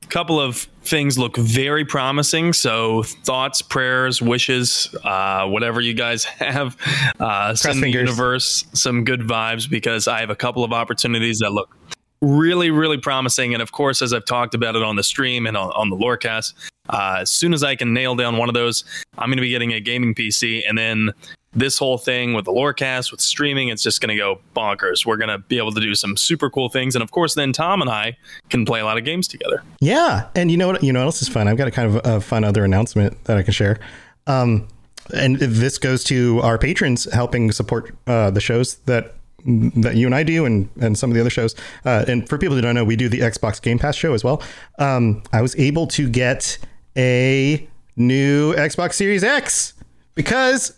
couple 0.09 0.41
of 0.41 0.69
things 0.83 1.19
look 1.19 1.37
very 1.37 1.85
promising. 1.85 2.53
So 2.53 3.03
thoughts, 3.03 3.63
prayers, 3.63 4.21
wishes, 4.21 4.95
uh, 5.05 5.47
whatever 5.47 5.81
you 5.81 5.95
guys 5.95 6.25
have, 6.25 6.77
uh, 7.21 7.55
send 7.55 7.83
the 7.83 7.91
universe 7.91 8.65
some 8.73 9.05
good 9.05 9.21
vibes 9.21 9.69
because 9.69 10.09
I 10.09 10.21
have 10.21 10.31
a 10.31 10.37
couple 10.37 10.65
of 10.65 10.73
opportunities 10.73 11.39
that 11.39 11.51
look 11.51 11.77
really, 12.21 12.71
really 12.71 12.99
promising. 12.99 13.53
And 13.53 13.63
of 13.63 13.73
course, 13.73 14.03
as 14.03 14.13
I've 14.13 14.25
talked 14.25 14.55
about 14.55 14.77
it 14.77 14.83
on 14.83 14.97
the 14.97 15.03
stream 15.03 15.47
and 15.47 15.57
on, 15.57 15.71
on 15.73 15.91
the 15.91 15.97
Lorecast, 15.97 16.55
uh, 16.89 17.19
as 17.21 17.31
soon 17.31 17.53
as 17.53 17.63
I 17.63 17.77
can 17.77 17.93
nail 17.93 18.15
down 18.15 18.37
one 18.37 18.49
of 18.49 18.55
those, 18.55 18.85
I'm 19.19 19.29
going 19.29 19.37
to 19.37 19.43
be 19.43 19.51
getting 19.51 19.73
a 19.73 19.81
gaming 19.81 20.15
PC, 20.15 20.63
and 20.69 20.77
then 20.77 21.11
this 21.55 21.79
whole 21.79 21.99
thing 21.99 22.35
with 22.35 22.45
the 22.45 22.53
Lorecast, 22.53 23.11
with 23.11 23.21
streaming, 23.21 23.69
it's 23.69 23.83
just 23.83 24.01
going 24.01 24.09
to 24.09 24.17
go 24.17 24.41
bonkers. 24.57 25.07
We're 25.07 25.17
going 25.17 25.29
to 25.29 25.39
be 25.39 25.59
able 25.59 25.73
to 25.73 25.81
do 25.81 25.95
some 25.95 26.17
super 26.17 26.51
cool 26.51 26.69
things, 26.69 26.95
and 26.95 27.03
of 27.03 27.11
course, 27.11 27.35
then 27.35 27.53
Tom 27.53 27.81
and 27.81 27.91
I 27.91 28.17
can 28.51 28.65
play 28.65 28.81
a 28.81 28.85
lot 28.85 28.99
of 28.99 29.05
games 29.05 29.29
together. 29.29 29.63
Yeah, 29.81 30.29
and 30.35 30.51
you 30.51 30.57
know 30.57 30.69
what? 30.69 30.83
You 30.83 30.93
know 30.93 31.01
what 31.01 31.07
else 31.07 31.23
is 31.23 31.29
fun? 31.29 31.49
I've 31.49 31.57
got 31.57 31.69
a 31.69 31.71
kind 31.71 31.97
of 31.97 32.01
a 32.05 32.21
fun 32.21 32.45
other 32.45 32.65
announcement 32.65 33.25
that 33.25 33.37
I 33.37 33.43
can 33.43 33.53
share. 33.53 33.79
Um, 34.27 34.69
and 35.15 35.37
this 35.37 35.79
goes 35.79 36.03
to 36.05 36.41
our 36.41 36.59
patrons 36.59 37.05
helping 37.13 37.53
support 37.53 37.95
uh, 38.07 38.31
the 38.31 38.41
shows 38.41 38.77
that 38.87 39.15
that 39.47 39.95
you 39.97 40.07
and 40.07 40.15
I 40.15 40.23
do, 40.23 40.45
and 40.47 40.69
and 40.81 40.99
some 40.99 41.11
of 41.11 41.15
the 41.15 41.21
other 41.21 41.31
shows. 41.31 41.55
Uh, 41.85 42.05
and 42.09 42.29
for 42.29 42.39
people 42.39 42.57
who 42.57 42.63
don't 42.63 42.75
know, 42.75 42.85
we 42.85 42.97
do 42.97 43.09
the 43.09 43.21
Xbox 43.21 43.61
Game 43.61 43.79
Pass 43.79 43.97
show 43.97 44.15
as 44.15 44.25
well. 44.25 44.43
Um, 44.79 45.23
I 45.33 45.43
was 45.43 45.55
able 45.57 45.87
to 45.89 46.09
get 46.09 46.59
a 46.97 47.69
new 47.97 48.55
Xbox 48.55 48.95
Series 48.95 49.23
X 49.23 49.75
because 50.15 50.77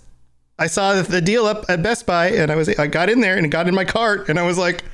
I 0.58 0.66
saw 0.68 1.00
the 1.02 1.20
deal 1.20 1.44
up 1.46 1.64
at 1.68 1.82
Best 1.82 2.06
Buy, 2.06 2.30
and 2.30 2.50
I 2.50 2.56
was 2.56 2.68
I 2.78 2.86
got 2.86 3.10
in 3.10 3.20
there 3.20 3.36
and 3.36 3.50
got 3.50 3.68
in 3.68 3.74
my 3.74 3.84
cart, 3.84 4.28
and 4.28 4.38
I 4.38 4.42
was 4.46 4.56
like, 4.58 4.84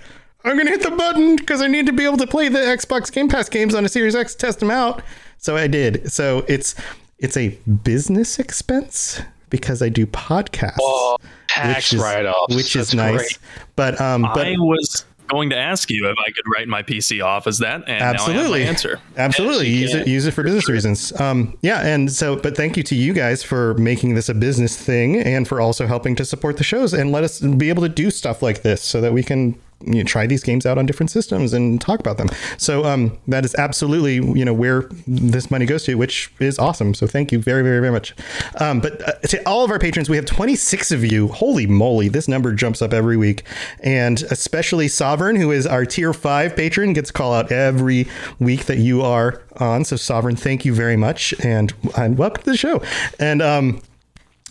I'm 0.45 0.57
gonna 0.57 0.71
hit 0.71 0.83
the 0.83 0.91
button 0.91 1.37
because 1.37 1.63
I 1.63 1.69
need 1.69 1.87
to 1.87 1.93
be 1.93 2.05
able 2.05 2.17
to 2.19 2.27
play 2.27 2.49
the 2.49 2.59
Xbox 2.59 3.13
Game 3.13 3.29
Pass 3.29 3.49
games 3.49 3.75
on 3.75 3.85
a 3.85 3.89
Series 3.89 4.15
X, 4.17 4.35
test 4.35 4.59
them 4.61 4.71
out. 4.71 5.03
So 5.39 5.57
I 5.57 5.67
did. 5.69 6.11
So 6.11 6.45
it's 6.49 6.75
it's 7.19 7.37
a 7.37 7.49
business 7.85 8.39
expense 8.41 9.21
because 9.51 9.83
I 9.83 9.89
do 9.89 10.07
podcasts, 10.07 10.79
Oh, 10.81 11.17
tax 11.47 11.77
which 11.77 11.93
is, 11.95 12.01
write-offs. 12.01 12.57
which 12.57 12.75
is 12.75 12.95
nice. 12.95 13.17
great. 13.17 13.39
But 13.77 14.01
um, 14.01 14.23
but 14.23 14.47
I 14.47 14.53
was 14.59 15.05
going 15.33 15.51
to 15.51 15.59
ask 15.59 15.91
you 15.91 16.09
if 16.09 16.17
I 16.19 16.31
could 16.31 16.45
write 16.55 16.69
my 16.69 16.83
PC 16.83 17.25
off 17.25 17.47
as 17.47 17.59
that, 17.59 17.83
and 17.89 18.03
absolutely 18.03 18.35
now 18.35 18.41
I 18.41 18.43
have 18.43 18.51
my 18.51 18.69
answer. 18.69 19.01
absolutely. 19.17 19.69
Yes, 19.69 19.93
use 19.93 19.95
it 19.95 20.07
use 20.09 20.27
it 20.27 20.31
for 20.33 20.43
business 20.43 20.69
reasons. 20.69 21.19
Um 21.21 21.57
yeah 21.63 21.87
and 21.87 22.11
so 22.11 22.37
but 22.37 22.57
thank 22.57 22.77
you 22.77 22.83
to 22.85 22.95
you 22.95 23.13
guys 23.13 23.43
for 23.43 23.75
making 23.75 24.15
this 24.15 24.29
a 24.29 24.35
business 24.35 24.77
thing 24.77 25.17
and 25.17 25.47
for 25.49 25.61
also 25.61 25.87
helping 25.87 26.15
to 26.17 26.25
support 26.25 26.57
the 26.57 26.65
shows 26.65 26.93
and 26.95 27.13
let 27.13 27.25
us 27.25 27.41
be 27.41 27.69
able 27.69 27.83
to 27.83 27.89
do 27.89 28.11
stuff 28.11 28.43
like 28.43 28.63
this 28.63 28.83
so 28.83 29.01
that 29.01 29.13
we 29.13 29.23
can 29.23 29.59
you 29.87 29.95
know, 29.95 30.05
try 30.05 30.27
these 30.27 30.43
games 30.43 30.67
out 30.67 30.79
on 30.79 30.87
different 30.87 31.11
systems 31.11 31.53
and 31.53 31.81
talk 31.81 32.01
about 32.01 32.19
them. 32.19 32.29
So 32.59 32.85
um 32.85 33.19
that 33.29 33.45
is 33.45 33.55
absolutely 33.57 34.15
you 34.15 34.45
know 34.45 34.55
where 34.55 34.83
this 35.07 35.51
money 35.51 35.67
goes 35.67 35.85
to 35.85 35.95
which 35.95 36.33
is 36.41 36.59
awesome. 36.59 36.95
So 36.95 37.07
thank 37.07 37.33
you 37.33 37.39
very 37.39 37.63
very 37.63 37.81
very 37.81 37.93
much. 37.93 38.15
Um 38.61 38.81
but 38.81 39.07
uh, 39.07 39.13
to 39.29 39.43
all 39.49 39.65
of 39.65 39.71
our 39.71 39.79
patrons 39.79 40.09
we 40.09 40.17
have 40.17 40.27
26 40.27 40.91
of 40.93 41.05
you. 41.05 41.29
Holy 41.29 41.67
moly 41.67 42.09
this 42.09 42.29
number 42.29 42.53
jumps 42.53 42.83
up 42.83 42.93
every 42.93 43.17
week. 43.17 43.45
And 43.81 44.23
especially 44.23 44.89
sovereign 44.89 45.37
who 45.37 45.51
is 45.51 45.67
our 45.67 45.85
tier 45.85 46.13
5 46.13 46.57
patron 46.57 46.93
gets 46.93 47.11
a 47.11 47.13
call 47.13 47.33
out 47.33 47.51
every 47.53 48.09
week 48.39 48.67
that 48.67 48.79
you 48.79 49.03
are 49.03 49.43
on. 49.57 49.85
So 49.85 49.97
sovereign 49.97 50.37
thank 50.37 50.65
you 50.65 50.75
very 50.75 50.97
much. 50.97 51.35
And, 51.45 51.73
and 51.97 52.19
welcome 52.19 52.43
to 52.45 52.51
the 52.51 52.57
show. 52.57 52.83
And 53.19 53.43
um 53.43 53.83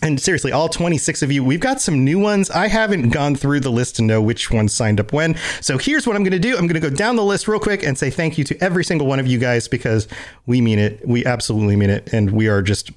and 0.01 0.19
seriously, 0.19 0.51
all 0.51 0.67
26 0.67 1.21
of 1.21 1.31
you, 1.31 1.43
we've 1.43 1.59
got 1.59 1.79
some 1.79 2.03
new 2.03 2.17
ones. 2.17 2.49
I 2.49 2.67
haven't 2.67 3.09
gone 3.09 3.35
through 3.35 3.59
the 3.59 3.69
list 3.69 3.97
to 3.97 4.01
know 4.01 4.21
which 4.21 4.49
ones 4.49 4.73
signed 4.73 4.99
up 4.99 5.13
when. 5.13 5.35
So 5.61 5.77
here's 5.77 6.07
what 6.07 6.15
I'm 6.15 6.23
going 6.23 6.31
to 6.31 6.39
do 6.39 6.57
I'm 6.57 6.67
going 6.67 6.81
to 6.81 6.89
go 6.89 6.89
down 6.89 7.15
the 7.15 7.23
list 7.23 7.47
real 7.47 7.59
quick 7.59 7.83
and 7.83 7.97
say 7.97 8.09
thank 8.09 8.37
you 8.37 8.43
to 8.45 8.63
every 8.63 8.83
single 8.83 9.05
one 9.05 9.19
of 9.19 9.27
you 9.27 9.37
guys 9.37 9.67
because 9.67 10.07
we 10.47 10.59
mean 10.59 10.79
it. 10.79 11.07
We 11.07 11.25
absolutely 11.25 11.75
mean 11.75 11.91
it. 11.91 12.11
And 12.11 12.31
we 12.31 12.47
are 12.47 12.61
just 12.63 12.91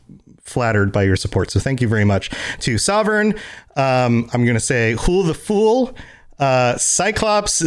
flattered 0.44 0.92
by 0.92 1.02
your 1.02 1.16
support. 1.16 1.50
So 1.50 1.60
thank 1.60 1.80
you 1.80 1.88
very 1.88 2.04
much 2.04 2.30
to 2.60 2.78
Sovereign. 2.78 3.34
Um, 3.76 4.30
I'm 4.32 4.44
going 4.44 4.54
to 4.54 4.60
say 4.60 4.94
Hul 4.94 5.24
the 5.24 5.34
Fool, 5.34 5.94
uh, 6.38 6.76
Cyclops, 6.78 7.64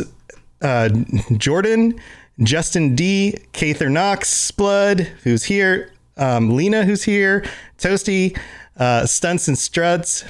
uh, 0.62 0.90
Jordan, 1.38 2.00
Justin 2.42 2.96
D, 2.96 3.38
Kather 3.54 3.92
Knox, 3.92 4.52
Blood, 4.52 5.02
who's 5.24 5.44
here, 5.44 5.92
um, 6.18 6.56
Lena, 6.56 6.86
who's 6.86 7.04
here, 7.04 7.46
Toasty, 7.78 8.38
uh, 8.80 9.06
Stunts 9.06 9.48
and 9.48 9.58
Struts, 9.58 10.26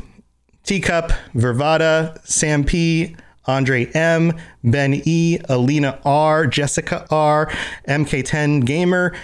Teacup, 0.63 1.11
Vervada, 1.33 2.19
Sam 2.27 2.63
P, 2.63 3.15
Andre 3.45 3.85
M, 3.93 4.33
Ben 4.63 5.01
E, 5.05 5.39
Alina 5.47 5.99
R, 6.03 6.45
Jessica 6.47 7.05
R, 7.09 7.47
MK10 7.87 8.65
Gamer, 8.65 9.15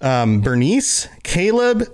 um, 0.00 0.40
Bernice, 0.40 1.08
Caleb, 1.22 1.84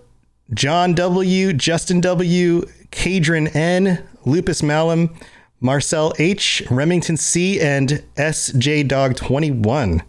John 0.53 0.95
W, 0.95 1.53
Justin 1.53 2.01
W, 2.01 2.62
Kadrin 2.91 3.55
N, 3.55 4.05
Lupus 4.25 4.62
Malum, 4.62 5.14
Marcel 5.61 6.12
H, 6.18 6.62
Remington 6.71 7.16
C, 7.16 7.61
and 7.61 8.03
SJ 8.16 8.89
Dog 8.89 9.14
21. 9.14 10.03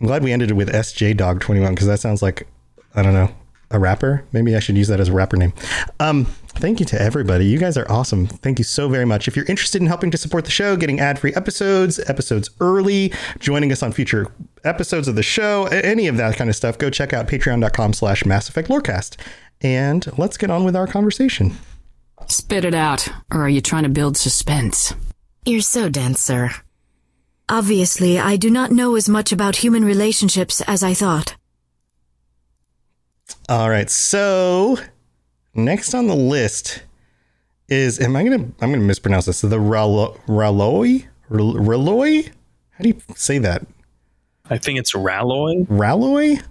I'm 0.00 0.06
glad 0.06 0.22
we 0.22 0.32
ended 0.32 0.50
it 0.50 0.54
with 0.54 0.68
SJ 0.68 1.16
Dog 1.16 1.40
21 1.40 1.74
because 1.74 1.86
that 1.86 2.00
sounds 2.00 2.22
like, 2.22 2.46
I 2.94 3.02
don't 3.02 3.14
know, 3.14 3.30
a 3.70 3.78
rapper. 3.78 4.24
Maybe 4.32 4.56
I 4.56 4.60
should 4.60 4.76
use 4.76 4.88
that 4.88 5.00
as 5.00 5.08
a 5.08 5.12
rapper 5.12 5.36
name. 5.36 5.52
Um, 6.00 6.24
thank 6.24 6.80
you 6.80 6.86
to 6.86 7.00
everybody. 7.00 7.46
You 7.46 7.58
guys 7.58 7.76
are 7.76 7.90
awesome. 7.90 8.26
Thank 8.26 8.58
you 8.58 8.64
so 8.64 8.88
very 8.88 9.04
much. 9.04 9.28
If 9.28 9.36
you're 9.36 9.44
interested 9.46 9.80
in 9.82 9.88
helping 9.88 10.10
to 10.10 10.18
support 10.18 10.44
the 10.44 10.50
show, 10.50 10.76
getting 10.76 11.00
ad 11.00 11.18
free 11.18 11.34
episodes, 11.34 11.98
episodes 12.08 12.50
early, 12.60 13.12
joining 13.38 13.72
us 13.72 13.82
on 13.82 13.92
future 13.92 14.32
episodes 14.64 15.08
of 15.08 15.14
the 15.14 15.22
show, 15.22 15.66
any 15.66 16.06
of 16.06 16.16
that 16.16 16.36
kind 16.36 16.50
of 16.50 16.56
stuff, 16.56 16.78
go 16.78 16.90
check 16.90 17.12
out 17.12 17.28
patreon.com 17.28 17.92
slash 17.92 18.24
Mass 18.24 18.48
Effect 18.48 18.68
Lorecast. 18.68 19.16
And 19.60 20.06
let's 20.18 20.36
get 20.36 20.50
on 20.50 20.64
with 20.64 20.76
our 20.76 20.86
conversation. 20.86 21.56
Spit 22.26 22.64
it 22.64 22.74
out, 22.74 23.08
or 23.32 23.42
are 23.42 23.48
you 23.48 23.60
trying 23.60 23.84
to 23.84 23.88
build 23.88 24.16
suspense? 24.16 24.94
You're 25.46 25.60
so 25.62 25.88
dense, 25.88 26.20
sir. 26.20 26.50
Obviously, 27.48 28.18
I 28.18 28.36
do 28.36 28.50
not 28.50 28.70
know 28.70 28.96
as 28.96 29.08
much 29.08 29.32
about 29.32 29.56
human 29.56 29.84
relationships 29.84 30.60
as 30.62 30.82
I 30.82 30.92
thought. 30.92 31.37
All 33.48 33.70
right. 33.70 33.88
So 33.90 34.76
next 35.54 35.94
on 35.94 36.06
the 36.06 36.14
list 36.16 36.82
is 37.68 38.00
am 38.00 38.16
I 38.16 38.24
gonna 38.24 38.44
I'm 38.60 38.70
gonna 38.72 38.78
mispronounce 38.78 39.26
this 39.26 39.40
the 39.40 39.56
Ralo- 39.56 40.18
Raloi 40.26 41.06
Raloi? 41.30 42.28
How 42.70 42.82
do 42.82 42.88
you 42.88 43.00
say 43.16 43.38
that? 43.38 43.66
I 44.50 44.56
think 44.56 44.78
it's 44.78 44.92
Ralloy. 44.92 45.66
Ralloy. 45.66 46.42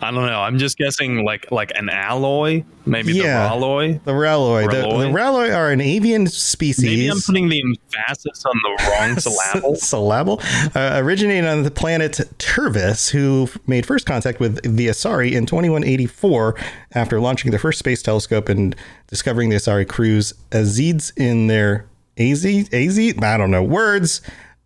I 0.00 0.12
don't 0.12 0.26
know. 0.26 0.40
I'm 0.40 0.58
just 0.58 0.78
guessing 0.78 1.24
like 1.24 1.50
like 1.50 1.72
an 1.74 1.88
alloy, 1.88 2.62
maybe 2.86 3.14
Yeah. 3.14 3.48
the 3.48 3.54
Ralloy. 3.56 4.04
The 4.04 4.12
Ralloy. 4.12 4.70
The, 4.70 4.76
Ralloy? 4.76 4.98
the 5.00 5.18
Ralloy 5.18 5.54
are 5.56 5.70
an 5.72 5.80
avian 5.80 6.26
species. 6.28 6.84
Maybe 6.84 7.08
I'm 7.08 7.20
putting 7.20 7.48
the 7.48 7.62
emphasis 8.08 8.44
on 8.44 8.54
the 8.62 8.84
wrong 8.84 9.18
syllable. 9.52 9.74
syllable, 9.76 10.40
uh, 10.76 11.00
originated 11.02 11.46
on 11.50 11.64
the 11.64 11.70
planet 11.72 12.20
Turvis, 12.38 13.10
who 13.10 13.48
made 13.66 13.86
first 13.86 14.06
contact 14.06 14.38
with 14.38 14.60
the 14.76 14.86
Asari 14.86 15.32
in 15.32 15.46
2184 15.46 16.54
after 16.94 17.20
launching 17.20 17.50
their 17.50 17.60
first 17.60 17.80
space 17.80 18.00
telescope 18.00 18.48
and 18.48 18.76
discovering 19.08 19.48
the 19.48 19.56
Asari 19.56 19.86
crew's 19.88 20.32
Azids 20.52 21.12
in 21.16 21.48
their 21.48 21.86
Az 22.18 22.44
Az 22.46 22.98
I 22.98 23.36
don't 23.36 23.50
know 23.50 23.62
words. 23.64 24.20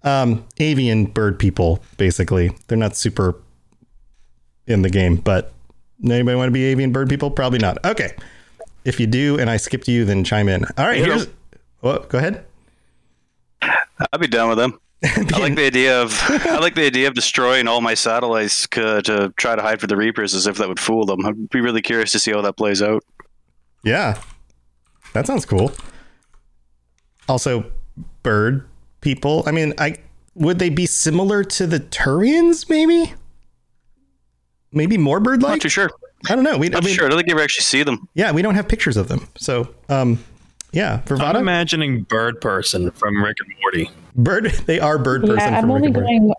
Um, 0.04 0.44
avian 0.58 1.06
bird 1.06 1.38
people, 1.38 1.82
basically. 1.96 2.50
They're 2.66 2.76
not 2.76 2.96
super 2.96 3.36
in 4.66 4.82
the 4.82 4.90
game, 4.90 5.16
but 5.16 5.52
anybody 6.04 6.36
want 6.36 6.48
to 6.48 6.52
be 6.52 6.64
avian 6.64 6.92
bird 6.92 7.08
people? 7.08 7.30
Probably 7.30 7.58
not. 7.58 7.84
Okay. 7.84 8.14
If 8.84 8.98
you 8.98 9.06
do, 9.06 9.38
and 9.38 9.48
I 9.48 9.56
skipped 9.56 9.88
you, 9.88 10.04
then 10.04 10.24
chime 10.24 10.48
in. 10.48 10.64
All 10.76 10.86
right. 10.86 10.98
Yeah. 10.98 11.06
Here's. 11.06 11.28
Oh, 11.82 11.98
go 12.08 12.18
ahead. 12.18 12.44
I'd 13.62 14.20
be 14.20 14.26
done 14.26 14.48
with 14.48 14.58
them. 14.58 14.78
I 15.04 15.38
like 15.38 15.56
the 15.56 15.66
idea 15.66 16.00
of 16.00 16.16
I 16.28 16.58
like 16.58 16.76
the 16.76 16.86
idea 16.86 17.08
of 17.08 17.14
destroying 17.14 17.66
all 17.66 17.80
my 17.80 17.94
satellites 17.94 18.68
uh, 18.76 19.02
to 19.02 19.32
try 19.36 19.56
to 19.56 19.62
hide 19.62 19.80
for 19.80 19.88
the 19.88 19.96
Reapers, 19.96 20.32
as 20.32 20.46
if 20.46 20.58
that 20.58 20.68
would 20.68 20.78
fool 20.78 21.06
them. 21.06 21.26
I'd 21.26 21.50
be 21.50 21.60
really 21.60 21.82
curious 21.82 22.12
to 22.12 22.20
see 22.20 22.30
how 22.30 22.40
that 22.42 22.56
plays 22.56 22.80
out. 22.82 23.04
Yeah. 23.82 24.20
That 25.12 25.26
sounds 25.26 25.44
cool. 25.44 25.72
Also, 27.28 27.64
bird 28.22 28.66
people. 29.00 29.42
I 29.46 29.50
mean, 29.50 29.74
I 29.78 29.96
would 30.34 30.58
they 30.58 30.70
be 30.70 30.86
similar 30.86 31.42
to 31.44 31.66
the 31.66 31.80
Turians, 31.80 32.70
maybe? 32.70 33.12
Maybe 34.72 34.96
more 34.98 35.20
bird 35.20 35.42
like? 35.42 35.50
Not 35.52 35.60
too 35.60 35.68
sure. 35.68 35.90
I 36.30 36.34
don't 36.34 36.44
know. 36.44 36.56
We, 36.56 36.74
I 36.74 36.80
mean, 36.80 36.94
sure. 36.94 37.06
I 37.06 37.08
don't 37.08 37.18
think 37.18 37.28
you 37.28 37.34
ever 37.34 37.42
actually 37.42 37.64
see 37.64 37.82
them. 37.82 38.08
yeah, 38.14 38.30
we 38.32 38.42
don't 38.42 38.54
have 38.54 38.68
pictures 38.68 38.96
of 38.96 39.08
them. 39.08 39.26
So, 39.36 39.68
um, 39.88 40.22
yeah, 40.72 41.02
I'm 41.10 41.36
imagining 41.36 42.02
Bird 42.04 42.40
Person 42.40 42.90
from 42.92 43.22
Rick 43.22 43.36
and 43.44 43.52
Morty. 43.60 43.90
bird. 44.14 44.46
They 44.66 44.80
are 44.80 44.98
bird 44.98 45.22
person 45.22 45.36
Yeah, 45.38 45.58
I'm 45.58 45.62
from 45.62 45.72
Rick 45.72 45.76
only 45.84 45.86
and 45.88 45.96
Morty. 45.96 46.18
going. 46.18 46.34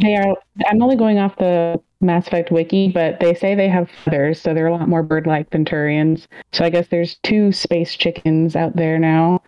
They 0.00 0.16
are. 0.16 0.36
I'm 0.68 0.82
only 0.82 0.96
going 0.96 1.18
off 1.18 1.36
the 1.36 1.80
Mass 2.00 2.26
Effect 2.26 2.50
wiki, 2.50 2.88
but 2.92 3.18
they 3.20 3.32
say 3.34 3.54
they 3.54 3.68
have 3.68 3.88
feathers, 4.04 4.40
so 4.40 4.52
they're 4.52 4.66
a 4.66 4.72
lot 4.72 4.88
more 4.88 5.02
bird-like 5.02 5.50
than 5.50 5.64
Turians. 5.64 6.26
So 6.52 6.64
I 6.64 6.70
guess 6.70 6.88
there's 6.88 7.16
two 7.22 7.50
space 7.52 7.94
chickens 7.96 8.54
out 8.56 8.76
there 8.76 8.98
now. 8.98 9.40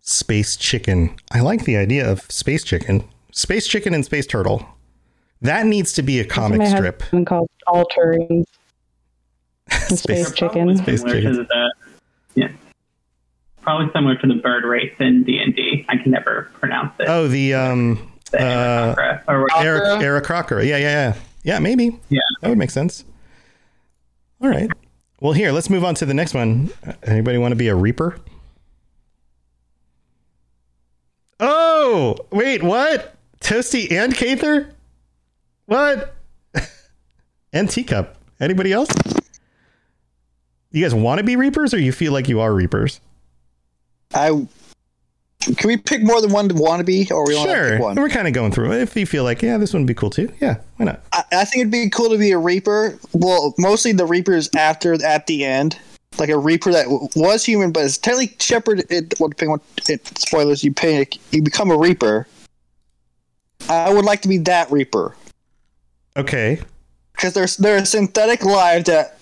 Space 0.00 0.56
chicken. 0.56 1.14
I 1.30 1.40
like 1.40 1.64
the 1.64 1.76
idea 1.76 2.10
of 2.10 2.22
space 2.30 2.64
chicken. 2.64 3.04
Space 3.32 3.66
chicken 3.68 3.94
and 3.94 4.04
space 4.04 4.26
turtle. 4.26 4.66
That 5.42 5.66
needs 5.66 5.92
to 5.94 6.02
be 6.02 6.20
a 6.20 6.24
comic 6.24 6.56
Somebody 6.62 6.70
has 6.70 6.78
strip. 6.78 7.12
one 7.12 7.24
called 7.24 7.48
All 7.66 7.84
Turians. 7.86 8.44
and 9.70 9.98
Space- 9.98 10.26
space 10.28 10.32
chickens. 10.32 10.80
Space 10.80 11.00
similar 11.00 11.16
chickens. 11.20 11.36
the 11.48 11.74
yeah, 12.34 12.48
probably 13.62 13.90
similar 13.92 14.16
to 14.16 14.26
the 14.26 14.34
bird 14.34 14.64
race 14.64 14.94
in 15.00 15.24
D 15.24 15.38
and 15.38 15.54
D. 15.54 15.84
I 15.88 15.96
can 15.96 16.10
never 16.12 16.50
pronounce 16.60 16.92
it. 17.00 17.06
Oh, 17.08 17.26
the 17.28 17.54
um, 17.54 18.12
uh, 18.38 18.94
Or 19.28 19.42
what- 19.42 19.64
Eric 19.64 19.82
Aarakocra. 20.02 20.66
Yeah, 20.66 20.76
yeah, 20.76 21.12
yeah. 21.12 21.14
Yeah, 21.42 21.58
maybe. 21.58 21.98
Yeah. 22.10 22.20
That 22.42 22.50
would 22.50 22.58
make 22.58 22.70
sense. 22.70 23.04
All 24.42 24.48
right. 24.50 24.70
Well, 25.20 25.32
here, 25.32 25.52
let's 25.52 25.70
move 25.70 25.84
on 25.84 25.94
to 25.96 26.06
the 26.06 26.12
next 26.14 26.34
one. 26.34 26.70
Uh, 26.86 26.92
Anybody 27.04 27.38
want 27.38 27.52
to 27.52 27.56
be 27.56 27.68
a 27.68 27.74
Reaper? 27.74 28.16
Oh, 31.38 32.16
wait, 32.30 32.62
what? 32.62 33.14
Toasty 33.40 33.90
and 33.92 34.14
Kather? 34.14 34.70
What? 35.70 36.16
and 37.52 37.70
Teacup. 37.70 38.16
Anybody 38.40 38.72
else? 38.72 38.88
You 40.72 40.82
guys 40.82 40.92
want 40.92 41.18
to 41.18 41.24
be 41.24 41.36
Reapers 41.36 41.72
or 41.72 41.78
you 41.78 41.92
feel 41.92 42.12
like 42.12 42.28
you 42.28 42.40
are 42.40 42.52
Reapers? 42.52 43.00
I 44.12 44.48
can 45.42 45.68
we 45.68 45.76
pick 45.76 46.02
more 46.02 46.20
than 46.20 46.32
one 46.32 46.48
to 46.48 46.56
want 46.56 46.80
to 46.80 46.84
be, 46.84 47.06
or 47.12 47.24
we 47.24 47.36
only 47.36 47.50
Sure. 47.54 47.70
pick 47.70 47.80
one? 47.80 47.94
We're 47.94 48.08
kind 48.08 48.26
of 48.26 48.34
going 48.34 48.50
through 48.50 48.72
it. 48.72 48.80
If 48.82 48.96
you 48.96 49.06
feel 49.06 49.22
like, 49.22 49.42
yeah, 49.42 49.58
this 49.58 49.72
one 49.72 49.82
would 49.82 49.86
be 49.86 49.94
cool 49.94 50.10
too. 50.10 50.32
Yeah, 50.40 50.56
why 50.76 50.86
not? 50.86 51.02
I, 51.12 51.22
I 51.32 51.44
think 51.44 51.60
it'd 51.60 51.70
be 51.70 51.88
cool 51.88 52.10
to 52.10 52.18
be 52.18 52.32
a 52.32 52.38
Reaper. 52.38 52.98
Well, 53.12 53.54
mostly 53.58 53.92
the 53.92 54.06
Reapers 54.06 54.50
after 54.56 54.92
at 55.04 55.28
the 55.28 55.44
end, 55.44 55.78
like 56.18 56.30
a 56.30 56.36
Reaper 56.36 56.72
that 56.72 56.86
w- 56.86 57.06
was 57.14 57.44
human, 57.44 57.70
but 57.70 57.84
is 57.84 57.96
technically 57.96 58.36
Shepard. 58.40 58.84
It, 58.90 59.14
well, 59.20 59.28
depending 59.28 59.52
on 59.52 59.60
what 59.60 59.88
it, 59.88 60.18
spoilers 60.18 60.64
you 60.64 60.74
pick, 60.74 61.16
you 61.32 61.42
become 61.42 61.70
a 61.70 61.76
Reaper. 61.78 62.26
I 63.68 63.94
would 63.94 64.04
like 64.04 64.22
to 64.22 64.28
be 64.28 64.38
that 64.38 64.68
Reaper 64.72 65.14
Okay. 66.20 66.60
because 67.12 67.32
there's 67.34 67.56
they're 67.56 67.76
a 67.76 67.86
synthetic 67.86 68.44
life 68.44 68.84
that 68.86 69.18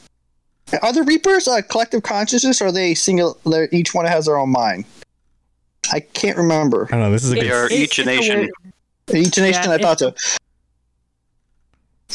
are 0.83 0.93
the 0.93 1.03
Reapers 1.03 1.49
a 1.49 1.63
collective 1.63 2.03
consciousness, 2.03 2.61
or 2.61 2.67
are 2.67 2.73
they 2.73 2.95
single? 2.95 3.39
They're, 3.47 3.69
each 3.73 3.95
one 3.95 4.05
has 4.07 4.27
their 4.27 4.37
own 4.39 4.51
mind. 4.51 4.85
I 5.93 6.01
can't 6.01 6.37
remember. 6.37 6.87
I 6.87 6.97
don't 6.97 7.01
know. 7.01 7.11
This 7.11 7.25
is 7.25 7.33
a 7.33 7.37
They 7.37 7.41
good. 7.43 7.53
are 7.53 7.71
each 7.73 7.99
a 7.99 8.05
nation. 8.05 8.51
Each 9.15 9.39
nation, 9.39 9.63
Yeah, 9.65 9.73
I 9.73 9.79
thought 9.79 9.99
so. 9.99 10.15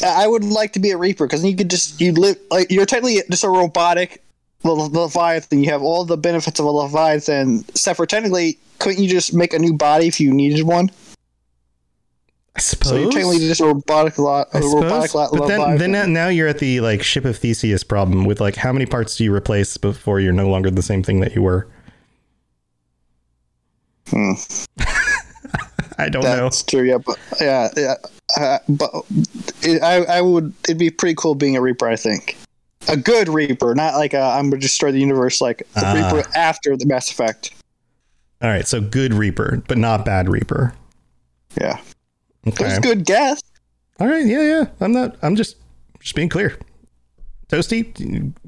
I 0.02 0.24
I 0.24 0.26
would 0.26 0.44
like 0.44 0.72
to 0.74 0.78
be 0.80 0.90
a 0.90 0.96
Reaper 0.96 1.26
because 1.26 1.44
you 1.44 1.56
could 1.56 1.70
just 1.70 2.00
you 2.00 2.12
live 2.12 2.36
like 2.50 2.70
you're 2.70 2.86
technically 2.86 3.20
just 3.30 3.44
a 3.44 3.48
robotic 3.48 4.22
Leviathan. 4.62 5.62
You 5.62 5.70
have 5.70 5.82
all 5.82 6.04
the 6.04 6.16
benefits 6.16 6.58
of 6.60 6.66
a 6.66 6.70
Leviathan, 6.70 7.64
except 7.68 7.96
for 7.96 8.06
technically, 8.06 8.58
couldn't 8.78 9.02
you 9.02 9.08
just 9.08 9.34
make 9.34 9.52
a 9.52 9.58
new 9.58 9.74
body 9.74 10.06
if 10.06 10.20
you 10.20 10.32
needed 10.32 10.62
one? 10.64 10.90
I 12.56 12.60
suppose. 12.60 12.90
So 12.90 12.96
you're 12.96 13.10
technically 13.10 13.38
just 13.38 13.60
a 13.60 13.66
robotic 13.66 14.18
lot, 14.18 14.48
I 14.54 14.58
a 14.58 14.62
robotic 14.62 15.10
suppose. 15.10 15.32
lot, 15.32 15.38
But 15.38 15.48
then, 15.48 15.76
then 15.78 15.90
now- 15.92 16.06
now 16.06 16.28
you're 16.28 16.46
at 16.48 16.58
the 16.58 16.80
like 16.80 17.02
ship 17.02 17.24
of 17.24 17.36
Theseus 17.36 17.82
problem 17.82 18.24
with 18.24 18.40
like 18.40 18.54
how 18.56 18.72
many 18.72 18.86
parts 18.86 19.16
do 19.16 19.24
you 19.24 19.34
replace 19.34 19.76
before 19.76 20.20
you're 20.20 20.32
no 20.32 20.48
longer 20.48 20.70
the 20.70 20.82
same 20.82 21.02
thing 21.02 21.20
that 21.20 21.34
you 21.34 21.42
were? 21.42 21.66
Hmm. 24.08 24.32
I 25.98 26.08
don't 26.08 26.22
know. 26.24 26.36
That's 26.44 26.62
true. 26.62 26.82
Yeah, 26.82 26.98
but 26.98 27.18
yeah, 27.40 27.68
yeah. 27.76 27.94
Uh, 28.38 28.58
but 28.68 28.90
it, 29.62 29.82
I, 29.82 30.04
I 30.18 30.20
would. 30.20 30.52
It'd 30.64 30.78
be 30.78 30.90
pretty 30.90 31.14
cool 31.14 31.34
being 31.34 31.56
a 31.56 31.60
Reaper. 31.60 31.88
I 31.88 31.96
think 31.96 32.36
a 32.88 32.96
good 32.96 33.28
Reaper, 33.28 33.74
not 33.74 33.94
like 33.94 34.12
a, 34.12 34.20
I'm 34.20 34.50
gonna 34.50 34.60
destroy 34.60 34.90
the 34.92 34.98
universe, 35.00 35.40
like 35.40 35.58
the 35.74 35.82
Ah. 35.86 36.10
Reaper 36.12 36.28
after 36.36 36.76
the 36.76 36.86
Mass 36.86 37.10
Effect. 37.10 37.52
All 38.42 38.50
right, 38.50 38.66
so 38.66 38.80
good 38.80 39.14
Reaper, 39.14 39.62
but 39.68 39.78
not 39.78 40.04
bad 40.04 40.28
Reaper. 40.28 40.74
Yeah, 41.60 41.80
Okay. 42.46 42.66
it's 42.66 42.78
good 42.78 43.04
guess. 43.04 43.42
All 44.00 44.08
right, 44.08 44.26
yeah, 44.26 44.42
yeah. 44.42 44.66
I'm 44.80 44.92
not. 44.92 45.16
I'm 45.22 45.36
just 45.36 45.56
just 46.00 46.14
being 46.14 46.28
clear. 46.28 46.58
Toasty, 47.48 47.92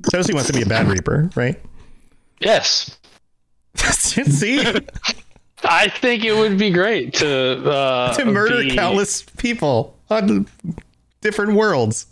Toasty 0.03 0.35
wants 0.35 0.49
to 0.49 0.53
be 0.53 0.63
a 0.63 0.67
bad 0.67 0.89
Reaper, 0.89 1.31
right? 1.37 1.61
Yes. 2.41 2.99
See, 3.77 4.65
I 5.63 5.89
think 5.89 6.25
it 6.25 6.35
would 6.35 6.59
be 6.59 6.71
great 6.71 7.15
to 7.15 7.71
uh, 7.71 8.15
to 8.15 8.25
murder 8.25 8.63
be- 8.63 8.75
countless 8.75 9.23
people 9.23 9.97
on 10.11 10.47
different 11.21 11.53
worlds. 11.53 12.07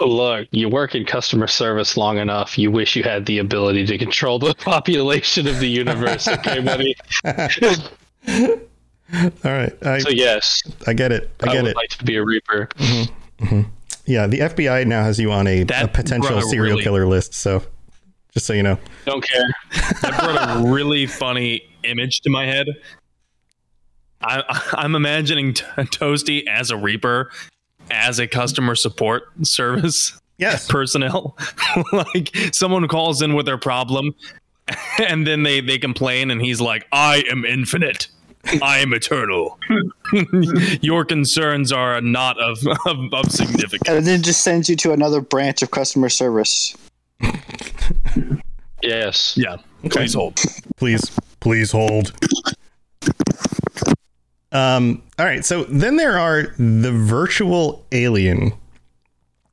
Look, 0.00 0.48
you 0.50 0.68
work 0.68 0.94
in 0.96 1.04
customer 1.04 1.46
service 1.46 1.96
long 1.96 2.18
enough. 2.18 2.58
You 2.58 2.70
wish 2.72 2.96
you 2.96 3.04
had 3.04 3.26
the 3.26 3.38
ability 3.38 3.86
to 3.86 3.98
control 3.98 4.38
the 4.38 4.54
population 4.58 5.46
of 5.46 5.60
the 5.60 5.68
universe. 5.68 6.26
Okay, 6.26 6.60
buddy. 6.60 6.96
All 9.44 9.52
right, 9.52 9.72
I, 9.86 9.98
So 9.98 10.08
yes, 10.10 10.62
I 10.86 10.92
get 10.94 11.12
it. 11.12 11.30
I 11.42 11.50
I, 11.50 11.52
get 11.52 11.62
would 11.62 11.70
it. 11.72 11.76
like 11.76 11.90
to 11.90 12.04
be 12.04 12.16
a 12.16 12.24
reaper. 12.24 12.68
Mm-hmm, 12.76 13.44
mm-hmm. 13.44 13.70
Yeah, 14.06 14.26
the 14.26 14.38
FBI 14.40 14.86
now 14.86 15.02
has 15.04 15.18
you 15.20 15.30
on 15.30 15.46
a, 15.46 15.60
a 15.62 15.88
potential 15.88 16.40
serial 16.42 16.72
really- 16.76 16.82
killer 16.82 17.06
list. 17.06 17.34
So, 17.34 17.62
just 18.32 18.46
so 18.46 18.52
you 18.52 18.62
know, 18.62 18.78
Don't 19.04 19.22
care. 19.22 19.44
That 20.02 20.18
brought 20.18 20.58
a 20.66 20.72
really 20.72 21.06
funny 21.06 21.62
image 21.84 22.20
to 22.22 22.30
my 22.30 22.46
head. 22.46 22.66
I, 24.22 24.42
I'm 24.72 24.94
imagining 24.94 25.54
T- 25.54 25.64
Toasty 25.76 26.46
as 26.46 26.70
a 26.70 26.76
Reaper, 26.76 27.30
as 27.90 28.18
a 28.18 28.26
customer 28.26 28.74
support 28.74 29.24
service 29.42 30.18
yes, 30.38 30.66
personnel. 30.68 31.36
like 31.92 32.34
someone 32.52 32.88
calls 32.88 33.22
in 33.22 33.34
with 33.34 33.46
their 33.46 33.58
problem, 33.58 34.14
and 34.98 35.26
then 35.26 35.42
they 35.42 35.60
they 35.60 35.78
complain, 35.78 36.30
and 36.30 36.40
he's 36.40 36.60
like, 36.60 36.86
"I 36.92 37.24
am 37.30 37.44
infinite." 37.44 38.08
I 38.62 38.78
am 38.78 38.92
eternal. 38.92 39.58
Your 40.82 41.04
concerns 41.04 41.72
are 41.72 42.00
not 42.00 42.38
of, 42.40 42.58
of, 42.86 43.12
of 43.12 43.30
significance. 43.30 43.88
And 43.88 44.06
then 44.06 44.22
just 44.22 44.42
sends 44.42 44.68
you 44.68 44.76
to 44.76 44.92
another 44.92 45.20
branch 45.20 45.62
of 45.62 45.70
customer 45.70 46.08
service. 46.08 46.76
Yes. 48.82 49.36
Yeah. 49.36 49.56
Please 49.90 50.14
hold. 50.14 50.40
please, 50.76 51.10
please 51.40 51.70
hold. 51.70 52.12
Um. 54.50 55.02
All 55.18 55.24
right. 55.24 55.44
So 55.44 55.64
then 55.64 55.96
there 55.96 56.18
are 56.18 56.54
the 56.58 56.92
virtual 56.92 57.86
alien. 57.92 58.52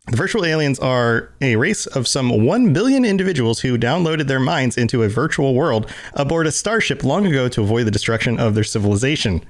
The 0.10 0.18
virtual 0.18 0.44
aliens 0.44 0.80
are 0.80 1.32
a 1.40 1.56
race 1.56 1.86
of 1.86 2.08
some 2.08 2.44
1 2.46 2.74
billion 2.74 3.06
individuals 3.06 3.60
who 3.60 3.78
downloaded 3.78 4.26
their 4.28 4.40
minds 4.40 4.76
into 4.76 5.04
a 5.04 5.10
virtual 5.10 5.54
world 5.54 5.90
aboard 6.14 6.48
a 6.48 6.52
starship 6.52 7.04
long 7.04 7.28
ago 7.28 7.48
to 7.50 7.62
avoid 7.62 7.86
the 7.86 7.92
destruction 7.92 8.40
of 8.40 8.56
their 8.56 8.64
civilization. 8.64 9.44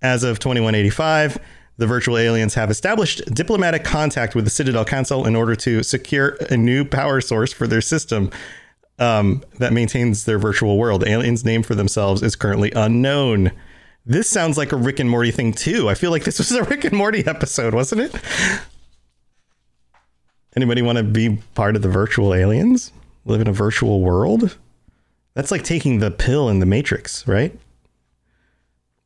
As 0.00 0.22
of 0.22 0.38
2185, 0.38 1.38
The 1.78 1.86
virtual 1.86 2.18
aliens 2.18 2.54
have 2.54 2.70
established 2.70 3.24
diplomatic 3.34 3.82
contact 3.82 4.34
with 4.34 4.44
the 4.44 4.50
Citadel 4.50 4.84
Council 4.84 5.26
in 5.26 5.34
order 5.34 5.56
to 5.56 5.82
secure 5.82 6.36
a 6.50 6.56
new 6.56 6.84
power 6.84 7.20
source 7.20 7.52
for 7.52 7.66
their 7.66 7.80
system 7.80 8.30
um, 8.98 9.42
that 9.58 9.72
maintains 9.72 10.24
their 10.24 10.38
virtual 10.38 10.76
world. 10.76 11.02
Aliens' 11.06 11.44
name 11.44 11.62
for 11.62 11.74
themselves 11.74 12.22
is 12.22 12.36
currently 12.36 12.70
unknown. 12.72 13.50
This 14.04 14.28
sounds 14.28 14.58
like 14.58 14.70
a 14.70 14.76
Rick 14.76 15.00
and 15.00 15.08
Morty 15.08 15.30
thing 15.30 15.52
too. 15.52 15.88
I 15.88 15.94
feel 15.94 16.10
like 16.10 16.24
this 16.24 16.38
was 16.38 16.52
a 16.52 16.62
Rick 16.70 16.84
and 16.84 16.96
Morty 16.96 17.26
episode, 17.26 17.74
wasn't 17.74 18.02
it? 18.02 18.14
Anybody 20.54 20.82
want 20.82 20.98
to 20.98 21.04
be 21.04 21.38
part 21.54 21.76
of 21.76 21.82
the 21.82 21.88
virtual 21.88 22.34
aliens? 22.34 22.92
Live 23.24 23.40
in 23.40 23.48
a 23.48 23.52
virtual 23.52 24.00
world? 24.00 24.58
That's 25.34 25.50
like 25.50 25.62
taking 25.62 25.98
the 25.98 26.10
pill 26.10 26.48
in 26.48 26.58
the 26.58 26.66
Matrix, 26.66 27.26
right? 27.26 27.58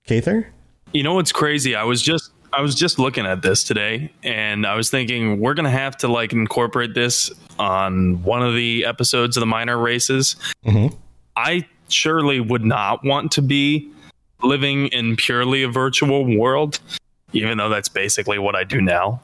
Kather? 0.09 0.47
You 0.93 1.03
know 1.03 1.15
what's 1.15 1.33
crazy? 1.33 1.75
I 1.75 1.85
was 1.85 2.03
just 2.03 2.33
I 2.53 2.63
was 2.63 2.75
just 2.75 2.99
looking 2.99 3.27
at 3.27 3.43
this 3.43 3.63
today 3.63 4.11
and 4.23 4.67
I 4.67 4.75
was 4.75 4.89
thinking 4.89 5.41
we're 5.41 5.55
gonna 5.55 5.71
have 5.71 5.97
to 5.99 6.09
like 6.09 6.33
incorporate 6.33 6.95
this 6.95 7.31
on 7.59 8.23
one 8.23 8.43
of 8.43 8.55
the 8.55 8.85
episodes 8.85 9.37
of 9.37 9.41
the 9.41 9.47
minor 9.47 9.79
races. 9.79 10.37
Mm-hmm. 10.65 10.95
I 11.37 11.67
surely 11.89 12.41
would 12.41 12.65
not 12.65 13.05
want 13.05 13.31
to 13.33 13.43
be 13.43 13.91
living 14.43 14.87
in 14.89 15.17
purely 15.17 15.63
a 15.63 15.69
virtual 15.69 16.25
world, 16.37 16.81
even 17.33 17.59
though 17.59 17.69
that's 17.69 17.89
basically 17.89 18.39
what 18.39 18.57
I 18.57 18.65
do 18.65 18.81
now. 18.81 19.21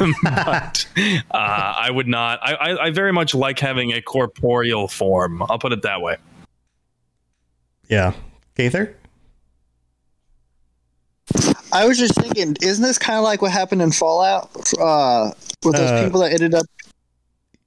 but 0.22 0.86
uh, 1.30 1.36
I 1.36 1.90
would 1.90 2.08
not. 2.08 2.38
I, 2.42 2.54
I, 2.54 2.84
I 2.86 2.90
very 2.90 3.12
much 3.12 3.34
like 3.34 3.58
having 3.58 3.92
a 3.92 4.02
corporeal 4.02 4.88
form. 4.88 5.42
I'll 5.42 5.58
put 5.58 5.72
it 5.72 5.82
that 5.82 6.00
way. 6.00 6.16
Yeah. 7.88 8.12
Gaither? 8.54 8.96
I 11.72 11.86
was 11.86 11.98
just 11.98 12.14
thinking, 12.14 12.56
isn't 12.62 12.82
this 12.82 12.98
kind 12.98 13.18
of 13.18 13.24
like 13.24 13.42
what 13.42 13.50
happened 13.52 13.82
in 13.82 13.92
Fallout 13.92 14.50
uh, 14.80 15.30
with 15.64 15.76
those 15.76 15.90
Uh, 15.90 16.04
people 16.04 16.20
that 16.20 16.32
ended 16.32 16.54
up? 16.54 16.64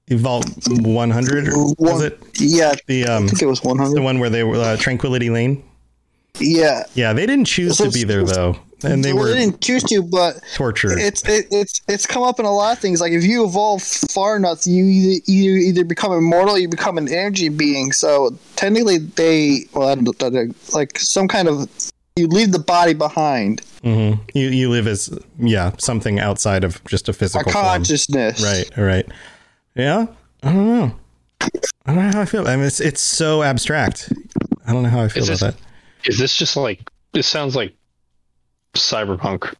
Vault 0.09 0.45
100? 0.67 1.47
or 1.49 1.73
Was 1.77 2.03
it? 2.03 2.19
Yeah, 2.35 2.73
The, 2.87 3.05
um, 3.05 3.25
I 3.25 3.27
think 3.27 3.41
it 3.43 3.45
was 3.45 3.63
100. 3.63 3.95
The 3.95 4.01
one 4.01 4.19
where 4.19 4.29
they 4.29 4.43
were 4.43 4.55
uh, 4.55 4.75
Tranquility 4.77 5.29
Lane? 5.29 5.63
Yeah, 6.39 6.84
Yeah, 6.95 7.13
they 7.13 7.25
didn't 7.25 7.45
choose 7.45 7.77
to 7.77 7.89
be 7.91 8.03
there 8.03 8.23
though. 8.23 8.57
And 8.84 9.05
they 9.05 9.13
well, 9.13 9.25
were 9.25 9.29
they 9.29 9.39
didn't 9.41 9.61
choose 9.61 9.84
to, 9.84 10.01
but 10.01 10.39
tortured. 10.55 10.97
it's 10.97 11.23
it, 11.29 11.45
it's 11.51 11.82
it's 11.88 12.07
come 12.07 12.23
up 12.23 12.39
in 12.39 12.45
a 12.47 12.51
lot 12.51 12.73
of 12.73 12.79
things. 12.79 12.99
Like 12.99 13.11
if 13.11 13.23
you 13.23 13.45
evolve 13.45 13.84
far 13.84 14.36
enough, 14.36 14.65
you 14.65 14.86
either 14.86 15.21
you 15.27 15.53
either 15.57 15.84
become 15.84 16.11
immortal, 16.13 16.55
or 16.55 16.57
you 16.57 16.67
become 16.67 16.97
an 16.97 17.07
energy 17.07 17.49
being. 17.49 17.91
So 17.91 18.36
technically, 18.55 18.97
they 18.97 19.65
well, 19.73 19.89
I 19.89 19.95
don't 19.95 20.34
know, 20.34 20.47
like 20.73 20.97
some 20.97 21.27
kind 21.27 21.47
of 21.47 21.69
you 22.15 22.25
leave 22.25 22.53
the 22.53 22.59
body 22.59 22.95
behind. 22.95 23.61
hmm 23.84 24.13
You 24.34 24.47
you 24.49 24.69
live 24.71 24.88
as 24.88 25.15
yeah 25.38 25.73
something 25.77 26.19
outside 26.19 26.63
of 26.63 26.84
just 26.86 27.07
a 27.07 27.13
physical 27.13 27.51
A 27.51 27.53
form. 27.53 27.63
consciousness. 27.65 28.41
Right. 28.43 28.77
Right. 28.77 29.05
Yeah. 29.75 30.07
I 30.41 30.51
don't 30.53 30.67
know. 30.67 30.95
I 31.86 31.93
don't 31.93 31.95
know 31.97 32.11
how 32.13 32.21
I 32.21 32.25
feel. 32.25 32.47
I 32.47 32.55
mean, 32.55 32.65
it's 32.65 32.79
it's 32.79 33.01
so 33.01 33.43
abstract. 33.43 34.11
I 34.65 34.73
don't 34.73 34.82
know 34.82 34.89
how 34.89 35.01
I 35.01 35.07
feel 35.07 35.21
Is 35.21 35.29
about 35.29 35.53
this, 35.53 35.61
that. 35.61 35.70
Is 36.05 36.17
this 36.17 36.35
just 36.35 36.55
like 36.55 36.89
this 37.13 37.27
sounds 37.27 37.55
like 37.55 37.73
cyberpunk? 38.73 39.53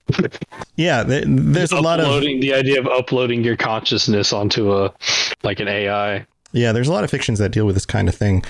Yeah. 0.75 1.03
There, 1.03 1.23
there's 1.25 1.71
a 1.71 1.81
lot 1.81 1.99
of 1.99 2.05
uploading 2.07 2.39
the 2.39 2.53
idea 2.53 2.79
of 2.79 2.87
uploading 2.87 3.43
your 3.43 3.55
consciousness 3.55 4.33
onto 4.33 4.73
a 4.73 4.91
like 5.43 5.59
an 5.59 5.67
AI. 5.67 6.25
Yeah, 6.53 6.71
there's 6.71 6.87
a 6.87 6.93
lot 6.93 7.03
of 7.03 7.11
fictions 7.11 7.39
that 7.39 7.49
deal 7.49 7.65
with 7.65 7.75
this 7.75 7.85
kind 7.85 8.09
of 8.09 8.15
thing. 8.15 8.43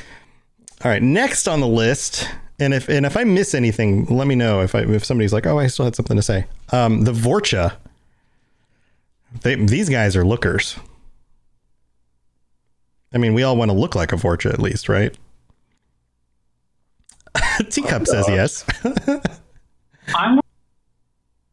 All 0.83 0.89
right, 0.89 1.01
next 1.01 1.47
on 1.47 1.59
the 1.59 1.67
list, 1.67 2.27
and 2.59 2.73
if 2.73 2.89
and 2.89 3.05
if 3.05 3.17
I 3.17 3.23
miss 3.23 3.53
anything, 3.53 4.05
let 4.05 4.27
me 4.27 4.35
know 4.35 4.61
if 4.61 4.73
I 4.73 4.79
if 4.81 5.03
somebody's 5.03 5.33
like, 5.33 5.45
oh, 5.45 5.59
I 5.59 5.67
still 5.67 5.85
had 5.85 5.95
something 5.95 6.15
to 6.15 6.23
say. 6.23 6.45
Um, 6.71 7.03
the 7.03 7.11
Vorcha. 7.11 7.75
They, 9.41 9.55
these 9.55 9.89
guys 9.89 10.15
are 10.15 10.25
lookers. 10.25 10.77
I 13.13 13.17
mean, 13.17 13.33
we 13.33 13.43
all 13.43 13.55
want 13.55 13.71
to 13.71 13.77
look 13.77 13.95
like 13.95 14.11
a 14.11 14.15
Vorcha 14.15 14.53
at 14.53 14.59
least, 14.59 14.89
right? 14.89 15.17
Teacup 17.69 18.07
says 18.07 18.25
oh, 18.27 18.33
yes. 18.33 18.65
I 20.15 20.33
want 20.33 20.45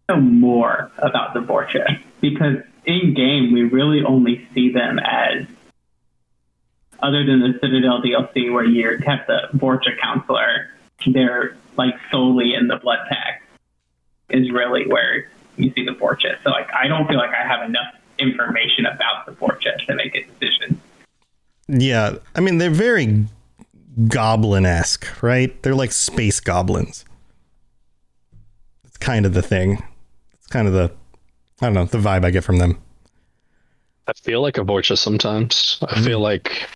to 0.09 0.17
know 0.17 0.21
more 0.21 0.91
about 0.99 1.35
the 1.35 1.41
Vorcha 1.41 2.01
because 2.21 2.57
in 2.85 3.15
game 3.15 3.53
we 3.53 3.63
really 3.63 4.03
only 4.03 4.49
see 4.55 4.73
them 4.73 4.99
as, 4.99 5.47
other 7.01 7.25
than 7.25 7.41
the 7.41 7.59
Citadel 7.61 8.03
DLC 8.03 8.53
where 8.53 8.65
you 8.65 8.99
have 9.07 9.21
the 9.27 9.49
Vorcha 9.55 9.99
counselor, 10.03 10.71
they're 11.07 11.57
like 11.77 11.95
solely 12.11 12.55
in 12.55 12.69
the 12.69 12.77
Blood 12.77 12.99
Pact 13.09 13.45
is 14.31 14.51
really 14.51 14.87
where 14.87 15.31
you 15.57 15.73
see 15.73 15.85
the 15.85 15.93
Vorcha. 15.93 16.43
So 16.43 16.51
like 16.51 16.69
I 16.75 16.89
don't 16.89 17.07
feel 17.07 17.19
like 17.19 17.31
I 17.31 17.47
have 17.47 17.69
enough 17.69 17.95
information 18.19 18.87
about 18.87 19.27
the 19.27 19.33
Vorcha 19.33 19.77
to 19.87 19.95
make 19.95 20.15
a 20.15 20.25
decision. 20.25 20.81
yeah, 21.69 22.17
I 22.35 22.41
mean 22.41 22.59
they're 22.59 22.71
very 22.71 23.27
goblin 24.07 24.67
esque, 24.67 25.23
right? 25.23 25.61
They're 25.63 25.75
like 25.75 25.93
space 25.93 26.41
goblins. 26.41 27.05
It's 28.85 28.97
kind 28.97 29.27
of 29.27 29.35
the 29.35 29.43
thing. 29.43 29.83
It's 30.35 30.47
kind 30.47 30.69
of 30.69 30.75
the 30.75 30.93
I 31.61 31.67
don't 31.67 31.75
know 31.75 31.85
the 31.87 31.99
vibe 31.99 32.25
I 32.25 32.31
get 32.31 32.45
from 32.45 32.59
them. 32.59 32.79
I 34.07 34.13
feel 34.13 34.41
like 34.41 34.57
a 34.59 34.63
Vorcha 34.63 34.97
sometimes. 34.97 35.79
I 35.83 35.95
mm-hmm. 35.95 36.05
feel 36.05 36.21
like 36.21 36.69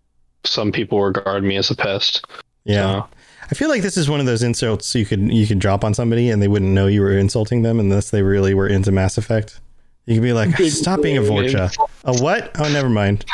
some 0.45 0.73
people 0.73 1.03
regard 1.03 1.45
me 1.45 1.57
as 1.57 1.70
a 1.70 1.77
pest. 1.77 2.27
Yeah. 2.64 3.05
I 3.51 3.55
feel 3.55 3.68
like 3.68 3.83
this 3.83 3.97
is 3.97 4.09
one 4.09 4.20
of 4.20 4.27
those 4.27 4.43
insults 4.43 4.95
you 4.95 5.05
could 5.05 5.33
you 5.33 5.47
could 5.47 5.59
drop 5.59 5.85
on 5.85 5.95
somebody 5.95 6.31
and 6.31 6.41
they 6.41 6.49
wouldn't 6.49 6.70
know 6.70 6.87
you 6.87 7.01
were 7.03 7.16
insulting 7.16 7.62
them 7.62 7.79
unless 7.81 8.11
they 8.11 8.23
really 8.23 8.55
were 8.55 8.66
into 8.66 8.93
Mass 8.93 9.18
Effect. 9.18 9.61
You 10.07 10.14
could 10.14 10.23
be 10.23 10.33
like, 10.33 10.57
"Stop 10.68 11.03
being 11.03 11.18
a 11.18 11.20
Vorcha." 11.20 11.75
A 12.05 12.16
what? 12.23 12.51
Oh, 12.59 12.68
never 12.73 12.89
mind. 12.89 13.25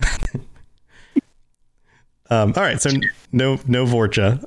um, 2.34 2.52
all 2.56 2.62
right, 2.62 2.80
so 2.80 2.90
no 3.32 3.58
no 3.66 3.84
Vorcha. 3.84 4.44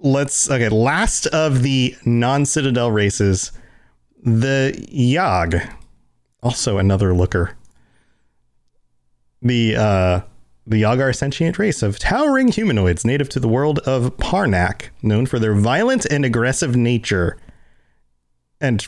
Let's 0.00 0.50
okay. 0.50 0.68
Last 0.68 1.26
of 1.26 1.62
the 1.62 1.96
non-Citadel 2.04 2.90
races, 2.90 3.52
the 4.22 4.74
Yahg, 4.92 5.72
also 6.42 6.78
another 6.78 7.14
looker. 7.14 7.56
The 9.42 9.76
uh, 9.76 10.20
the 10.66 10.82
Yahg 10.82 11.00
are 11.00 11.10
a 11.10 11.14
sentient 11.14 11.58
race 11.58 11.82
of 11.82 11.98
towering 11.98 12.48
humanoids 12.48 13.04
native 13.04 13.28
to 13.30 13.40
the 13.40 13.48
world 13.48 13.78
of 13.80 14.16
Parnack, 14.16 14.88
known 15.02 15.26
for 15.26 15.38
their 15.38 15.54
violent 15.54 16.06
and 16.06 16.24
aggressive 16.24 16.74
nature 16.74 17.38
and 18.60 18.86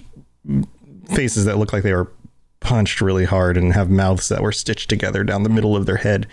faces 1.14 1.44
that 1.44 1.58
look 1.58 1.72
like 1.72 1.82
they 1.82 1.92
were 1.92 2.10
punched 2.60 3.00
really 3.00 3.26
hard 3.26 3.56
and 3.56 3.74
have 3.74 3.90
mouths 3.90 4.28
that 4.28 4.42
were 4.42 4.52
stitched 4.52 4.88
together 4.88 5.22
down 5.22 5.42
the 5.42 5.48
middle 5.48 5.76
of 5.76 5.86
their 5.86 5.98
head. 5.98 6.26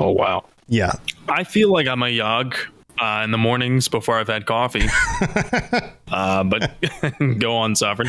Oh 0.00 0.10
wow. 0.10 0.44
Yeah. 0.68 0.92
I 1.28 1.44
feel 1.44 1.72
like 1.72 1.86
I'm 1.86 2.02
a 2.02 2.06
Yahg 2.06 2.54
uh, 3.00 3.22
in 3.24 3.30
the 3.30 3.38
mornings 3.38 3.88
before 3.88 4.18
I've 4.18 4.28
had 4.28 4.46
coffee. 4.46 4.86
uh, 6.08 6.44
but 6.44 6.74
go 7.38 7.56
on, 7.56 7.74
Sovereign. 7.74 8.08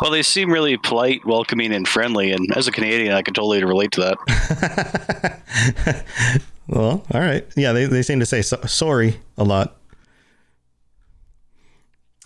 Well, 0.00 0.10
they 0.10 0.22
seem 0.22 0.50
really 0.50 0.76
polite, 0.76 1.24
welcoming, 1.24 1.72
and 1.72 1.88
friendly. 1.88 2.30
And 2.32 2.54
as 2.56 2.68
a 2.68 2.72
Canadian, 2.72 3.12
I 3.12 3.22
can 3.22 3.34
totally 3.34 3.62
relate 3.64 3.92
to 3.92 4.14
that. 4.16 5.40
Well, 6.66 7.04
all 7.12 7.20
right. 7.20 7.46
Yeah, 7.56 7.72
they, 7.72 7.84
they 7.84 8.00
seem 8.02 8.20
to 8.20 8.26
say 8.26 8.40
so- 8.40 8.60
sorry 8.66 9.20
a 9.36 9.44
lot. 9.44 9.76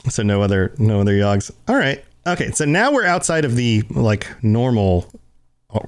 So 0.09 0.23
no 0.23 0.43
other 0.43 0.73
no 0.79 1.01
other 1.01 1.13
Yahgs. 1.13 1.51
All 1.67 1.75
right. 1.77 2.05
Okay. 2.27 2.53
So 2.53 2.65
now 2.65 2.93
we're 2.93 3.05
outside 3.05 3.45
of 3.45 3.57
the 3.57 3.83
like 3.91 4.29
normal 4.43 5.11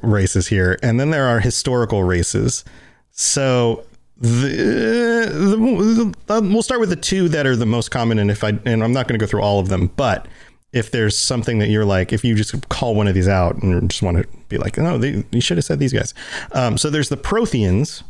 races 0.02 0.48
here, 0.48 0.78
and 0.82 1.00
then 1.00 1.10
there 1.10 1.26
are 1.26 1.40
historical 1.40 2.02
races. 2.04 2.64
So 3.10 3.84
the, 4.16 5.32
the, 5.32 6.14
the 6.26 6.40
we'll 6.42 6.62
start 6.62 6.80
with 6.80 6.90
the 6.90 6.96
two 6.96 7.28
that 7.30 7.46
are 7.46 7.56
the 7.56 7.66
most 7.66 7.90
common, 7.90 8.18
and 8.18 8.30
if 8.30 8.44
I 8.44 8.58
and 8.64 8.84
I'm 8.84 8.92
not 8.92 9.08
going 9.08 9.18
to 9.18 9.24
go 9.24 9.28
through 9.28 9.42
all 9.42 9.58
of 9.58 9.68
them, 9.68 9.90
but 9.96 10.28
if 10.72 10.90
there's 10.90 11.18
something 11.18 11.58
that 11.58 11.68
you're 11.68 11.84
like, 11.84 12.12
if 12.12 12.24
you 12.24 12.34
just 12.34 12.68
call 12.68 12.94
one 12.94 13.08
of 13.08 13.14
these 13.14 13.28
out 13.28 13.60
and 13.62 13.90
just 13.90 14.02
want 14.02 14.18
to 14.18 14.28
be 14.48 14.56
like, 14.56 14.78
no, 14.78 14.98
they, 14.98 15.24
you 15.32 15.40
should 15.40 15.56
have 15.56 15.64
said 15.64 15.80
these 15.80 15.92
guys. 15.92 16.14
Um, 16.52 16.78
so 16.78 16.90
there's 16.90 17.08
the 17.08 17.16
Protheans. 17.16 18.02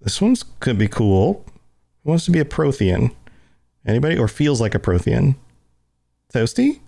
This 0.00 0.20
one's 0.20 0.44
could 0.60 0.78
be 0.78 0.88
cool. 0.88 1.44
Who 2.04 2.10
wants 2.10 2.24
to 2.24 2.30
be 2.30 2.38
a 2.38 2.44
Prothean? 2.44 3.14
Anybody 3.86 4.16
or 4.16 4.28
feels 4.28 4.60
like 4.60 4.74
a 4.74 4.78
Prothean? 4.78 5.34
Toasty? 6.32 6.80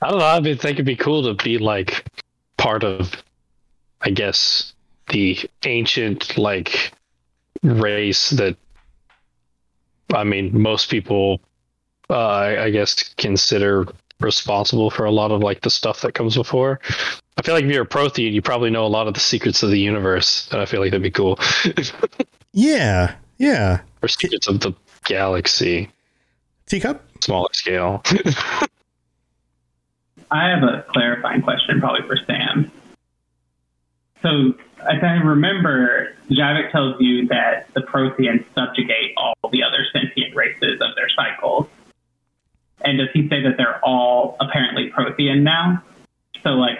I 0.00 0.10
don't 0.10 0.18
know. 0.18 0.26
I 0.26 0.40
mean, 0.40 0.56
think 0.56 0.76
it'd 0.76 0.86
be 0.86 0.96
cool 0.96 1.22
to 1.24 1.42
be 1.42 1.58
like 1.58 2.06
part 2.56 2.84
of, 2.84 3.12
I 4.00 4.10
guess, 4.10 4.72
the 5.10 5.38
ancient 5.64 6.38
like 6.38 6.92
race 7.62 8.30
that. 8.30 8.56
I 10.14 10.24
mean, 10.24 10.58
most 10.58 10.90
people, 10.90 11.40
uh, 12.08 12.14
I, 12.14 12.64
I 12.64 12.70
guess, 12.70 13.14
consider 13.18 13.86
responsible 14.20 14.90
for 14.90 15.04
a 15.04 15.10
lot 15.10 15.30
of 15.30 15.42
like 15.42 15.60
the 15.60 15.70
stuff 15.70 16.00
that 16.00 16.14
comes 16.14 16.34
before. 16.34 16.80
I 17.36 17.42
feel 17.42 17.54
like 17.54 17.64
if 17.64 17.70
you're 17.70 17.84
a 17.84 17.86
Prothean, 17.86 18.32
you 18.32 18.40
probably 18.42 18.70
know 18.70 18.86
a 18.86 18.88
lot 18.88 19.06
of 19.06 19.14
the 19.14 19.20
secrets 19.20 19.62
of 19.62 19.70
the 19.70 19.78
universe, 19.78 20.48
and 20.50 20.60
I 20.60 20.64
feel 20.64 20.80
like 20.80 20.90
that'd 20.90 21.02
be 21.02 21.10
cool. 21.10 21.38
Yeah, 22.52 23.14
yeah. 23.36 23.82
or 24.02 24.08
secrets 24.08 24.48
of 24.48 24.60
the 24.60 24.72
galaxy. 25.04 25.90
Teacup? 26.66 27.04
smaller 27.20 27.48
scale. 27.52 28.02
I 30.30 30.48
have 30.48 30.62
a 30.62 30.84
clarifying 30.90 31.42
question, 31.42 31.80
probably 31.80 32.06
for 32.06 32.16
Sam. 32.26 32.70
So, 34.22 34.54
as 34.80 35.02
I 35.02 35.12
remember, 35.24 36.14
Javik 36.30 36.72
tells 36.72 37.00
you 37.00 37.28
that 37.28 37.72
the 37.74 37.80
Protheans 37.80 38.44
subjugate 38.54 39.14
all 39.16 39.34
the 39.50 39.62
other 39.62 39.86
sentient 39.92 40.34
races 40.34 40.80
of 40.80 40.94
their 40.96 41.08
cycles. 41.16 41.66
And 42.84 42.98
does 42.98 43.08
he 43.12 43.28
say 43.28 43.42
that 43.42 43.56
they're 43.56 43.84
all 43.84 44.36
apparently 44.40 44.90
Prothean 44.90 45.42
now? 45.42 45.82
So, 46.42 46.50
like, 46.50 46.78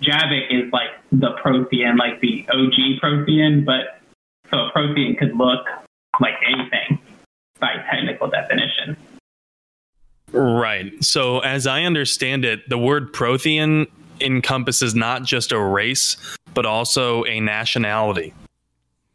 Javik 0.00 0.50
is 0.50 0.72
like 0.72 0.90
the 1.12 1.34
Prothean, 1.44 1.96
like 1.96 2.20
the 2.20 2.44
OG 2.50 3.00
Prothean, 3.00 3.64
but 3.64 4.00
so 4.50 4.58
a 4.58 4.72
Prothean 4.72 5.16
could 5.18 5.36
look 5.36 5.64
like 6.20 6.34
anything 6.46 6.98
by 7.60 7.74
technical 7.90 8.28
definition. 8.28 8.96
Right. 10.32 10.92
So, 11.04 11.40
as 11.40 11.66
I 11.66 11.82
understand 11.82 12.44
it, 12.44 12.68
the 12.68 12.78
word 12.78 13.12
Prothean 13.12 13.86
encompasses 14.20 14.94
not 14.94 15.24
just 15.24 15.52
a 15.52 15.60
race, 15.60 16.16
but 16.54 16.64
also 16.64 17.24
a 17.24 17.40
nationality. 17.40 18.32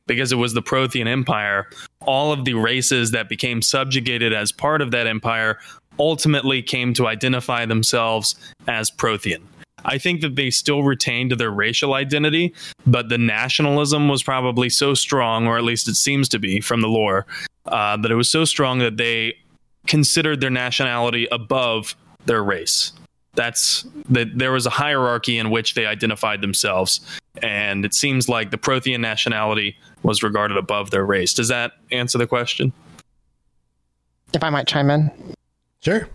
Because 0.06 0.32
it 0.32 0.36
was 0.36 0.54
the 0.54 0.62
Prothean 0.62 1.08
Empire, 1.08 1.70
all 2.02 2.32
of 2.32 2.46
the 2.46 2.54
races 2.54 3.12
that 3.12 3.30
became 3.30 3.62
subjugated 3.62 4.32
as 4.32 4.52
part 4.52 4.82
of 4.82 4.92
that 4.92 5.08
empire 5.08 5.60
ultimately 6.00 6.62
came 6.62 6.94
to 6.94 7.08
identify 7.08 7.66
themselves 7.66 8.36
as 8.68 8.92
Prothean. 8.92 9.42
I 9.86 9.98
think 9.98 10.22
that 10.22 10.36
they 10.36 10.50
still 10.50 10.84
retained 10.84 11.32
their 11.32 11.52
racial 11.52 11.94
identity, 11.94 12.54
but 12.86 13.10
the 13.10 13.18
nationalism 13.18 14.08
was 14.08 14.24
probably 14.24 14.70
so 14.70 14.94
strong, 14.94 15.48
or 15.48 15.58
at 15.58 15.64
least 15.64 15.88
it 15.88 15.96
seems 15.96 16.30
to 16.30 16.40
be 16.40 16.62
from 16.62 16.82
the 16.82 16.88
lore, 16.88 17.26
uh, 17.66 17.98
that 17.98 18.12
it 18.12 18.16
was 18.16 18.30
so 18.30 18.46
strong 18.46 18.80
that 18.80 18.98
they 18.98 19.36
considered 19.88 20.42
their 20.42 20.50
nationality 20.50 21.28
above 21.32 21.96
their 22.26 22.44
race. 22.44 22.94
That's 23.34 23.86
that 24.10 24.38
there 24.38 24.52
was 24.52 24.66
a 24.66 24.72
hierarchy 24.72 25.38
in 25.38 25.52
which 25.52 25.76
they 25.76 25.86
identified 25.86 26.42
themselves, 26.42 27.02
and 27.42 27.86
it 27.86 27.94
seems 27.94 28.28
like 28.28 28.52
the 28.52 28.58
Prothean 28.58 29.00
nationality 29.00 29.78
was 30.04 30.24
regarded 30.24 30.58
above 30.58 30.90
their 30.90 31.06
race. 31.06 31.34
Does 31.34 31.48
that 31.50 31.74
answer 31.92 32.18
the 32.18 32.28
question? 32.28 32.74
If 34.34 34.44
I 34.44 34.50
might 34.50 34.68
chime 34.68 34.90
in. 34.90 35.12
Sure. 35.82 36.10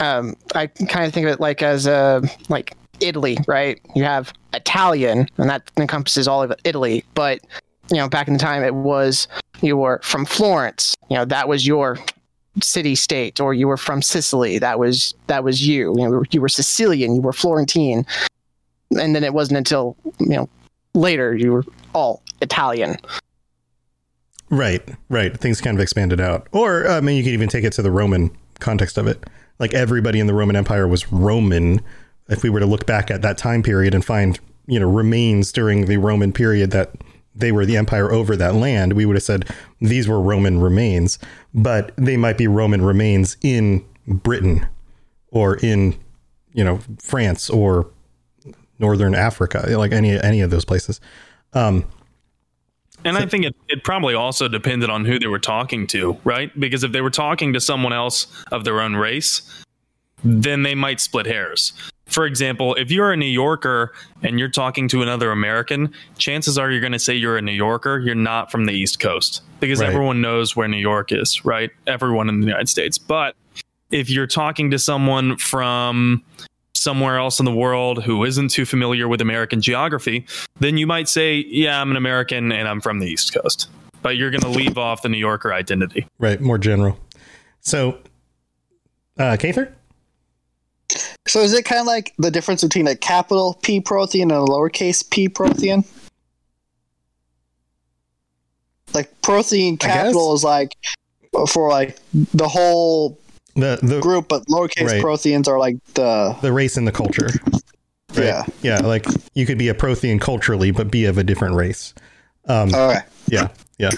Um, 0.00 0.34
I 0.54 0.66
kind 0.66 1.06
of 1.06 1.14
think 1.14 1.26
of 1.26 1.32
it 1.32 1.40
like 1.40 1.62
as 1.62 1.86
a 1.86 2.22
like 2.48 2.76
Italy, 3.00 3.38
right? 3.46 3.80
You 3.94 4.04
have 4.04 4.32
Italian, 4.52 5.28
and 5.38 5.48
that 5.48 5.70
encompasses 5.76 6.26
all 6.26 6.42
of 6.42 6.52
Italy. 6.64 7.04
But 7.14 7.40
you 7.90 7.96
know, 7.96 8.08
back 8.08 8.28
in 8.28 8.34
the 8.34 8.38
time, 8.38 8.62
it 8.62 8.74
was 8.74 9.28
you 9.60 9.76
were 9.76 10.00
from 10.02 10.24
Florence. 10.24 10.94
You 11.10 11.16
know, 11.16 11.24
that 11.26 11.48
was 11.48 11.66
your 11.66 11.98
city 12.62 12.94
state, 12.94 13.40
or 13.40 13.54
you 13.54 13.66
were 13.66 13.76
from 13.76 14.02
Sicily. 14.02 14.58
That 14.58 14.78
was 14.78 15.14
that 15.26 15.44
was 15.44 15.66
you. 15.66 15.94
You 15.98 16.08
know, 16.08 16.22
you 16.30 16.40
were 16.40 16.48
Sicilian. 16.48 17.16
You 17.16 17.20
were 17.20 17.32
Florentine. 17.32 18.06
And 18.98 19.14
then 19.14 19.24
it 19.24 19.34
wasn't 19.34 19.58
until 19.58 19.96
you 20.18 20.36
know 20.36 20.48
later 20.94 21.34
you 21.34 21.52
were 21.52 21.64
all 21.94 22.22
Italian. 22.40 22.96
Right, 24.50 24.88
right. 25.08 25.36
Things 25.36 25.60
kind 25.60 25.76
of 25.76 25.82
expanded 25.82 26.20
out. 26.20 26.46
Or, 26.52 26.86
I 26.86 27.00
mean, 27.00 27.16
you 27.16 27.24
could 27.24 27.32
even 27.32 27.48
take 27.48 27.64
it 27.64 27.72
to 27.74 27.82
the 27.82 27.90
Roman 27.90 28.30
context 28.60 28.98
of 28.98 29.06
it. 29.06 29.24
Like 29.58 29.74
everybody 29.74 30.20
in 30.20 30.26
the 30.26 30.34
Roman 30.34 30.54
Empire 30.54 30.86
was 30.86 31.10
Roman. 31.10 31.80
If 32.28 32.42
we 32.42 32.50
were 32.50 32.60
to 32.60 32.66
look 32.66 32.86
back 32.86 33.10
at 33.10 33.22
that 33.22 33.36
time 33.36 33.62
period 33.62 33.94
and 33.94 34.04
find, 34.04 34.38
you 34.66 34.78
know, 34.78 34.88
remains 34.88 35.50
during 35.50 35.86
the 35.86 35.96
Roman 35.96 36.32
period 36.32 36.70
that 36.70 36.92
they 37.34 37.52
were 37.52 37.66
the 37.66 37.76
empire 37.76 38.12
over 38.12 38.36
that 38.36 38.54
land, 38.54 38.92
we 38.92 39.06
would 39.06 39.16
have 39.16 39.22
said 39.22 39.48
these 39.80 40.08
were 40.08 40.20
Roman 40.20 40.60
remains, 40.60 41.18
but 41.52 41.92
they 41.96 42.16
might 42.16 42.38
be 42.38 42.46
Roman 42.46 42.82
remains 42.82 43.36
in 43.42 43.84
Britain 44.06 44.66
or 45.28 45.56
in, 45.56 45.98
you 46.52 46.62
know, 46.62 46.78
France 47.00 47.50
or 47.50 47.90
northern 48.78 49.14
Africa, 49.14 49.66
like 49.76 49.92
any 49.92 50.18
any 50.20 50.40
of 50.40 50.50
those 50.50 50.64
places. 50.64 51.00
Um, 51.52 51.84
And 53.04 53.18
I 53.18 53.26
think 53.26 53.44
it, 53.44 53.54
it 53.68 53.84
probably 53.84 54.14
also 54.14 54.48
depended 54.48 54.90
on 54.90 55.04
who 55.04 55.18
they 55.18 55.26
were 55.26 55.38
talking 55.38 55.86
to, 55.88 56.16
right? 56.24 56.58
Because 56.58 56.84
if 56.84 56.92
they 56.92 57.00
were 57.00 57.10
talking 57.10 57.52
to 57.52 57.60
someone 57.60 57.92
else 57.92 58.26
of 58.50 58.64
their 58.64 58.80
own 58.80 58.96
race, 58.96 59.63
then 60.24 60.62
they 60.62 60.74
might 60.74 61.00
split 61.00 61.26
hairs. 61.26 61.72
For 62.06 62.26
example, 62.26 62.74
if 62.74 62.90
you're 62.90 63.12
a 63.12 63.16
New 63.16 63.24
Yorker 63.26 63.92
and 64.22 64.38
you're 64.38 64.48
talking 64.50 64.88
to 64.88 65.02
another 65.02 65.30
American, 65.30 65.92
chances 66.18 66.58
are 66.58 66.70
you're 66.70 66.80
going 66.80 66.92
to 66.92 66.98
say 66.98 67.14
you're 67.14 67.38
a 67.38 67.42
New 67.42 67.52
Yorker. 67.52 67.98
You're 67.98 68.14
not 68.14 68.50
from 68.50 68.66
the 68.66 68.72
East 68.72 69.00
Coast 69.00 69.42
because 69.60 69.80
Right. 69.80 69.88
everyone 69.88 70.20
knows 70.20 70.54
where 70.54 70.68
New 70.68 70.76
York 70.78 71.12
is, 71.12 71.44
right? 71.46 71.70
Everyone 71.86 72.28
in 72.28 72.40
the 72.40 72.46
United 72.46 72.68
States. 72.68 72.98
But 72.98 73.36
if 73.90 74.10
you're 74.10 74.26
talking 74.26 74.70
to 74.70 74.78
someone 74.78 75.36
from 75.38 76.22
somewhere 76.74 77.16
else 77.18 77.38
in 77.38 77.46
the 77.46 77.54
world 77.54 78.02
who 78.04 78.22
isn't 78.24 78.48
too 78.50 78.66
familiar 78.66 79.08
with 79.08 79.22
American 79.22 79.62
geography, 79.62 80.26
then 80.60 80.76
you 80.76 80.86
might 80.86 81.08
say, 81.08 81.44
Yeah, 81.48 81.80
I'm 81.80 81.90
an 81.90 81.96
American 81.96 82.52
and 82.52 82.68
I'm 82.68 82.82
from 82.82 82.98
the 82.98 83.06
East 83.06 83.32
Coast. 83.32 83.68
But 84.02 84.18
you're 84.18 84.30
going 84.30 84.42
to 84.42 84.48
leave 84.48 84.76
off 84.76 85.00
the 85.00 85.08
New 85.08 85.16
Yorker 85.18 85.54
identity. 85.54 86.06
right, 86.18 86.38
more 86.38 86.58
general. 86.58 86.98
So, 87.60 87.98
uh, 89.18 89.36
Kather? 89.38 89.72
So 91.26 91.40
is 91.40 91.52
it 91.54 91.64
kind 91.64 91.80
of 91.80 91.86
like 91.86 92.14
the 92.18 92.30
difference 92.30 92.62
between 92.62 92.86
a 92.86 92.94
capital 92.94 93.58
P 93.62 93.80
Prothean 93.80 94.22
and 94.22 94.32
a 94.32 94.36
lowercase 94.36 95.08
p 95.08 95.28
Prothean? 95.28 95.86
Like 98.92 99.10
Prothean 99.22 99.78
capital 99.80 100.34
is 100.34 100.44
like 100.44 100.76
for 101.48 101.70
like 101.70 101.98
the 102.12 102.46
whole 102.46 103.18
the, 103.56 103.78
the 103.82 104.00
group, 104.00 104.28
but 104.28 104.44
lowercase 104.46 104.86
Right. 104.86 105.02
Protheans 105.02 105.48
are 105.48 105.58
like 105.58 105.76
the 105.94 106.36
the 106.42 106.52
race 106.52 106.76
and 106.76 106.86
the 106.86 106.92
culture. 106.92 107.28
Right? 108.14 108.26
Yeah. 108.26 108.44
Yeah. 108.62 108.78
Like 108.80 109.06
you 109.34 109.46
could 109.46 109.58
be 109.58 109.68
a 109.68 109.74
Prothean 109.74 110.20
culturally, 110.20 110.70
but 110.70 110.90
be 110.90 111.06
of 111.06 111.18
a 111.18 111.24
different 111.24 111.54
race. 111.54 111.94
Um, 112.46 112.74
Okay. 112.74 113.00
Yeah. 113.28 113.48
Yeah. 113.78 113.90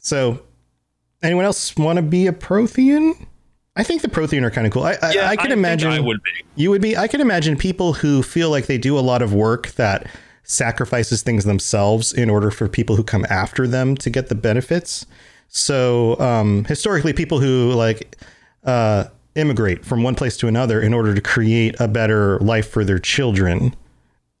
So, 0.00 0.42
anyone 1.22 1.44
else 1.44 1.76
want 1.76 1.96
to 1.96 2.02
be 2.02 2.26
a 2.26 2.32
Prothean? 2.32 3.26
I 3.74 3.82
think 3.82 4.02
the 4.02 4.08
Prothean 4.08 4.42
are 4.42 4.50
kind 4.50 4.66
of 4.66 4.72
cool. 4.72 4.82
I, 4.82 4.96
I, 5.00 5.12
Yeah, 5.12 5.28
I 5.28 5.36
could 5.36 5.50
I 5.50 5.54
imagine. 5.54 5.90
I 5.90 6.00
would 6.00 6.22
be. 6.22 6.30
You 6.56 6.70
would 6.70 6.82
be. 6.82 6.96
I 6.96 7.08
could 7.08 7.20
imagine 7.20 7.56
people 7.56 7.94
who 7.94 8.22
feel 8.22 8.50
like 8.50 8.66
they 8.66 8.78
do 8.78 8.98
a 8.98 9.00
lot 9.00 9.22
of 9.22 9.32
work 9.32 9.68
that 9.72 10.06
sacrifices 10.44 11.22
things 11.22 11.44
themselves 11.44 12.12
in 12.12 12.28
order 12.28 12.50
for 12.50 12.68
people 12.68 12.96
who 12.96 13.04
come 13.04 13.24
after 13.30 13.66
them 13.66 13.96
to 13.96 14.10
get 14.10 14.28
the 14.28 14.34
benefits. 14.34 15.06
So 15.48 16.18
um, 16.20 16.64
historically, 16.64 17.12
people 17.12 17.40
who 17.40 17.72
like 17.72 18.16
uh, 18.64 19.04
immigrate 19.34 19.84
from 19.84 20.02
one 20.02 20.14
place 20.14 20.36
to 20.38 20.48
another 20.48 20.80
in 20.80 20.92
order 20.92 21.14
to 21.14 21.20
create 21.20 21.74
a 21.80 21.88
better 21.88 22.38
life 22.40 22.68
for 22.68 22.84
their 22.84 22.98
children, 22.98 23.74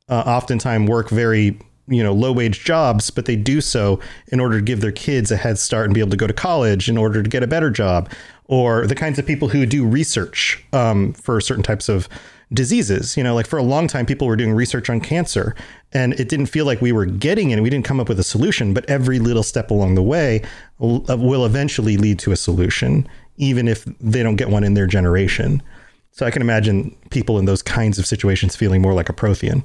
uh, 0.08 0.24
oftentimes 0.26 0.90
work 0.90 1.08
very 1.08 1.58
you 1.88 2.02
know 2.02 2.12
low 2.12 2.32
wage 2.32 2.64
jobs, 2.64 3.10
but 3.10 3.24
they 3.26 3.36
do 3.36 3.60
so 3.60 3.98
in 4.28 4.40
order 4.40 4.56
to 4.56 4.62
give 4.62 4.80
their 4.80 4.92
kids 4.92 5.30
a 5.30 5.36
head 5.36 5.58
start 5.58 5.86
and 5.86 5.94
be 5.94 6.00
able 6.00 6.10
to 6.10 6.16
go 6.16 6.26
to 6.26 6.32
college 6.32 6.88
in 6.88 6.96
order 6.96 7.22
to 7.22 7.28
get 7.28 7.42
a 7.42 7.46
better 7.46 7.70
job. 7.70 8.10
Or 8.46 8.86
the 8.86 8.94
kinds 8.94 9.18
of 9.18 9.26
people 9.26 9.48
who 9.48 9.64
do 9.66 9.86
research 9.86 10.62
um, 10.72 11.12
for 11.14 11.40
certain 11.40 11.62
types 11.62 11.88
of 11.88 12.08
diseases. 12.52 13.16
You 13.16 13.22
know, 13.22 13.34
like 13.34 13.46
for 13.46 13.58
a 13.58 13.62
long 13.62 13.86
time, 13.86 14.06
people 14.06 14.26
were 14.26 14.36
doing 14.36 14.52
research 14.52 14.90
on 14.90 15.00
cancer, 15.00 15.54
and 15.92 16.12
it 16.14 16.28
didn't 16.28 16.46
feel 16.46 16.66
like 16.66 16.80
we 16.80 16.92
were 16.92 17.06
getting 17.06 17.50
it. 17.50 17.60
We 17.62 17.70
didn't 17.70 17.84
come 17.84 18.00
up 18.00 18.08
with 18.08 18.18
a 18.18 18.24
solution, 18.24 18.74
but 18.74 18.88
every 18.88 19.18
little 19.18 19.42
step 19.42 19.70
along 19.70 19.94
the 19.94 20.02
way 20.02 20.42
will 20.78 21.10
uh, 21.10 21.16
will 21.16 21.46
eventually 21.46 21.96
lead 21.96 22.18
to 22.20 22.32
a 22.32 22.36
solution, 22.36 23.08
even 23.36 23.68
if 23.68 23.84
they 24.00 24.22
don't 24.22 24.36
get 24.36 24.50
one 24.50 24.64
in 24.64 24.74
their 24.74 24.86
generation. 24.86 25.62
So 26.10 26.26
I 26.26 26.30
can 26.30 26.42
imagine 26.42 26.94
people 27.10 27.38
in 27.38 27.46
those 27.46 27.62
kinds 27.62 27.98
of 27.98 28.06
situations 28.06 28.54
feeling 28.54 28.82
more 28.82 28.92
like 28.92 29.08
a 29.08 29.14
Prothean. 29.14 29.64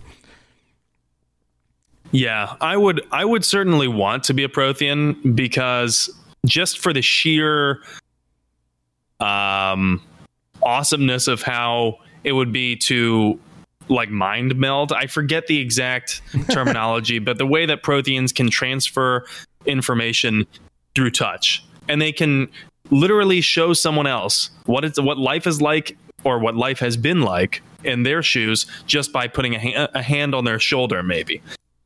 Yeah, 2.12 2.56
I 2.62 2.78
would 2.78 3.02
I 3.12 3.26
would 3.26 3.44
certainly 3.44 3.88
want 3.88 4.24
to 4.26 4.34
be 4.34 4.44
a 4.44 4.50
Prothean 4.50 5.36
because 5.36 6.10
just 6.46 6.80
for 6.80 6.94
the 6.94 7.02
sheer 7.02 7.82
um 9.20 10.02
awesomeness 10.64 11.28
of 11.28 11.42
how 11.42 12.00
it 12.24 12.34
would 12.34 12.52
be 12.52 12.76
to 12.76 13.40
like 13.90 14.10
mind 14.10 14.56
meld. 14.58 14.92
I 14.92 15.08
forget 15.08 15.48
the 15.48 15.60
exact 15.60 16.22
terminology, 16.50 17.20
but 17.20 17.38
the 17.38 17.46
way 17.46 17.66
that 17.66 17.84
Protheans 17.84 18.34
can 18.34 18.50
transfer 18.50 19.26
information 19.66 20.46
through 20.96 21.12
touch 21.12 21.64
and 21.88 22.02
they 22.02 22.12
can 22.12 22.48
literally 22.90 23.42
show 23.42 23.74
someone 23.74 24.08
else 24.08 24.50
what 24.66 24.86
it's 24.86 25.00
what 25.00 25.18
life 25.18 25.46
is 25.46 25.62
like 25.62 25.98
or 26.24 26.40
what 26.40 26.56
life 26.56 26.80
has 26.80 26.98
been 26.98 27.22
like 27.22 27.62
in 27.84 28.04
their 28.04 28.24
shoes 28.24 28.66
just 28.86 29.12
by 29.14 29.28
putting 29.28 29.56
a, 29.56 29.60
ha- 29.60 29.88
a 29.94 30.02
hand 30.02 30.34
on 30.34 30.46
their 30.46 30.60
shoulder 30.60 31.04
maybe 31.04 31.42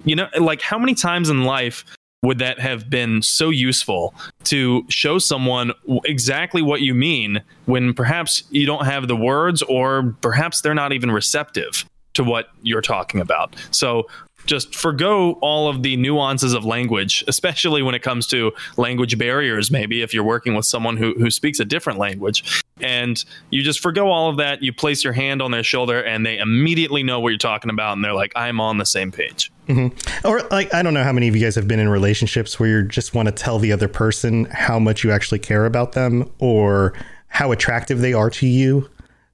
you 0.06 0.16
know 0.16 0.28
like 0.40 0.62
how 0.62 0.78
many 0.78 0.94
times 0.94 1.30
in 1.30 1.44
life 1.44 1.84
would 2.24 2.40
that 2.40 2.60
have 2.60 2.90
been 2.90 3.22
so 3.22 3.50
useful 3.50 4.14
to 4.44 4.86
show 4.90 5.18
someone 5.18 5.72
exactly 6.06 6.62
what 6.62 6.82
you 6.82 6.94
mean 6.94 7.42
when 7.66 7.94
perhaps 7.94 8.44
you 8.52 8.66
don't 8.66 8.86
have 8.86 9.08
the 9.08 9.16
words 9.16 9.62
or 9.64 10.16
perhaps 10.22 10.62
they're 10.62 10.76
not 10.76 10.94
even 10.94 11.10
receptive 11.10 11.86
to 12.14 12.24
what 12.24 12.50
you're 12.62 12.82
talking 12.82 13.22
about 13.22 13.56
so 13.72 14.06
just 14.46 14.76
forgo 14.76 15.34
all 15.34 15.68
of 15.68 15.84
the 15.84 15.96
nuances 15.98 16.54
of 16.54 16.66
language, 16.66 17.24
especially 17.28 17.82
when 17.82 17.96
it 17.96 18.02
comes 18.02 18.28
to 18.28 18.52
language 18.78 19.18
barriers. 19.18 19.72
Maybe 19.72 20.02
if 20.02 20.14
you're 20.14 20.24
working 20.24 20.54
with 20.54 20.66
someone 20.66 20.98
who, 20.98 21.14
who 21.18 21.30
speaks 21.30 21.60
a 21.60 21.66
different 21.66 22.00
language, 22.00 22.64
and 22.82 23.24
you 23.50 23.62
just 23.62 23.80
forgo 23.80 24.10
all 24.10 24.30
of 24.30 24.38
that, 24.38 24.64
you 24.64 24.74
place 24.74 25.04
your 25.04 25.14
hand 25.14 25.42
on 25.42 25.52
their 25.52 25.64
shoulder, 25.64 26.04
and 26.04 26.26
they 26.26 26.38
immediately 26.38 27.04
know 27.04 27.20
what 27.20 27.30
you're 27.30 27.38
talking 27.38 27.70
about, 27.70 27.94
and 27.94 28.04
they're 28.04 28.14
like, 28.14 28.34
"I'm 28.36 28.60
on 28.60 28.78
the 28.78 28.86
same 28.86 29.12
page." 29.12 29.52
Mm-hmm. 29.72 30.28
Or 30.28 30.42
like 30.52 30.74
I 30.74 30.84
don't 30.84 30.94
know 30.94 31.04
how 31.04 31.14
many 31.14 31.28
of 31.28 31.36
you 31.36 31.42
guys 31.42 31.56
have 31.56 31.68
been 31.68 31.80
in 31.80 31.90
relationships 31.90 32.60
where 32.60 32.70
you 32.70 32.88
just 32.88 33.14
want 33.14 33.28
to 33.28 33.32
tell 33.32 33.60
the 33.60 33.72
other 33.72 33.88
person 33.88 34.46
how 34.46 34.80
much 34.80 35.04
you 35.04 35.12
actually 35.12 35.40
care 35.40 35.66
about 35.66 35.94
them 35.94 36.32
or 36.40 36.94
how 37.28 37.52
attractive 37.52 38.00
they 38.02 38.14
are 38.14 38.30
to 38.32 38.48
you, 38.48 38.90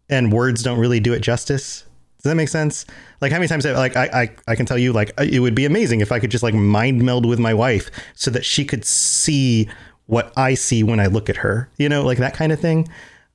and 0.10 0.32
words 0.32 0.62
don't 0.64 0.80
really 0.80 1.00
do 1.00 1.14
it 1.14 1.20
justice. 1.22 1.84
Does 2.18 2.32
that 2.32 2.36
make 2.36 2.50
sense? 2.50 2.86
Like 3.22 3.32
how 3.32 3.38
many 3.38 3.48
times 3.48 3.66
I, 3.66 3.72
like 3.72 3.96
I, 3.96 4.06
I 4.14 4.36
I 4.48 4.56
can 4.56 4.66
tell 4.66 4.78
you 4.78 4.94
like 4.94 5.12
it 5.20 5.40
would 5.40 5.56
be 5.56 5.66
amazing 5.66 6.02
if 6.02 6.12
I 6.12 6.20
could 6.20 6.32
just 6.32 6.44
like 6.44 6.54
mind 6.54 7.04
meld 7.04 7.26
with 7.26 7.40
my 7.40 7.54
wife 7.54 7.90
so 8.16 8.30
that 8.32 8.46
she 8.46 8.66
could 8.66 8.86
see 8.86 9.68
what 10.06 10.32
I 10.38 10.54
see 10.54 10.84
when 10.84 11.00
I 11.00 11.08
look 11.08 11.30
at 11.30 11.38
her. 11.38 11.70
You 11.78 11.90
know, 11.90 12.04
like 12.04 12.20
that 12.20 12.34
kind 12.34 12.52
of 12.52 12.60
thing. 12.60 12.88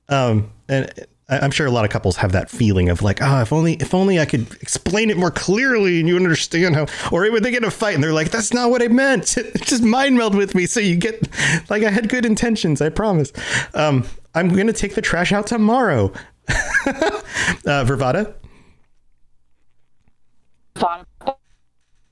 Um, 0.09 0.51
and 0.69 0.91
I'm 1.29 1.51
sure 1.51 1.65
a 1.65 1.71
lot 1.71 1.85
of 1.85 1.91
couples 1.91 2.17
have 2.17 2.33
that 2.33 2.49
feeling 2.49 2.89
of 2.89 3.01
like, 3.01 3.19
oh, 3.21 3.41
if 3.41 3.53
only 3.53 3.73
if 3.75 3.93
only 3.93 4.19
I 4.19 4.25
could 4.25 4.51
explain 4.61 5.09
it 5.09 5.17
more 5.17 5.31
clearly 5.31 5.99
and 5.99 6.09
you 6.09 6.15
understand 6.15 6.75
how. 6.75 6.87
Or 7.11 7.29
when 7.31 7.41
they 7.43 7.51
get 7.51 7.63
in 7.63 7.67
a 7.67 7.71
fight 7.71 7.95
and 7.95 8.03
they're 8.03 8.13
like, 8.13 8.29
that's 8.29 8.53
not 8.53 8.69
what 8.69 8.81
I 8.81 8.89
meant. 8.89 9.25
just 9.61 9.83
mind 9.83 10.17
meld 10.17 10.35
with 10.35 10.53
me 10.53 10.65
so 10.65 10.79
you 10.79 10.97
get 10.97 11.27
like 11.69 11.83
I 11.83 11.91
had 11.91 12.09
good 12.09 12.25
intentions. 12.25 12.81
I 12.81 12.89
promise. 12.89 13.31
Um, 13.73 14.05
I'm 14.35 14.49
gonna 14.49 14.73
take 14.73 14.95
the 14.95 15.01
trash 15.01 15.31
out 15.31 15.47
tomorrow. 15.47 16.11
uh, 16.49 17.21
Vervada. 17.65 18.33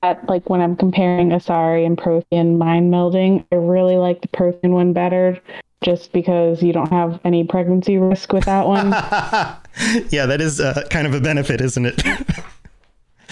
that 0.02 0.28
like 0.28 0.48
when 0.48 0.60
I'm 0.60 0.74
comparing 0.74 1.30
Asari 1.30 1.84
and 1.84 1.98
Prothean 1.98 2.56
mind 2.56 2.92
melding, 2.92 3.44
I 3.52 3.56
really 3.56 3.96
like 3.96 4.22
the 4.22 4.28
Prothean 4.28 4.70
one 4.70 4.92
better 4.92 5.38
just 5.82 6.12
because 6.12 6.62
you 6.62 6.72
don't 6.72 6.90
have 6.90 7.20
any 7.24 7.44
pregnancy 7.44 7.98
risk 7.98 8.32
with 8.32 8.44
that 8.44 8.66
one. 8.66 8.90
yeah, 10.10 10.26
that 10.26 10.40
is 10.40 10.60
uh, 10.60 10.86
kind 10.90 11.06
of 11.06 11.14
a 11.14 11.20
benefit, 11.20 11.60
isn't 11.60 11.86
it? 11.86 12.02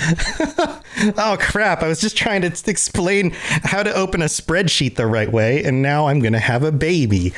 oh 1.19 1.37
crap! 1.41 1.83
I 1.83 1.89
was 1.89 2.01
just 2.01 2.17
trying 2.17 2.43
to 2.43 2.71
explain 2.71 3.33
how 3.41 3.83
to 3.83 3.93
open 3.95 4.23
a 4.23 4.27
spreadsheet 4.27 4.97
the 4.97 5.07
right 5.07 5.31
way, 5.31 5.63
and 5.63 5.83
now 5.83 6.09
I'm 6.09 6.21
gonna 6.21 6.39
have 6.39 6.63
a 6.63 6.73
baby. 6.73 7.33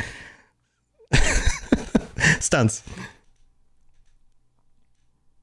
Stunts. 2.41 2.83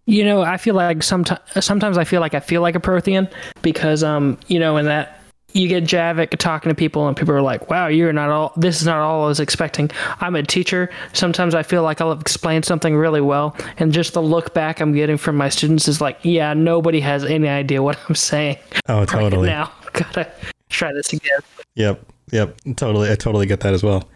You 0.06 0.24
know, 0.24 0.42
I 0.42 0.58
feel 0.58 0.76
like 0.76 1.04
sometimes 1.04 1.42
sometimes 1.60 1.98
I 1.98 2.04
feel 2.04 2.22
like 2.22 2.34
I 2.34 2.40
feel 2.40 2.62
like 2.62 2.76
a 2.76 2.80
Prothean 2.80 3.32
because 3.62 4.04
um, 4.04 4.38
you 4.48 4.60
know, 4.60 4.78
in 4.78 4.86
that 4.86 5.19
you 5.54 5.68
get 5.68 5.84
Javik 5.84 6.38
talking 6.38 6.70
to 6.70 6.76
people 6.76 7.08
and 7.08 7.16
people 7.18 7.34
are 7.34 7.42
like, 7.42 7.70
"Wow, 7.70 7.88
you're 7.88 8.14
not 8.14 8.30
all. 8.30 8.54
This 8.56 8.80
is 8.80 8.86
not 8.86 9.00
all 9.00 9.24
I 9.24 9.28
was 9.28 9.40
expecting." 9.40 9.90
I'm 10.20 10.36
a 10.36 10.44
teacher. 10.44 10.90
Sometimes 11.14 11.56
I 11.56 11.64
feel 11.64 11.84
like 11.84 12.02
I'll 12.02 12.10
have 12.10 12.22
explained 12.22 12.66
something 12.66 12.96
really 12.96 13.22
well, 13.22 13.56
and 13.78 13.92
just 13.92 14.14
the 14.14 14.22
look 14.22 14.54
back 14.54 14.80
I'm 14.80 14.94
getting 14.94 15.18
from 15.18 15.36
my 15.38 15.50
students 15.50 15.88
is 15.88 16.02
like, 16.02 16.20
"Yeah, 16.24 16.54
nobody 16.54 17.00
has 17.02 17.24
any 17.24 17.48
idea 17.48 17.82
what 17.82 17.98
I'm 18.08 18.16
saying." 18.16 18.58
Oh, 18.88 19.06
totally. 19.06 19.48
now, 19.48 19.72
gotta 19.94 20.32
try 20.70 20.94
this 20.94 21.14
again. 21.14 21.40
Yep. 21.76 22.06
Yep. 22.32 22.58
Totally. 22.76 23.12
I 23.12 23.16
totally 23.16 23.48
get 23.48 23.62
that 23.62 23.74
as 23.74 23.84
well. 23.84 24.08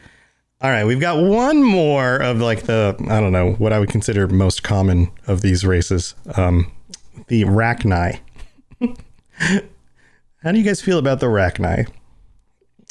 All 0.61 0.69
right. 0.69 0.85
We've 0.85 0.99
got 0.99 1.21
one 1.21 1.63
more 1.63 2.17
of 2.17 2.39
like 2.39 2.63
the, 2.63 2.95
I 3.09 3.19
don't 3.19 3.31
know, 3.31 3.53
what 3.53 3.73
I 3.73 3.79
would 3.79 3.89
consider 3.89 4.27
most 4.27 4.63
common 4.63 5.11
of 5.27 5.41
these 5.41 5.65
races. 5.65 6.15
Um, 6.35 6.71
the 7.27 7.43
Rachni. 7.43 8.19
How 10.43 10.51
do 10.51 10.57
you 10.57 10.63
guys 10.65 10.81
feel 10.81 10.99
about 10.99 11.19
the 11.21 11.27
Rachni? 11.27 11.87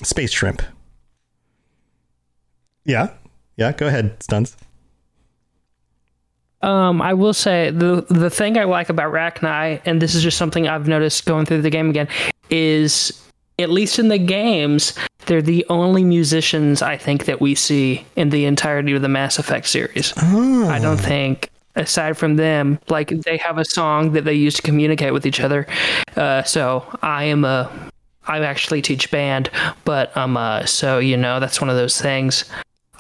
Space 0.03 0.33
shrimp. 0.33 0.63
Yeah. 2.85 3.11
Yeah. 3.57 3.73
Go 3.73 3.87
ahead, 3.87 4.23
Stunts. 4.23 4.57
Um, 6.63 7.03
I 7.03 7.13
will 7.13 7.35
say 7.35 7.71
the 7.71 8.07
the 8.09 8.31
thing 8.31 8.57
I 8.57 8.65
like 8.65 8.89
about 8.89 9.13
Rachni, 9.13 9.81
and 9.85 10.01
this 10.01 10.15
is 10.15 10.23
just 10.23 10.39
something 10.39 10.69
I've 10.69 10.89
noticed 10.89 11.27
going 11.27 11.45
through 11.45 11.63
the 11.63 11.71
game 11.71 11.91
again, 11.91 12.09
is 12.51 13.13
at 13.59 13.69
least 13.69 13.99
in 13.99 14.09
the 14.09 14.19
games, 14.19 14.95
they're 15.27 15.43
the 15.43 15.67
only 15.69 16.05
musicians 16.05 16.81
I 16.81 16.97
think 16.97 17.27
that 17.27 17.41
we 17.41 17.55
see 17.55 18.07
in 18.17 18.31
the 18.31 18.47
entirety 18.47 18.93
of 18.95 19.03
the 19.03 19.09
Mass 19.09 19.39
Effect 19.39 19.67
series. 19.67 20.15
I 20.17 20.79
don't 20.81 21.01
think 21.01 21.51
aside 21.75 22.17
from 22.17 22.37
them, 22.37 22.79
like 22.89 23.09
they 23.09 23.37
have 23.39 23.59
a 23.59 23.65
song 23.65 24.13
that 24.13 24.25
they 24.25 24.35
use 24.35 24.55
to 24.55 24.63
communicate 24.63 25.13
with 25.13 25.27
each 25.27 25.41
other. 25.41 25.67
Uh, 26.17 26.43
so 26.43 26.85
I 27.03 27.25
am 27.25 27.45
a 27.45 27.91
I 28.27 28.39
actually 28.41 28.83
teach 28.83 29.11
band, 29.11 29.51
but 29.85 30.17
um, 30.17 30.37
uh, 30.37 30.65
so 30.65 30.99
you 30.99 31.17
know 31.17 31.41
that's 31.41 31.61
one 31.61 31.71
of 31.71 31.77
those 31.77 32.01
things. 32.01 32.45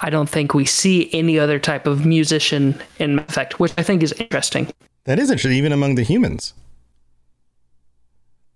I 0.00 0.10
don't 0.10 0.28
think 0.28 0.52
we 0.52 0.64
see 0.64 1.12
any 1.12 1.38
other 1.38 1.60
type 1.60 1.86
of 1.86 2.04
musician 2.04 2.80
in 2.98 3.20
Effect, 3.20 3.60
which 3.60 3.72
I 3.78 3.84
think 3.84 4.02
is 4.02 4.12
interesting. 4.12 4.68
That 5.04 5.20
is 5.20 5.30
interesting, 5.30 5.56
even 5.56 5.72
among 5.72 5.94
the 5.94 6.02
humans. 6.02 6.54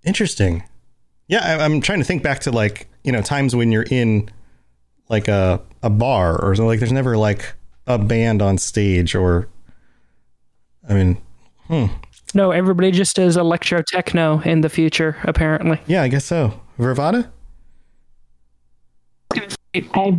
Interesting. 0.05 0.65
Yeah, 1.29 1.41
I, 1.45 1.65
I'm 1.65 1.81
trying 1.81 1.99
to 1.99 2.05
think 2.05 2.23
back 2.23 2.41
to 2.41 2.51
like 2.51 2.89
you 3.05 3.13
know 3.13 3.23
times 3.23 3.55
when 3.55 3.71
you're 3.71 3.87
in 3.91 4.29
like 5.09 5.29
a 5.29 5.61
a 5.83 5.91
bar 5.91 6.41
or 6.43 6.55
something. 6.55 6.69
Like 6.69 6.81
there's 6.81 6.93
never 6.93 7.17
like 7.17 7.55
a 7.87 7.99
band 7.99 8.43
on 8.43 8.59
stage 8.59 9.15
or. 9.15 9.49
I 10.89 10.95
mean, 10.95 11.19
hmm. 11.67 11.87
No, 12.35 12.51
everybody 12.51 12.91
just 12.91 13.17
does 13.17 13.37
electro 13.37 13.83
techno 13.83 14.41
in 14.41 14.61
the 14.61 14.69
future, 14.69 15.17
apparently. 15.23 15.81
Yeah, 15.87 16.03
I 16.03 16.09
guess 16.09 16.25
so. 16.25 16.61
Vervada? 16.79 17.31
I've 19.95 20.19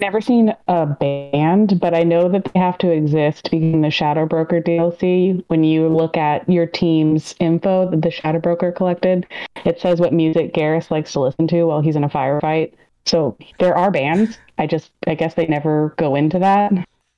never 0.00 0.20
seen 0.20 0.54
a 0.68 0.86
band, 0.86 1.80
but 1.80 1.94
I 1.94 2.02
know 2.02 2.28
that 2.28 2.44
they 2.44 2.60
have 2.60 2.76
to 2.78 2.90
exist 2.90 3.44
because 3.44 3.62
in 3.62 3.80
the 3.82 3.90
Shadow 3.90 4.26
Broker 4.26 4.60
DLC, 4.60 5.42
when 5.48 5.64
you 5.64 5.88
look 5.88 6.16
at 6.16 6.48
your 6.48 6.66
team's 6.66 7.34
info 7.40 7.88
that 7.90 8.02
the 8.02 8.10
Shadow 8.10 8.40
Broker 8.40 8.72
collected, 8.72 9.26
it 9.64 9.80
says 9.80 10.00
what 10.00 10.12
music 10.12 10.52
Garrus 10.54 10.90
likes 10.90 11.12
to 11.12 11.20
listen 11.20 11.46
to 11.48 11.64
while 11.64 11.80
he's 11.80 11.96
in 11.96 12.04
a 12.04 12.08
firefight. 12.08 12.72
So 13.06 13.36
there 13.58 13.76
are 13.76 13.90
bands. 13.90 14.38
I 14.58 14.66
just, 14.66 14.92
I 15.06 15.14
guess 15.14 15.34
they 15.34 15.46
never 15.46 15.94
go 15.96 16.14
into 16.14 16.38
that. 16.38 16.72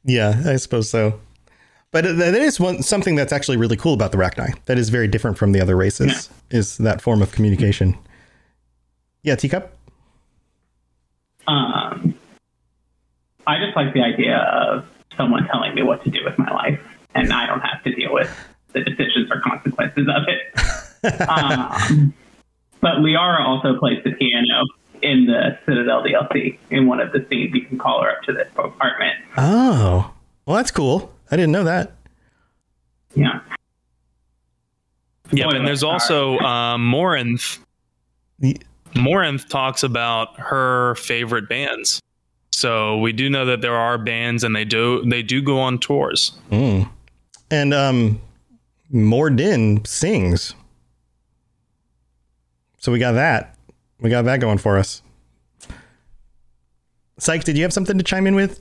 Yeah, 0.05 0.43
I 0.47 0.57
suppose 0.57 0.91
so. 0.91 1.19
But 1.95 2.17
that 2.17 2.35
is 2.35 2.59
one 2.59 2.83
something 2.83 3.15
that's 3.15 3.33
actually 3.33 3.57
really 3.57 3.77
cool 3.77 3.95
about 3.95 4.11
the 4.11 4.19
Rachni. 4.19 4.53
That 4.65 4.79
is 4.79 4.89
very 4.89 5.07
different 5.07 5.39
from 5.39 5.53
the 5.53 5.61
other 5.61 5.77
races. 5.77 6.29
Is 6.51 6.77
that 6.79 7.01
form 7.01 7.23
of 7.23 7.31
communication? 7.31 7.97
Yeah, 9.23 9.37
teacup. 9.37 9.73
Um, 11.47 12.19
I 13.47 13.65
just 13.65 13.77
like 13.77 13.95
the 13.95 14.03
idea 14.03 14.39
of 14.39 14.85
someone 15.17 15.47
telling 15.47 15.73
me 15.77 15.85
what 15.85 16.03
to 16.03 16.11
do 16.11 16.19
with 16.25 16.37
my 16.37 16.53
life, 16.53 16.81
and 17.15 17.33
I 17.33 17.47
don't 17.47 17.61
have 17.61 17.85
to 17.85 17.95
deal 17.95 18.13
with 18.13 18.29
the 18.73 18.81
decisions 18.81 19.31
or 19.31 19.41
consequences 19.43 20.09
of 20.09 20.25
it. 20.27 21.21
um, 21.29 22.13
but 22.81 22.95
Liara 22.97 23.47
also 23.47 23.79
plays 23.79 24.03
the 24.03 24.11
piano 24.11 24.65
in 25.01 25.27
the 25.27 25.57
Citadel 25.65 26.03
DLC. 26.03 26.59
In 26.71 26.89
one 26.89 26.99
of 26.99 27.13
the 27.13 27.25
scenes, 27.31 27.55
you 27.55 27.65
can 27.65 27.79
call 27.79 28.03
her 28.03 28.11
up 28.11 28.23
to 28.23 28.33
the 28.33 28.49
apartment. 28.61 29.15
Oh, 29.37 30.13
well, 30.45 30.57
that's 30.57 30.73
cool. 30.73 31.14
I 31.31 31.37
didn't 31.37 31.53
know 31.53 31.65
that. 31.65 31.93
Yeah. 33.15 33.41
Yeah, 35.33 35.49
and 35.51 35.67
there's 35.67 35.83
also 35.83 36.39
um, 36.41 36.83
Morinth. 36.93 37.59
Morinth 38.95 39.49
talks 39.49 39.83
about 39.83 40.39
her 40.39 40.95
favorite 40.97 41.49
bands. 41.49 42.01
So 42.53 42.99
we 42.99 43.13
do 43.13 43.29
know 43.29 43.45
that 43.47 43.61
there 43.61 43.75
are 43.75 43.99
bands, 43.99 44.45
and 44.45 44.55
they 44.55 44.65
do 44.65 45.05
they 45.07 45.23
do 45.23 45.43
go 45.43 45.59
on 45.59 45.79
tours. 45.79 46.39
Mm. 46.51 46.89
And 47.51 47.75
um, 47.75 48.21
Mordin 48.93 49.85
sings. 49.87 50.55
So 52.79 52.93
we 52.93 52.99
got 52.99 53.13
that. 53.13 53.57
We 54.01 54.11
got 54.11 54.23
that 54.27 54.41
going 54.41 54.59
for 54.59 54.79
us. 54.79 55.03
Psych, 57.19 57.45
did 57.45 57.57
you 57.57 57.63
have 57.63 57.73
something 57.73 57.97
to 57.97 58.05
chime 58.05 58.27
in 58.27 58.35
with? 58.35 58.61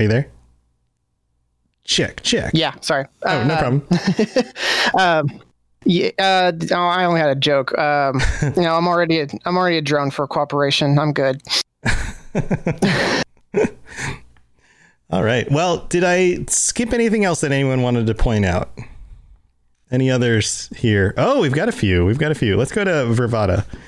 Are 0.00 0.04
you 0.04 0.08
there? 0.08 0.30
Check, 1.84 2.22
check. 2.22 2.52
Yeah, 2.54 2.74
sorry. 2.80 3.04
Oh, 3.24 3.44
no 3.44 3.52
Uh, 3.54 3.58
problem. 3.58 3.86
um, 4.98 5.42
yeah, 5.84 6.08
uh, 6.18 6.52
no, 6.70 6.76
I 6.78 7.04
only 7.04 7.20
had 7.20 7.28
a 7.28 7.34
joke. 7.34 7.76
Um, 7.78 8.18
you 8.56 8.62
know, 8.62 8.76
I'm 8.76 8.88
already 8.88 9.20
a, 9.20 9.26
I'm 9.44 9.58
already 9.58 9.76
a 9.76 9.82
drone 9.82 10.10
for 10.10 10.26
cooperation. 10.26 10.98
I'm 10.98 11.12
good. 11.12 11.42
All 15.10 15.22
right. 15.22 15.50
Well, 15.50 15.84
did 15.88 16.02
I 16.04 16.46
skip 16.48 16.94
anything 16.94 17.26
else 17.26 17.42
that 17.42 17.52
anyone 17.52 17.82
wanted 17.82 18.06
to 18.06 18.14
point 18.14 18.46
out? 18.46 18.70
Any 19.90 20.10
others 20.10 20.68
here? 20.76 21.12
Oh, 21.18 21.42
we've 21.42 21.52
got 21.52 21.68
a 21.68 21.72
few. 21.72 22.06
We've 22.06 22.16
got 22.18 22.30
a 22.32 22.34
few. 22.34 22.56
Let's 22.56 22.72
go 22.72 22.84
to 22.84 22.90
Vervada. 22.90 23.66
I'm 23.70 23.78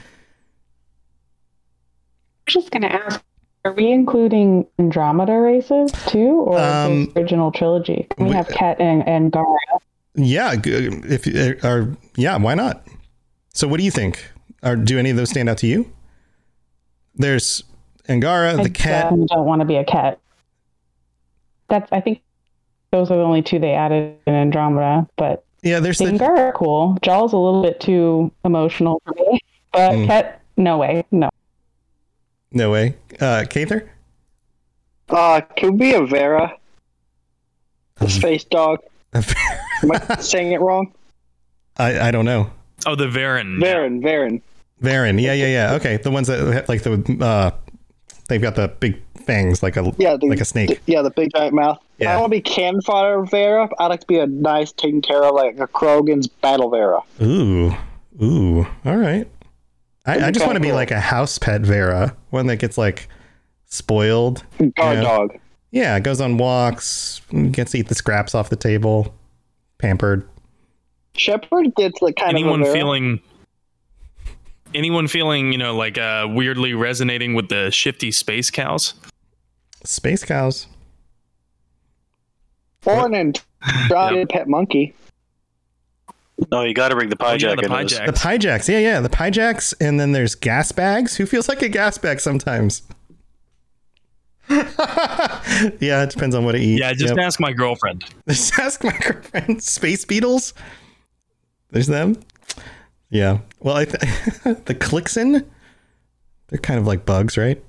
just 2.49 2.71
going 2.71 2.83
to 2.83 2.93
ask 2.93 3.23
Are 3.65 3.73
we 3.73 3.93
including 3.93 4.67
Andromeda 4.79 5.35
races 5.39 5.93
too, 6.07 6.41
or 6.47 6.59
Um, 6.59 7.07
the 7.15 7.21
original 7.21 7.53
trilogy? 7.53 8.09
We, 8.19 8.31
have 8.31 8.49
Kett 8.49 8.81
and, 8.81 9.07
and 9.07 9.31
Gara. 9.31 9.47
Yeah, 10.15 10.55
if 10.65 11.27
uh, 11.29 11.67
are 11.69 11.97
yeah, 12.17 12.37
why 12.39 12.55
not? 12.55 12.87
So, 13.55 13.69
what 13.69 13.79
do 13.79 13.85
you 13.85 13.91
think? 13.91 14.31
Or 14.65 14.77
do 14.77 14.99
any 14.99 15.11
of 15.11 15.17
those 15.17 15.31
stand 15.31 15.49
out 15.49 15.59
to 15.59 15.67
you? 15.67 15.91
There's 17.15 17.63
Angara, 18.09 18.59
I 18.59 18.63
the 18.63 18.71
Kett. 18.71 19.05
definitely 19.05 19.27
don't 19.29 19.47
want 19.47 19.61
to 19.61 19.65
be 19.67 19.77
a 19.77 19.85
Kett. 19.85 20.19
That's 21.69 21.91
I 21.93 22.01
think 22.01 22.21
those 22.91 23.11
are 23.11 23.17
the 23.17 23.23
only 23.23 23.43
two 23.43 23.59
they 23.59 23.73
added 23.73 24.17
in 24.27 24.35
Andromeda, 24.35 25.09
but 25.17 25.45
yeah, 25.63 25.79
there's 25.81 25.99
the 25.99 26.07
Angara 26.09 26.53
cool. 26.53 26.99
Jaal's 27.03 27.33
a 27.33 27.39
little 27.39 27.63
bit 27.63 27.81
too 27.81 28.31
emotional 28.45 29.01
for 29.07 29.15
me, 29.15 29.39
but 29.73 29.93
Mm. 29.93 30.07
Kett, 30.07 30.43
no 30.57 30.79
way, 30.79 31.05
no. 31.13 31.31
No 32.53 32.71
way. 32.71 32.97
Uh, 33.21 33.45
Kather? 33.49 33.89
Uh, 35.09 35.41
could 35.57 35.79
be 35.79 35.93
a 35.95 36.05
Vera. 36.05 36.57
The 37.97 38.09
space 38.09 38.45
dog. 38.45 38.81
Am 39.15 39.23
I 39.93 40.17
saying 40.21 40.53
it 40.53 40.61
wrong? 40.61 40.93
I, 41.77 42.09
I 42.09 42.11
don't 42.11 42.25
know. 42.25 42.51
Oh, 42.87 42.95
the 42.95 43.07
Varren. 43.07 43.59
Varren, 43.63 44.01
Varren. 44.03 44.41
Varren. 44.83 45.21
Yeah, 45.21 45.33
yeah, 45.35 45.47
yeah. 45.47 45.75
Okay, 45.75 45.97
the 45.99 46.11
ones 46.11 46.27
that 46.29 46.39
have, 46.53 46.69
like 46.69 46.83
the 46.83 47.19
uh, 47.25 47.51
they've 48.29 48.43
got 48.43 48.57
the 48.57 48.69
big 48.69 49.01
fangs 49.25 49.63
like 49.63 49.77
a 49.77 49.93
Yeah, 49.99 50.17
the, 50.17 50.27
like 50.27 50.41
a 50.41 50.45
snake. 50.45 50.81
Yeah, 50.87 51.03
the 51.03 51.11
big 51.11 51.31
giant 51.35 51.55
mouth. 51.55 51.79
I 51.79 51.85
Yeah. 52.05 52.13
don't 52.13 52.23
want 52.23 52.33
to 52.33 52.37
be 52.39 52.41
cannon 52.41 52.81
fodder 52.83 53.23
Vera. 53.25 53.69
I'd 53.79 53.87
like 53.87 54.01
to 54.01 54.07
be 54.07 54.19
a 54.19 54.27
nice, 54.27 54.73
taken 54.73 55.01
care 55.03 55.23
of, 55.23 55.35
like 55.35 55.59
a 55.61 55.69
Krogan's 55.69 56.27
battle 56.27 56.71
Vera. 56.71 57.01
Ooh, 57.23 57.73
ooh. 58.23 58.67
All 58.85 58.97
right. 58.97 59.29
I, 60.05 60.27
I 60.27 60.31
just 60.33 60.45
want 60.45 60.57
to 60.57 60.61
kinda 60.61 60.69
be 60.69 60.73
like 60.73 60.91
a 60.91 61.01
house 61.01 61.39
pet 61.39 61.63
Varren, 61.63 62.15
one 62.31 62.47
that 62.49 62.57
gets 62.57 62.77
like 62.77 63.09
spoiled. 63.67 64.45
Guard 64.77 65.01
dog. 65.03 65.39
Yeah, 65.71 65.99
goes 66.01 66.21
on 66.21 66.37
walks, 66.39 67.21
gets 67.53 67.73
to 67.73 67.79
eat 67.79 67.89
the 67.89 67.95
scraps 67.95 68.35
off 68.35 68.51
the 68.51 68.57
table, 68.57 69.15
pampered. 69.79 70.29
Shepherd 71.15 71.75
gets 71.77 72.03
like 72.03 72.17
kind 72.17 72.31
anyone 72.31 72.63
of 72.63 72.69
a 72.69 72.71
Varren. 72.71 72.73
feeling 72.75 73.21
anyone 74.75 75.07
feeling 75.07 75.53
you 75.53 75.59
know 75.59 75.77
like 75.77 75.99
uh 75.99 76.27
weirdly 76.31 76.73
resonating 76.73 77.35
with 77.35 77.49
the 77.51 77.71
shifty 77.71 78.11
space 78.11 78.51
cows 78.51 78.95
Space 79.85 80.25
cows. 80.25 80.67
or 82.87 83.05
an 83.07 83.15
Andromeda 83.91 84.27
pet 84.27 84.49
monkey. 84.49 84.95
No, 86.51 86.63
you 86.63 86.75
got 86.75 86.89
to 86.89 86.95
bring 86.97 87.09
the 87.09 87.17
oh, 87.21 87.25
pyjak 87.25 87.41
the 87.41 87.51
into 87.53 87.69
pie 87.69 87.83
this. 87.85 87.99
The 87.99 88.13
pyjaks. 88.13 88.69
Yeah, 88.69 88.79
yeah, 88.79 89.01
the 89.01 89.09
pyjaks. 89.09 89.75
And 89.81 89.99
then 90.01 90.13
there's 90.13 90.35
gas 90.35 90.73
bags. 90.73 91.17
Who 91.17 91.27
feels 91.27 91.49
like 91.49 91.63
a 91.63 91.69
gas 91.69 91.99
bag 91.99 92.21
sometimes? 92.21 92.83
yeah, 94.49 96.03
it 96.03 96.11
depends 96.11 96.35
on 96.35 96.45
what 96.45 96.55
it 96.55 96.61
eats. 96.63 96.81
yeah 96.81 96.93
just 96.93 97.15
Yep. 97.15 97.25
ask 97.25 97.41
my 97.41 97.53
girlfriend 97.53 98.05
Just 98.29 98.59
ask 98.59 98.83
my 98.85 98.97
girlfriend. 98.99 99.63
Space 99.63 100.05
beetles. 100.05 100.53
There's 101.71 101.87
them. 101.87 102.17
Yeah. 103.11 103.39
Well, 103.61 103.77
I 103.77 103.85
th- 103.85 104.01
the 104.65 104.75
Klixen. 104.75 105.47
They're 106.49 106.59
kind 106.59 106.79
of 106.81 106.87
like 106.87 107.07
bugs, 107.07 107.39
right? 107.39 107.63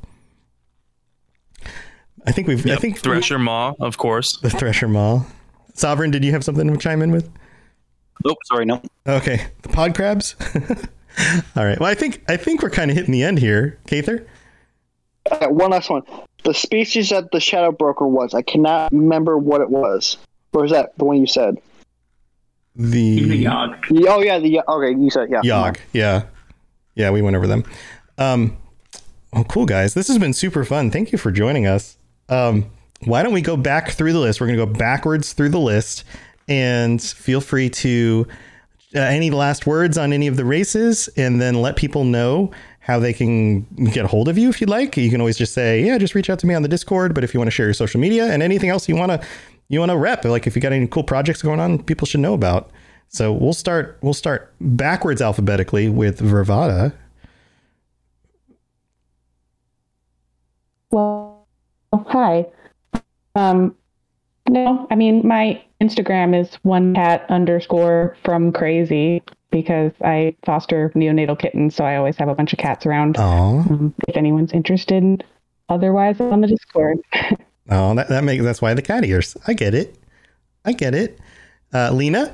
I 2.25 2.31
think 2.31 2.47
we've. 2.47 2.65
I 2.69 2.75
think 2.77 2.99
thresher 2.99 3.37
maw 3.39 3.73
of 3.79 3.97
course 3.97 4.37
the 4.37 4.49
Thresher 4.49 4.87
Maw. 4.87 5.23
Sovereign, 5.73 6.11
did 6.11 6.23
you 6.23 6.31
have 6.31 6.43
something 6.43 6.67
to 6.71 6.77
chime 6.77 7.01
in 7.01 7.11
with? 7.11 7.29
Nope, 8.25 8.37
sorry, 8.45 8.65
no. 8.65 8.81
Okay, 9.07 9.47
the 9.61 9.69
pod 9.69 9.95
crabs. 9.95 10.35
All 11.55 11.65
right. 11.65 11.79
Well, 11.79 11.89
I 11.89 11.95
think 11.95 12.23
I 12.27 12.37
think 12.37 12.61
we're 12.61 12.69
kind 12.69 12.89
of 12.89 12.97
hitting 12.97 13.11
the 13.11 13.23
end 13.23 13.39
here, 13.39 13.79
Kather. 13.85 14.25
Uh, 15.29 15.47
one 15.47 15.71
last 15.71 15.89
one. 15.89 16.03
The 16.43 16.53
species 16.53 17.09
that 17.09 17.31
the 17.31 17.39
Shadow 17.39 17.71
Broker 17.71 18.07
was, 18.07 18.33
I 18.33 18.41
cannot 18.41 18.91
remember 18.91 19.37
what 19.37 19.61
it 19.61 19.69
was. 19.69 20.17
Or 20.53 20.65
is 20.65 20.71
that 20.71 20.97
the 20.97 21.05
one 21.05 21.17
you 21.17 21.27
said? 21.27 21.57
The 22.75 23.43
Yahg. 23.45 24.07
Oh 24.07 24.21
yeah, 24.21 24.39
the 24.39 24.61
okay. 24.67 24.99
You 24.99 25.09
said 25.09 25.29
yeah. 25.29 25.41
Yahg. 25.41 25.77
Yeah. 25.93 26.23
Yeah, 26.95 27.11
we 27.11 27.21
went 27.21 27.35
over 27.35 27.47
them. 27.47 27.63
Um, 28.17 28.57
well, 29.31 29.43
cool 29.45 29.65
guys. 29.65 29.93
This 29.93 30.07
has 30.07 30.17
been 30.17 30.33
super 30.33 30.63
fun. 30.63 30.91
Thank 30.91 31.11
you 31.11 31.17
for 31.17 31.31
joining 31.31 31.65
us. 31.65 31.97
Um, 32.29 32.69
why 33.05 33.23
don't 33.23 33.33
we 33.33 33.41
go 33.41 33.57
back 33.57 33.91
through 33.91 34.13
the 34.13 34.19
list? 34.19 34.39
We're 34.39 34.47
going 34.47 34.59
to 34.59 34.65
go 34.65 34.71
backwards 34.71 35.33
through 35.33 35.49
the 35.49 35.59
list, 35.59 36.03
and 36.47 37.01
feel 37.01 37.41
free 37.41 37.69
to 37.69 38.27
uh, 38.95 38.99
any 38.99 39.31
last 39.31 39.65
words 39.65 39.97
on 39.97 40.13
any 40.13 40.27
of 40.27 40.37
the 40.37 40.45
races, 40.45 41.09
and 41.17 41.41
then 41.41 41.55
let 41.55 41.75
people 41.75 42.03
know 42.03 42.51
how 42.79 42.99
they 42.99 43.13
can 43.13 43.61
get 43.91 44.05
a 44.05 44.07
hold 44.07 44.27
of 44.27 44.37
you 44.37 44.49
if 44.49 44.59
you'd 44.59 44.69
like. 44.69 44.95
You 44.97 45.09
can 45.09 45.21
always 45.21 45.37
just 45.37 45.53
say, 45.53 45.83
"Yeah, 45.83 45.97
just 45.97 46.15
reach 46.15 46.29
out 46.29 46.39
to 46.39 46.47
me 46.47 46.53
on 46.53 46.61
the 46.61 46.67
Discord." 46.67 47.15
But 47.15 47.23
if 47.23 47.33
you 47.33 47.39
want 47.39 47.47
to 47.47 47.51
share 47.51 47.65
your 47.65 47.73
social 47.73 47.99
media 47.99 48.25
and 48.25 48.43
anything 48.43 48.69
else 48.69 48.87
you 48.87 48.95
want 48.95 49.11
to 49.11 49.25
you 49.69 49.79
want 49.79 49.91
to 49.91 49.97
rep, 49.97 50.25
like 50.25 50.45
if 50.45 50.55
you 50.55 50.61
got 50.61 50.73
any 50.73 50.87
cool 50.87 51.03
projects 51.03 51.41
going 51.41 51.59
on, 51.59 51.81
people 51.83 52.05
should 52.05 52.19
know 52.19 52.33
about. 52.33 52.71
So 53.07 53.31
we'll 53.31 53.53
start 53.53 53.97
we'll 54.01 54.13
start 54.13 54.53
backwards 54.59 55.21
alphabetically 55.21 55.89
with 55.89 56.19
Vervada. 56.19 56.93
Well, 60.91 61.47
hi. 61.93 62.45
Um, 63.35 63.75
no, 64.47 64.87
I 64.91 64.95
mean 64.95 65.27
my 65.27 65.63
Instagram 65.83 66.39
is 66.39 66.55
one 66.63 66.95
cat 66.95 67.25
underscore 67.29 68.15
from 68.23 68.53
crazy 68.53 69.21
because 69.51 69.91
I 70.01 70.35
foster 70.45 70.91
neonatal 70.95 71.37
kittens, 71.37 71.75
so 71.75 71.83
I 71.83 71.97
always 71.97 72.15
have 72.17 72.29
a 72.29 72.35
bunch 72.35 72.53
of 72.53 72.59
cats 72.59 72.85
around. 72.85 73.17
Oh, 73.19 73.59
Um, 73.69 73.93
if 74.07 74.15
anyone's 74.15 74.53
interested, 74.53 75.23
otherwise 75.67 76.19
on 76.21 76.41
the 76.41 76.47
Discord. 76.47 76.99
oh, 77.69 77.95
that 77.95 78.07
that 78.07 78.23
makes 78.23 78.43
that's 78.43 78.61
why 78.61 78.73
the 78.73 78.81
cat 78.81 79.03
ears. 79.03 79.35
I 79.45 79.53
get 79.53 79.75
it. 79.75 79.95
I 80.65 80.71
get 80.71 80.95
it. 80.95 81.19
Uh, 81.73 81.91
Lena. 81.91 82.33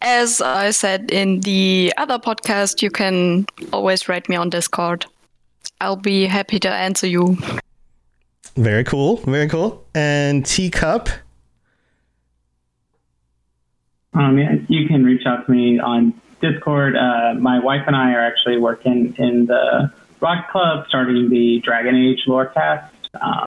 As 0.00 0.40
I 0.40 0.70
said 0.70 1.10
in 1.10 1.40
the 1.40 1.92
other 1.96 2.18
podcast, 2.18 2.82
you 2.82 2.90
can 2.90 3.46
always 3.72 4.08
write 4.08 4.28
me 4.28 4.36
on 4.36 4.50
Discord. 4.50 5.06
I'll 5.80 5.96
be 5.96 6.26
happy 6.26 6.58
to 6.60 6.70
answer 6.70 7.06
you. 7.06 7.36
Very 8.56 8.84
cool. 8.84 9.16
Very 9.16 9.48
cool. 9.48 9.84
And 9.94 10.44
Teacup. 10.46 11.08
Um, 14.12 14.38
you 14.68 14.86
can 14.86 15.04
reach 15.04 15.26
out 15.26 15.46
to 15.46 15.52
me 15.52 15.80
on 15.80 16.20
Discord. 16.40 16.94
Uh, 16.96 17.34
my 17.34 17.58
wife 17.58 17.82
and 17.86 17.96
I 17.96 18.12
are 18.12 18.24
actually 18.24 18.58
working 18.58 19.14
in 19.18 19.46
the 19.46 19.92
Rocket 20.20 20.50
Club, 20.50 20.86
starting 20.88 21.28
the 21.30 21.60
Dragon 21.64 21.96
Age 21.96 22.24
Lorecast. 22.28 22.90
Um, 23.20 23.44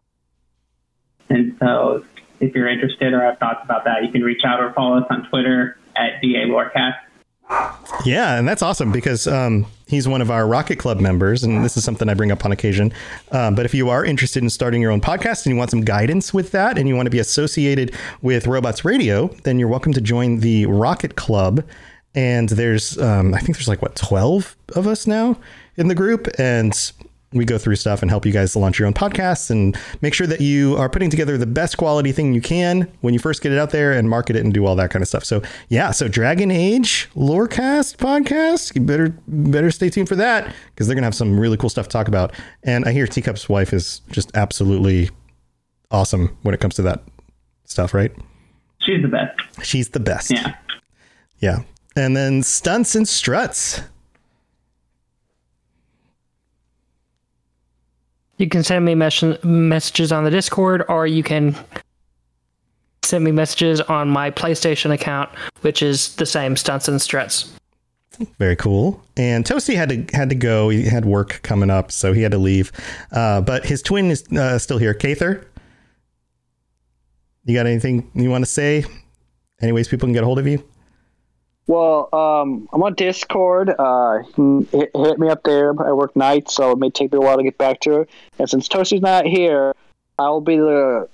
and 1.30 1.56
so, 1.60 2.04
if 2.40 2.54
you're 2.54 2.68
interested 2.68 3.14
or 3.14 3.22
have 3.22 3.40
thoughts 3.40 3.62
about 3.64 3.86
that, 3.86 4.04
you 4.04 4.12
can 4.12 4.22
reach 4.24 4.42
out 4.46 4.60
or 4.60 4.74
follow 4.74 4.98
us 4.98 5.06
on 5.10 5.28
Twitter 5.30 5.78
at 5.96 6.22
DA 6.22 6.46
Lorecast. 6.46 6.98
Yeah, 8.06 8.38
and 8.38 8.48
that's 8.48 8.62
awesome 8.62 8.92
because 8.92 9.28
um, 9.28 9.66
he's 9.88 10.08
one 10.08 10.22
of 10.22 10.30
our 10.30 10.48
Rocket 10.48 10.78
Club 10.78 11.00
members, 11.00 11.44
and 11.44 11.64
this 11.64 11.78
is 11.78 11.84
something 11.84 12.08
I 12.10 12.14
bring 12.14 12.32
up 12.32 12.46
on 12.46 12.52
occasion. 12.52 12.94
Um, 13.32 13.56
but 13.56 13.66
if 13.66 13.74
you 13.74 13.90
are 13.90 14.06
interested 14.06 14.44
in 14.44 14.50
starting 14.50 14.82
your 14.82 14.92
own 14.92 15.02
podcast 15.02 15.46
and 15.46 15.54
you 15.54 15.58
want 15.58 15.72
some 15.72 15.82
guidance 15.82 16.34
with 16.34 16.52
that, 16.52 16.78
and 16.78 16.88
you 16.88 16.96
want 16.96 17.08
to 17.08 17.12
be 17.12 17.20
associated 17.20 17.94
with 18.22 18.48
Robots 18.48 18.86
Radio, 18.86 19.28
then 19.44 19.60
you're 19.60 19.68
welcome 19.68 19.94
to 19.94 20.02
join 20.02 20.40
the 20.40 20.66
Rocket 20.68 21.16
Club. 21.16 21.64
And 22.16 22.50
there's, 22.50 22.98
um, 22.98 23.34
I 23.34 23.40
think 23.40 23.58
there's 23.58 23.68
like 23.68 23.82
what, 23.82 23.96
12 23.96 24.56
of 24.76 24.88
us 24.88 25.08
now 25.08 25.38
in 25.76 25.88
the 25.88 25.96
group, 25.96 26.28
and 26.40 26.74
we 27.34 27.44
go 27.44 27.58
through 27.58 27.76
stuff 27.76 28.02
and 28.02 28.10
help 28.10 28.26
you 28.26 28.32
guys 28.32 28.56
launch 28.56 28.80
your 28.80 28.88
own 28.88 28.94
podcasts 28.94 29.50
and 29.50 29.78
make 30.02 30.14
sure 30.14 30.28
that 30.28 30.40
you 30.40 30.78
are 30.78 30.90
putting 30.90 31.10
together 31.10 31.38
the 31.38 31.46
best 31.46 31.78
quality 31.78 32.12
thing 32.14 32.34
you 32.34 32.40
can 32.42 32.90
when 33.02 33.14
you 33.14 33.20
first 33.20 33.42
get 33.42 33.52
it 33.52 33.58
out 33.58 33.72
there 33.72 33.92
and 33.92 34.10
market 34.10 34.36
it 34.36 34.46
and 34.46 34.54
do 34.54 34.66
all 34.66 34.76
that 34.76 34.92
kind 34.92 35.02
of 35.02 35.10
stuff. 35.10 35.26
So 35.26 35.42
yeah, 35.68 35.92
so 35.92 36.08
Dragon 36.08 36.52
Age 36.52 37.10
Lorecast 37.16 37.98
podcast, 37.98 38.76
you 38.76 38.82
better 38.82 39.14
better 39.28 39.72
stay 39.72 39.90
tuned 39.90 40.08
for 40.08 40.16
that 40.16 40.54
because 40.70 40.88
they're 40.88 40.96
gonna 40.96 41.08
have 41.08 41.16
some 41.16 41.38
really 41.38 41.58
cool 41.58 41.70
stuff 41.70 41.88
to 41.88 41.92
talk 41.92 42.08
about. 42.08 42.34
And 42.64 42.86
I 42.86 42.94
hear 42.94 43.06
Teacup's 43.06 43.50
wife 43.50 43.74
is 43.74 44.00
just 44.10 44.36
absolutely 44.36 45.10
awesome 45.92 46.38
when 46.44 46.54
it 46.54 46.62
comes 46.62 46.76
to 46.76 46.82
that 46.84 47.04
stuff, 47.66 47.94
right? 47.94 48.12
She's 48.80 49.02
the 49.02 49.10
best. 49.10 49.66
She's 49.66 49.90
the 49.90 50.00
best. 50.00 50.32
Yeah. 50.32 50.56
Yeah. 51.40 51.60
And 51.96 52.16
then 52.16 52.42
stunts 52.44 52.96
and 52.96 53.08
struts. 53.08 53.82
You 58.38 58.48
can 58.48 58.64
send 58.64 58.86
me 58.86 58.96
mes- 58.96 59.44
messages 59.44 60.12
on 60.12 60.24
the 60.24 60.32
Discord, 60.32 60.84
or 60.88 61.08
you 61.08 61.24
can 61.24 61.56
send 63.04 63.24
me 63.24 63.32
messages 63.32 63.82
on 63.82 64.10
my 64.10 64.30
PlayStation 64.32 64.92
account, 64.92 65.30
which 65.62 65.82
is 65.82 66.16
the 66.16 66.26
same 66.26 66.56
stunts 66.56 66.88
and 66.88 67.02
struts. 67.02 67.52
Very 68.40 68.56
cool. 68.56 69.02
And 69.16 69.46
Toasty 69.46 69.76
had 69.76 69.90
to 69.90 70.16
had 70.16 70.30
to 70.30 70.36
go. 70.36 70.70
He 70.70 70.84
had 70.84 71.06
work 71.06 71.42
coming 71.44 71.70
up, 71.70 71.92
so 71.92 72.14
he 72.14 72.22
had 72.22 72.32
to 72.32 72.38
leave. 72.38 72.72
Uh, 73.12 73.42
but 73.42 73.66
his 73.66 73.82
twin 73.82 74.10
is 74.10 74.24
uh, 74.32 74.58
still 74.58 74.80
here. 74.80 74.94
Kather, 74.94 75.46
you 77.46 77.54
got 77.56 77.68
anything 77.68 78.10
you 78.16 78.30
want 78.30 78.44
to 78.44 78.50
say? 78.50 78.86
Anyways, 79.62 79.88
people 79.88 80.08
can 80.08 80.14
get 80.14 80.24
a 80.24 80.26
hold 80.26 80.40
of 80.40 80.48
you? 80.48 80.64
Well, 81.68 82.08
um, 82.14 82.70
I'm 82.72 82.82
on 82.82 82.96
Discord. 82.96 83.70
Uh, 83.78 84.20
hit, 84.72 84.92
hit 84.96 85.20
me 85.20 85.28
up 85.28 85.44
there. 85.44 85.70
I 85.82 85.92
work 85.92 86.16
nights, 86.16 86.56
so 86.56 86.72
it 86.72 86.78
may 86.78 86.90
take 86.90 87.12
me 87.12 87.18
a 87.18 87.22
while 87.22 87.38
to 87.38 87.44
get 87.44 87.58
back 87.58 87.82
to 87.82 88.02
it. 88.02 88.10
And 88.40 88.50
since 88.50 88.70
Toasty's 88.70 89.02
not 89.02 89.26
here, 89.26 89.74
I 90.18 90.30
will 90.30 90.42
be 90.42 90.56
the. 90.56 91.10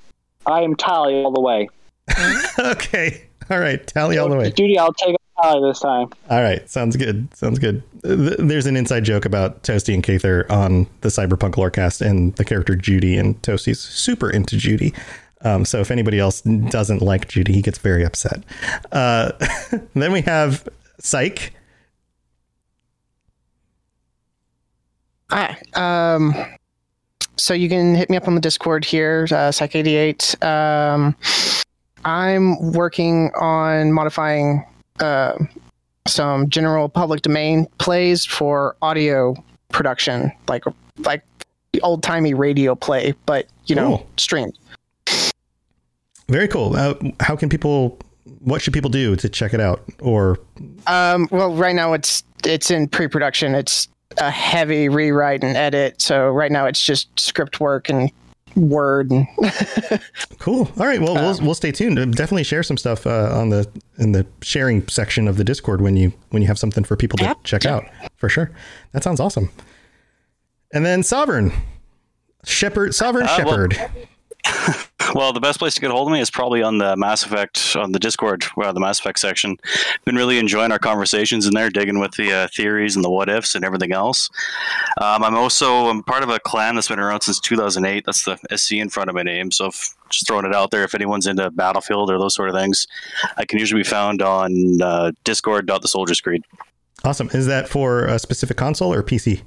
I 0.45 0.62
am 0.62 0.76
Tali 0.76 1.24
all 1.24 1.32
the 1.32 1.41
way. 1.41 1.70
okay. 2.60 3.24
All 3.49 3.60
right. 3.60 3.86
Tali 3.86 4.18
all 4.18 4.30
the 4.30 4.36
way. 4.36 4.51
Duty, 4.51 4.78
I'll 4.78 4.93
take 4.93 5.16
Tali 5.41 5.68
this 5.68 5.80
time. 5.80 6.10
All 6.30 6.41
right. 6.43 6.70
Sounds 6.70 6.95
good. 6.97 7.36
Sounds 7.36 7.58
good. 7.58 7.82
There's 8.04 8.68
an 8.68 8.78
inside 8.78 9.06
joke 9.06 9.26
about 9.26 9.64
Toasty 9.64 9.93
and 9.93 10.04
Kather 10.04 10.49
on 10.51 10.86
the 11.01 11.10
Cyberpunk 11.10 11.54
Lorecast 11.54 12.06
and 12.06 12.36
the 12.36 12.45
character 12.45 12.76
Judy, 12.76 13.18
and 13.18 13.41
Toasty's 13.41 13.80
super 13.80 14.30
into 14.30 14.58
Judy. 14.58 14.93
Um, 15.44 15.66
so 15.66 15.80
if 15.80 15.91
anybody 15.91 16.20
else 16.20 16.41
doesn't 16.41 17.02
like 17.02 17.28
Judy, 17.28 17.54
he 17.54 17.62
gets 17.62 17.78
very 17.78 18.04
upset. 18.06 18.44
Uh, 18.91 19.32
then 19.94 20.12
we 20.12 20.22
have 20.22 20.68
Psych. 21.00 21.54
Hi. 25.30 25.58
Um, 25.74 26.34
so 27.36 27.54
you 27.54 27.68
can 27.70 27.96
hit 27.96 28.10
me 28.10 28.18
up 28.18 28.28
on 28.28 28.36
the 28.36 28.41
Discord 28.41 28.86
here, 28.86 29.24
uh, 29.32 29.50
Psych88. 29.52 30.44
Um, 30.44 31.16
I'm 32.06 32.72
working 32.74 33.32
on 33.39 33.91
modifying 33.91 34.64
uh, 35.00 35.34
some 36.06 36.50
general 36.50 36.89
public 36.89 37.22
domain 37.22 37.66
plays 37.80 38.26
for 38.26 38.76
audio 38.82 39.36
production, 39.70 40.32
like 40.48 40.64
like 41.00 41.24
old 41.82 42.04
timey 42.04 42.34
radio 42.36 42.76
play, 42.76 43.16
but 43.26 43.48
you 43.66 43.76
know, 43.76 43.98
Cool. 43.98 44.10
streamed. 44.18 44.58
Very 46.34 46.48
cool. 46.48 46.76
Uh, 46.76 46.96
how 47.20 47.36
can 47.36 47.48
people? 47.48 48.00
What 48.40 48.62
should 48.62 48.74
people 48.74 48.90
do 48.90 49.16
to 49.16 49.30
check 49.30 49.54
it 49.54 49.60
out? 49.60 49.84
Or 50.02 50.40
Um, 50.88 51.28
well, 51.32 51.54
right 51.54 51.76
now 51.76 51.94
it's 51.94 52.24
it's 52.44 52.72
in 52.72 52.88
pre-production. 52.88 53.54
It's 53.54 53.88
a 54.18 54.32
heavy 54.32 54.90
rewrite 54.90 55.44
and 55.44 55.56
edit. 55.56 56.02
So 56.02 56.30
right 56.30 56.52
now 56.52 56.66
it's 56.66 56.84
just 56.84 57.08
script 57.20 57.60
work 57.60 57.88
and 57.90 58.12
Word. 58.56 59.12
And 59.12 59.28
cool. 60.40 60.70
All 60.80 60.86
right. 60.88 61.00
Well, 61.02 61.16
we'll 61.16 61.40
we'll 61.42 61.56
stay 61.56 61.72
tuned. 61.72 61.98
Uh, 62.00 62.06
Definitely 62.06 62.44
share 62.44 62.64
some 62.64 62.78
stuff 62.78 63.06
uh, 63.06 63.30
on 63.40 63.50
the 63.50 63.68
in 64.00 64.12
the 64.12 64.26
sharing 64.42 64.88
section 64.88 65.28
of 65.28 65.38
the 65.38 65.44
Discord 65.44 65.82
when 65.82 65.98
you 65.98 66.14
when 66.30 66.42
you 66.42 66.48
have 66.48 66.58
something 66.60 66.84
for 66.84 66.96
people 66.96 67.18
to 67.20 67.36
check 67.44 67.66
out. 67.66 67.84
For 68.16 68.28
sure. 68.30 68.50
That 68.92 69.04
sounds 69.04 69.20
awesome. 69.20 69.50
And 70.72 70.84
then 70.86 71.04
Sovereign 71.04 71.52
Shepherd 72.44 72.94
Sovereign 72.96 73.26
Uh, 73.28 73.36
Shepherd. 73.38 73.74
Well, 73.78 73.90
the 75.34 75.39
best 75.41 75.60
place 75.60 75.76
to 75.76 75.82
get 75.82 75.91
a 75.91 75.94
hold 75.94 76.08
of 76.08 76.14
me 76.14 76.20
is 76.20 76.30
probably 76.30 76.62
on 76.62 76.78
the 76.78 76.96
Mass 76.96 77.26
Effect 77.26 77.76
on 77.76 77.91
the 77.91 78.00
Discord, 78.00 78.46
uh, 78.58 78.72
the 78.72 78.80
Mass 78.80 79.00
Effect 79.00 79.20
section. 79.20 79.58
Been 80.06 80.16
really 80.16 80.38
enjoying 80.38 80.72
our 80.72 80.80
conversations 80.80 81.46
in 81.46 81.54
there, 81.54 81.70
digging 81.70 82.00
with 82.00 82.12
the 82.14 82.32
uh, 82.32 82.48
theories 82.54 82.96
and 82.96 83.04
the 83.04 83.10
what 83.10 83.30
ifs 83.30 83.56
and 83.56 83.64
everything 83.64 83.91
else. 83.91 84.30
Um, 85.02 85.24
I'm 85.24 85.36
also 85.36 85.88
I'm 85.88 86.04
part 86.04 86.24
of 86.24 86.30
a 86.30 86.39
clan 86.39 86.76
that's 86.76 86.88
been 86.88 87.00
around 87.00 87.22
since 87.22 87.39
2008. 87.39 88.06
That's 88.06 88.24
the 88.26 88.38
SC 88.56 88.74
in 88.74 88.89
front 88.89 89.10
of 89.10 89.16
my 89.16 89.24
name. 89.24 89.52
So 89.52 89.68
if, 89.68 89.96
just 90.10 90.28
throwing 90.28 90.46
it 90.46 90.54
out 90.54 90.72
there, 90.72 90.84
if 90.84 90.94
anyone's 90.94 91.28
into 91.28 91.50
Battlefield 91.52 92.12
or 92.12 92.20
those 92.20 92.36
sort 92.36 92.50
of 92.50 92.56
things, 92.56 92.88
I 93.38 93.46
can 93.46 93.60
usually 93.60 93.82
be 93.82 93.89
found 93.89 94.22
on 94.22 94.82
uh, 94.82 95.12
Creed. 96.24 96.44
Awesome. 97.06 97.30
Is 97.34 97.48
that 97.48 97.68
for 97.68 98.06
a 98.06 98.18
specific 98.18 98.56
console 98.58 98.94
or 98.94 99.04
PC? 99.04 99.41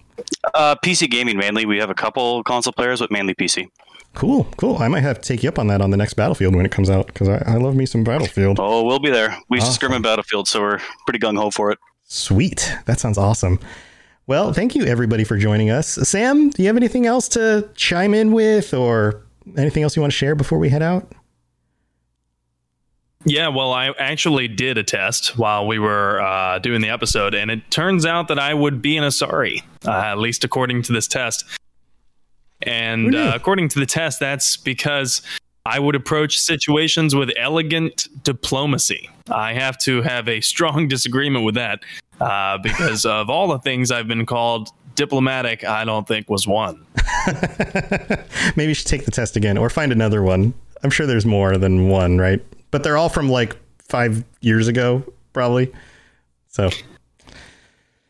Uh, 0.55 0.75
PC 0.85 1.11
gaming 1.11 1.39
mainly. 1.39 1.65
We 1.65 1.79
have 1.79 1.91
a 1.91 1.95
couple 1.95 2.43
console 2.43 2.73
players, 2.73 3.01
but 3.01 3.11
mainly 3.11 3.35
PC. 3.35 3.69
Cool, 4.17 4.45
cool. 4.57 4.79
I 4.79 4.89
might 4.89 5.03
have 5.03 5.21
to 5.21 5.29
take 5.29 5.43
you 5.43 5.49
up 5.51 5.59
on 5.59 5.67
that 5.67 5.83
on 5.83 5.91
the 5.91 5.97
next 5.99 6.15
Battlefield 6.15 6.57
when 6.57 6.65
it 6.65 6.73
comes 6.73 6.89
out 6.89 7.07
because 7.07 7.29
I, 7.29 7.43
I 7.47 7.57
love 7.59 7.77
me 7.77 7.85
some 7.85 8.03
Battlefield. 8.03 8.59
Oh, 8.59 8.83
we'll 8.83 8.99
be 8.99 9.11
there. 9.11 9.37
We 9.51 9.59
used 9.59 9.67
to 9.67 9.69
Awesome. 9.69 9.75
scrim 9.75 9.93
in 9.93 10.01
Battlefield, 10.03 10.49
so 10.49 10.61
we're 10.63 10.79
pretty 11.07 11.19
gung 11.19 11.37
ho 11.39 11.51
for 11.51 11.71
it. 11.71 11.79
Sweet. 12.05 12.73
That 12.87 12.99
sounds 12.99 13.19
awesome. 13.19 13.61
Well, 14.27 14.55
thank 14.55 14.75
you 14.75 14.85
everybody 14.87 15.23
for 15.23 15.37
joining 15.37 15.69
us. 15.71 15.91
Sam, 16.09 16.49
do 16.49 16.63
you 16.63 16.69
have 16.69 16.79
anything 16.79 17.05
else 17.05 17.29
to 17.29 17.69
chime 17.75 18.15
in 18.15 18.33
with 18.33 18.73
or 18.73 19.23
anything 19.57 19.83
else 19.83 19.95
you 19.97 20.01
want 20.03 20.13
to 20.13 20.17
share 20.17 20.35
before 20.35 20.59
we 20.59 20.71
head 20.71 20.83
out? 20.83 21.13
Yeah, 23.27 23.49
well, 23.49 23.73
I 23.73 23.89
actually 23.99 24.49
did 24.49 24.79
a 24.79 24.83
test 24.85 25.37
while 25.37 25.67
we 25.67 25.79
were 25.79 26.21
uh, 26.23 26.59
doing 26.61 26.81
the 26.81 26.89
episode, 26.91 27.35
and 27.35 27.51
it 27.51 27.71
turns 27.71 28.07
out 28.07 28.29
that 28.29 28.39
I 28.39 28.55
would 28.55 28.81
be 28.81 28.97
an 28.97 29.05
Asari, 29.05 29.63
uh, 29.85 29.91
at 29.91 30.19
least 30.19 30.43
according 30.45 30.83
to 30.83 30.93
this 30.93 31.07
test. 31.09 31.45
And 32.67 33.15
uh, 33.15 33.33
according 33.35 33.69
to 33.71 33.79
the 33.79 33.87
test, 33.87 34.21
that's 34.21 34.57
because 34.57 35.23
I 35.65 35.79
would 35.79 35.95
approach 35.95 36.39
situations 36.39 37.15
with 37.15 37.31
elegant 37.37 38.09
diplomacy. 38.23 39.09
I 39.31 39.53
have 39.55 39.79
to 39.79 40.03
have 40.03 40.29
a 40.29 40.41
strong 40.41 40.89
disagreement 40.95 41.45
with 41.45 41.55
that 41.55 41.83
uh, 42.21 42.59
because 42.59 43.05
of 43.07 43.31
all 43.31 43.49
the 43.49 43.59
things 43.59 43.91
I've 43.91 44.09
been 44.09 44.27
called 44.27 44.71
diplomatic, 44.95 45.65
I 45.65 45.85
don't 45.85 46.07
think 46.07 46.29
was 46.29 46.47
one. 46.47 46.87
Maybe 48.57 48.69
you 48.69 48.75
should 48.75 48.87
take 48.87 49.05
the 49.05 49.11
test 49.11 49.37
again 49.37 49.59
or 49.59 49.71
find 49.71 49.93
another 49.93 50.23
one. 50.23 50.55
I'm 50.83 50.91
sure 50.91 51.07
there's 51.07 51.27
more 51.27 51.57
than 51.59 51.89
one, 51.89 52.19
right? 52.19 52.45
But 52.71 52.83
they're 52.83 52.97
all 52.97 53.09
from 53.09 53.29
like 53.29 53.57
five 53.79 54.25
years 54.41 54.69
ago, 54.69 55.03
probably. 55.33 55.73
So 56.49 56.71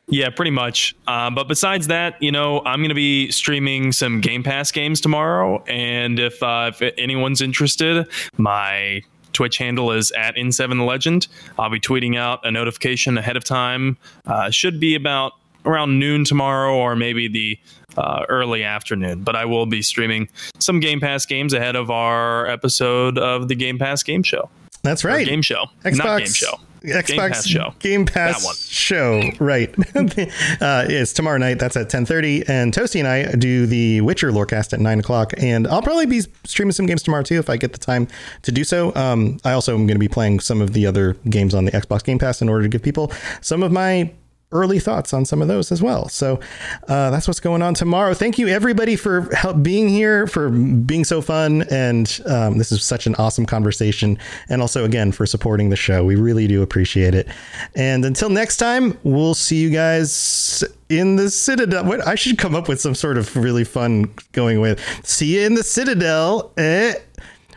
Yeah, 0.09 0.30
pretty 0.30 0.52
much. 0.52 0.94
Um, 1.09 1.34
but 1.34 1.48
besides 1.48 1.88
that, 1.88 2.20
you 2.22 2.30
know, 2.30 2.62
I'm 2.64 2.78
going 2.80 2.90
to 2.90 2.94
be 2.94 3.30
streaming 3.32 3.90
some 3.92 4.20
Game 4.20 4.42
Pass 4.44 4.70
games 4.70 5.00
tomorrow, 5.00 5.64
and 5.66 6.18
if 6.20 6.40
uh, 6.42 6.70
if 6.78 6.94
anyone's 6.96 7.40
interested, 7.40 8.07
my 8.36 9.02
Twitch 9.32 9.59
handle 9.59 9.90
is 9.90 10.12
at 10.12 10.36
In7Legend. 10.36 11.26
I'll 11.59 11.70
be 11.70 11.80
tweeting 11.80 12.16
out 12.16 12.40
a 12.46 12.50
notification 12.52 13.18
ahead 13.18 13.36
of 13.36 13.42
time. 13.44 13.96
Uh, 14.26 14.48
should 14.50 14.78
be 14.78 14.94
about 14.94 15.32
around 15.64 15.98
noon 15.98 16.24
tomorrow, 16.24 16.74
or 16.76 16.94
maybe 16.94 17.26
the 17.26 17.59
uh, 17.96 18.24
early 18.28 18.62
afternoon. 18.62 19.24
But 19.24 19.34
I 19.34 19.44
will 19.44 19.66
be 19.66 19.82
streaming 19.82 20.28
some 20.61 20.78
Game 20.78 21.00
Pass 21.00 21.26
games 21.26 21.52
ahead 21.52 21.74
of 21.74 21.90
our 21.90 22.46
episode 22.46 23.18
of 23.18 23.48
the 23.48 23.57
Game 23.57 23.76
Pass 23.78 24.04
Game 24.04 24.22
Show. 24.22 24.48
that's 24.84 25.04
Or 25.04 25.09
right. 25.09 25.26
game 25.26 25.42
show, 25.42 25.64
Xbox, 25.84 25.96
not 25.96 26.18
game 26.18 26.28
show. 26.28 26.61
Xbox 26.87 27.07
Game 27.07 27.16
Pass 27.18 27.47
show. 27.47 27.74
Game 27.78 28.07
Pass 28.07 28.68
show, 28.68 29.22
right? 29.39 29.74
uh, 29.97 30.84
it's 30.89 31.12
tomorrow 31.12 31.39
night. 31.39 31.59
That's 31.59 31.76
at 31.76 31.91
ten 31.91 32.07
thirty. 32.07 32.47
And 32.49 32.72
Toasty 32.72 32.99
and 32.99 33.09
I 33.09 33.34
do 33.37 33.66
the 33.66 34.01
Witcher 34.01 34.30
Lorecast 34.30 34.72
at 34.72 34.80
nine 34.80 35.01
o'clock. 35.01 35.32
And 35.39 35.66
I'll 35.66 35.82
probably 35.82 36.07
be 36.07 36.22
streaming 36.45 36.72
some 36.72 36.87
games 36.87 37.03
tomorrow 37.03 37.22
too 37.22 37.39
if 37.39 37.51
I 37.51 37.57
get 37.57 37.72
the 37.72 37.78
time 37.78 38.09
to 38.43 38.53
do 38.53 38.64
so. 38.64 38.95
Um, 38.95 39.39
I 39.45 39.53
also 39.53 39.74
am 39.74 39.87
going 39.87 39.97
to 39.97 40.01
be 40.01 40.09
playing 40.09 40.41
some 40.41 40.61
of 40.61 40.72
the 40.72 40.87
other 40.87 41.14
games 41.28 41.55
on 41.55 41.64
the 41.64 41.72
Xbox 41.72 42.05
Game 42.05 42.18
Pass 42.18 42.41
in 42.41 42.49
order 42.49 42.62
to 42.62 42.68
give 42.68 42.82
people 42.82 43.12
some 43.41 43.62
of 43.62 43.72
my 43.72 44.11
early 44.53 44.78
thoughts 44.78 45.12
on 45.12 45.24
some 45.24 45.42
of 45.42 45.49
those 45.49 45.72
as 45.72 45.82
well. 45.82 46.09
So 46.09 46.40
uh, 46.88 47.11
that's 47.11 47.26
what's 47.26 47.40
going 47.40 47.62
on 47.62 47.74
tomorrow. 47.74 48.14
Thank 48.14 48.38
you 48.38 48.49
everybody 48.49 48.97
for 48.97 49.34
help 49.34 49.62
being 49.62 49.88
here, 49.88 50.26
for 50.26 50.49
being 50.51 51.05
so 51.05 51.20
fun, 51.20 51.62
and 51.70 52.20
um, 52.26 52.59
this 52.59 52.70
is 52.70 52.82
such 52.84 53.07
an 53.07 53.14
awesome 53.16 53.47
conversation. 53.47 54.18
And 54.49 54.62
also 54.62 54.84
again 54.84 55.12
for 55.12 55.26
supporting 55.26 55.70
the 55.70 55.76
show, 55.76 56.05
we 56.05 56.14
really 56.16 56.47
do 56.47 56.62
appreciate 56.62 57.14
it. 57.14 57.28
And 57.74 58.05
until 58.05 58.30
next 58.30 58.59
time, 58.59 58.99
we'll 59.03 59.34
see 59.34 59.57
you 59.57 59.70
guys 59.70 60.62
in 60.88 61.16
the 61.16 61.30
Citadel. 61.30 61.84
What 61.84 62.07
I 62.07 62.14
should 62.14 62.38
come 62.38 62.55
up 62.55 62.68
with 62.68 62.80
some 62.80 62.94
sort 62.94 63.18
of 63.18 63.34
really 63.36 63.64
fun 63.64 64.14
going 64.32 64.61
with. 64.61 64.80
See 65.05 65.38
you 65.38 65.47
in 65.47 65.55
the 65.55 65.64
Citadel. 65.64 66.53
Eh? 66.57 66.94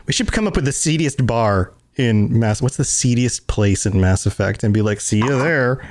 We 0.06 0.12
should 0.12 0.32
come 0.32 0.48
up 0.48 0.56
with 0.56 0.64
the 0.64 0.72
seediest 0.72 1.24
bar 1.24 1.72
in 1.96 2.36
Mass. 2.38 2.60
What's 2.60 2.76
the 2.76 2.84
seediest 2.84 3.46
place 3.46 3.86
in 3.86 4.00
Mass 4.00 4.26
Effect? 4.26 4.64
And 4.64 4.74
be 4.74 4.82
like, 4.82 5.00
see 5.00 5.18
you 5.18 5.38
there. 5.38 5.88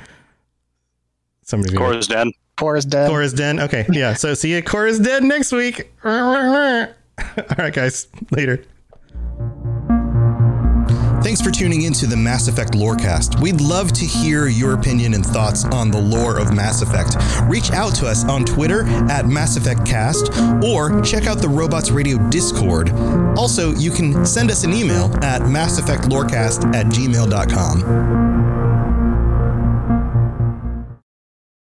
Somebody's 1.50 1.76
gonna- 1.76 1.92
Chora's 1.94 2.06
Den. 2.08 2.32
Chora's 2.56 2.84
Den. 2.84 3.08
Cora's 3.08 3.32
dead. 3.32 3.58
Okay, 3.58 3.86
yeah. 3.90 4.14
So 4.14 4.34
see 4.34 4.52
you, 4.54 4.62
Cora's 4.62 4.98
dead 4.98 5.22
next 5.24 5.50
week. 5.52 5.90
All 6.04 6.10
right, 7.58 7.72
guys. 7.72 8.06
Later. 8.30 8.62
Thanks 11.22 11.42
for 11.42 11.50
tuning 11.50 11.82
in 11.82 11.92
to 11.94 12.06
the 12.06 12.16
Mass 12.16 12.48
Effect 12.48 12.72
Lorecast. 12.72 13.40
We'd 13.42 13.60
love 13.60 13.92
to 13.92 14.04
hear 14.06 14.46
your 14.46 14.72
opinion 14.72 15.12
and 15.14 15.24
thoughts 15.24 15.64
on 15.66 15.90
the 15.90 16.00
lore 16.00 16.38
of 16.38 16.54
Mass 16.54 16.80
Effect. 16.82 17.14
Reach 17.44 17.70
out 17.72 17.94
to 17.96 18.06
us 18.06 18.24
on 18.24 18.44
Twitter 18.44 18.84
at 19.10 19.26
Mass 19.26 19.56
Effect 19.56 19.84
Cast 19.84 20.30
or 20.64 21.00
check 21.02 21.26
out 21.26 21.38
the 21.38 21.48
Robots 21.48 21.90
Radio 21.90 22.16
Discord. 22.30 22.90
Also, 23.36 23.74
you 23.74 23.90
can 23.90 24.24
send 24.24 24.50
us 24.50 24.64
an 24.64 24.72
email 24.72 25.06
at 25.22 25.42
masseffectlorecast 25.42 26.74
at 26.74 26.86
gmail.com. 26.86 28.49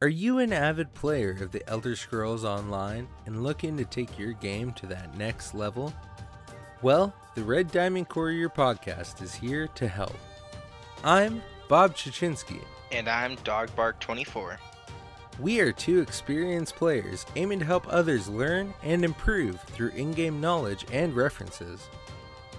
Are 0.00 0.06
you 0.06 0.38
an 0.38 0.52
avid 0.52 0.94
player 0.94 1.36
of 1.40 1.50
the 1.50 1.68
Elder 1.68 1.96
Scrolls 1.96 2.44
Online 2.44 3.08
and 3.26 3.42
looking 3.42 3.76
to 3.78 3.84
take 3.84 4.16
your 4.16 4.32
game 4.32 4.70
to 4.74 4.86
that 4.86 5.18
next 5.18 5.54
level? 5.54 5.92
Well, 6.82 7.12
the 7.34 7.42
Red 7.42 7.72
Diamond 7.72 8.08
Courier 8.08 8.48
podcast 8.48 9.20
is 9.22 9.34
here 9.34 9.66
to 9.74 9.88
help. 9.88 10.14
I'm 11.02 11.42
Bob 11.68 11.96
Chachinsky. 11.96 12.62
And 12.92 13.08
I'm 13.08 13.36
Dogbark24. 13.38 14.58
We 15.40 15.58
are 15.58 15.72
two 15.72 16.00
experienced 16.00 16.76
players 16.76 17.26
aiming 17.34 17.58
to 17.58 17.64
help 17.64 17.84
others 17.88 18.28
learn 18.28 18.74
and 18.84 19.04
improve 19.04 19.60
through 19.62 19.90
in 19.90 20.12
game 20.12 20.40
knowledge 20.40 20.86
and 20.92 21.16
references. 21.16 21.88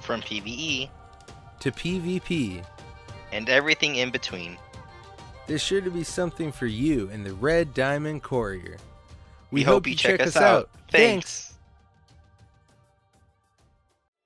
From 0.02 0.20
PvE 0.20 0.90
to 1.62 1.72
PvP 1.72 2.66
and 3.32 3.48
everything 3.48 3.96
in 3.96 4.10
between. 4.10 4.58
There's 5.50 5.64
sure 5.64 5.82
to 5.82 5.90
be 5.90 6.04
something 6.04 6.52
for 6.52 6.68
you 6.68 7.10
in 7.10 7.24
the 7.24 7.34
Red 7.34 7.74
Diamond 7.74 8.22
Courier. 8.22 8.78
We, 9.50 9.62
we 9.62 9.64
hope, 9.64 9.74
hope, 9.74 9.88
you 9.88 9.96
check, 9.96 10.20
check 10.20 10.28
us 10.28 10.36
out. 10.36 10.44
out. 10.44 10.70
Thanks. 10.92 11.56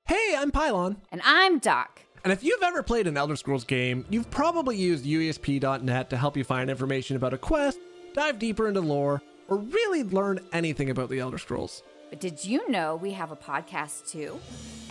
Hey, 0.05 0.35
I'm 0.37 0.51
Pylon. 0.51 0.97
And 1.13 1.21
I'm 1.23 1.59
Doc. 1.59 2.01
And 2.25 2.33
if 2.33 2.43
you've 2.43 2.61
ever 2.61 2.83
played 2.83 3.07
an 3.07 3.15
Elder 3.15 3.37
Scrolls 3.37 3.63
game, 3.63 4.05
you've 4.09 4.29
probably 4.31 4.75
used 4.75 5.05
UESP.net 5.05 6.09
to 6.09 6.17
help 6.17 6.35
you 6.35 6.43
find 6.43 6.69
information 6.69 7.15
about 7.15 7.33
a 7.33 7.37
quest, 7.37 7.79
dive 8.13 8.37
deeper 8.37 8.67
into 8.67 8.81
lore, 8.81 9.21
or 9.47 9.59
really 9.59 10.03
learn 10.03 10.41
anything 10.51 10.89
about 10.89 11.07
the 11.07 11.19
Elder 11.19 11.37
Scrolls. 11.37 11.83
But 12.14 12.19
did 12.19 12.45
you 12.45 12.69
know 12.69 12.98
we 12.98 13.11
have 13.14 13.31
a 13.31 13.35
podcast 13.35 14.07
too? 14.07 14.40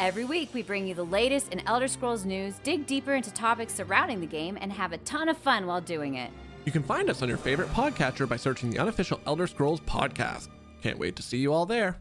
Every 0.00 0.24
week, 0.24 0.52
we 0.52 0.64
bring 0.64 0.88
you 0.88 0.94
the 0.94 1.04
latest 1.04 1.52
in 1.52 1.60
Elder 1.68 1.86
Scrolls 1.86 2.24
news, 2.24 2.54
dig 2.64 2.84
deeper 2.84 3.14
into 3.14 3.32
topics 3.32 3.74
surrounding 3.74 4.20
the 4.20 4.26
game, 4.26 4.58
and 4.60 4.72
have 4.72 4.90
a 4.90 4.98
ton 4.98 5.28
of 5.28 5.36
fun 5.36 5.68
while 5.68 5.80
doing 5.80 6.16
it. 6.16 6.32
You 6.64 6.72
can 6.72 6.82
find 6.82 7.08
us 7.08 7.22
on 7.22 7.28
your 7.28 7.38
favorite 7.38 7.68
podcatcher 7.68 8.28
by 8.28 8.34
searching 8.34 8.70
the 8.70 8.80
unofficial 8.80 9.20
Elder 9.24 9.46
Scrolls 9.46 9.78
podcast. 9.82 10.48
Can't 10.82 10.98
wait 10.98 11.14
to 11.14 11.22
see 11.22 11.38
you 11.38 11.52
all 11.52 11.64
there. 11.64 11.96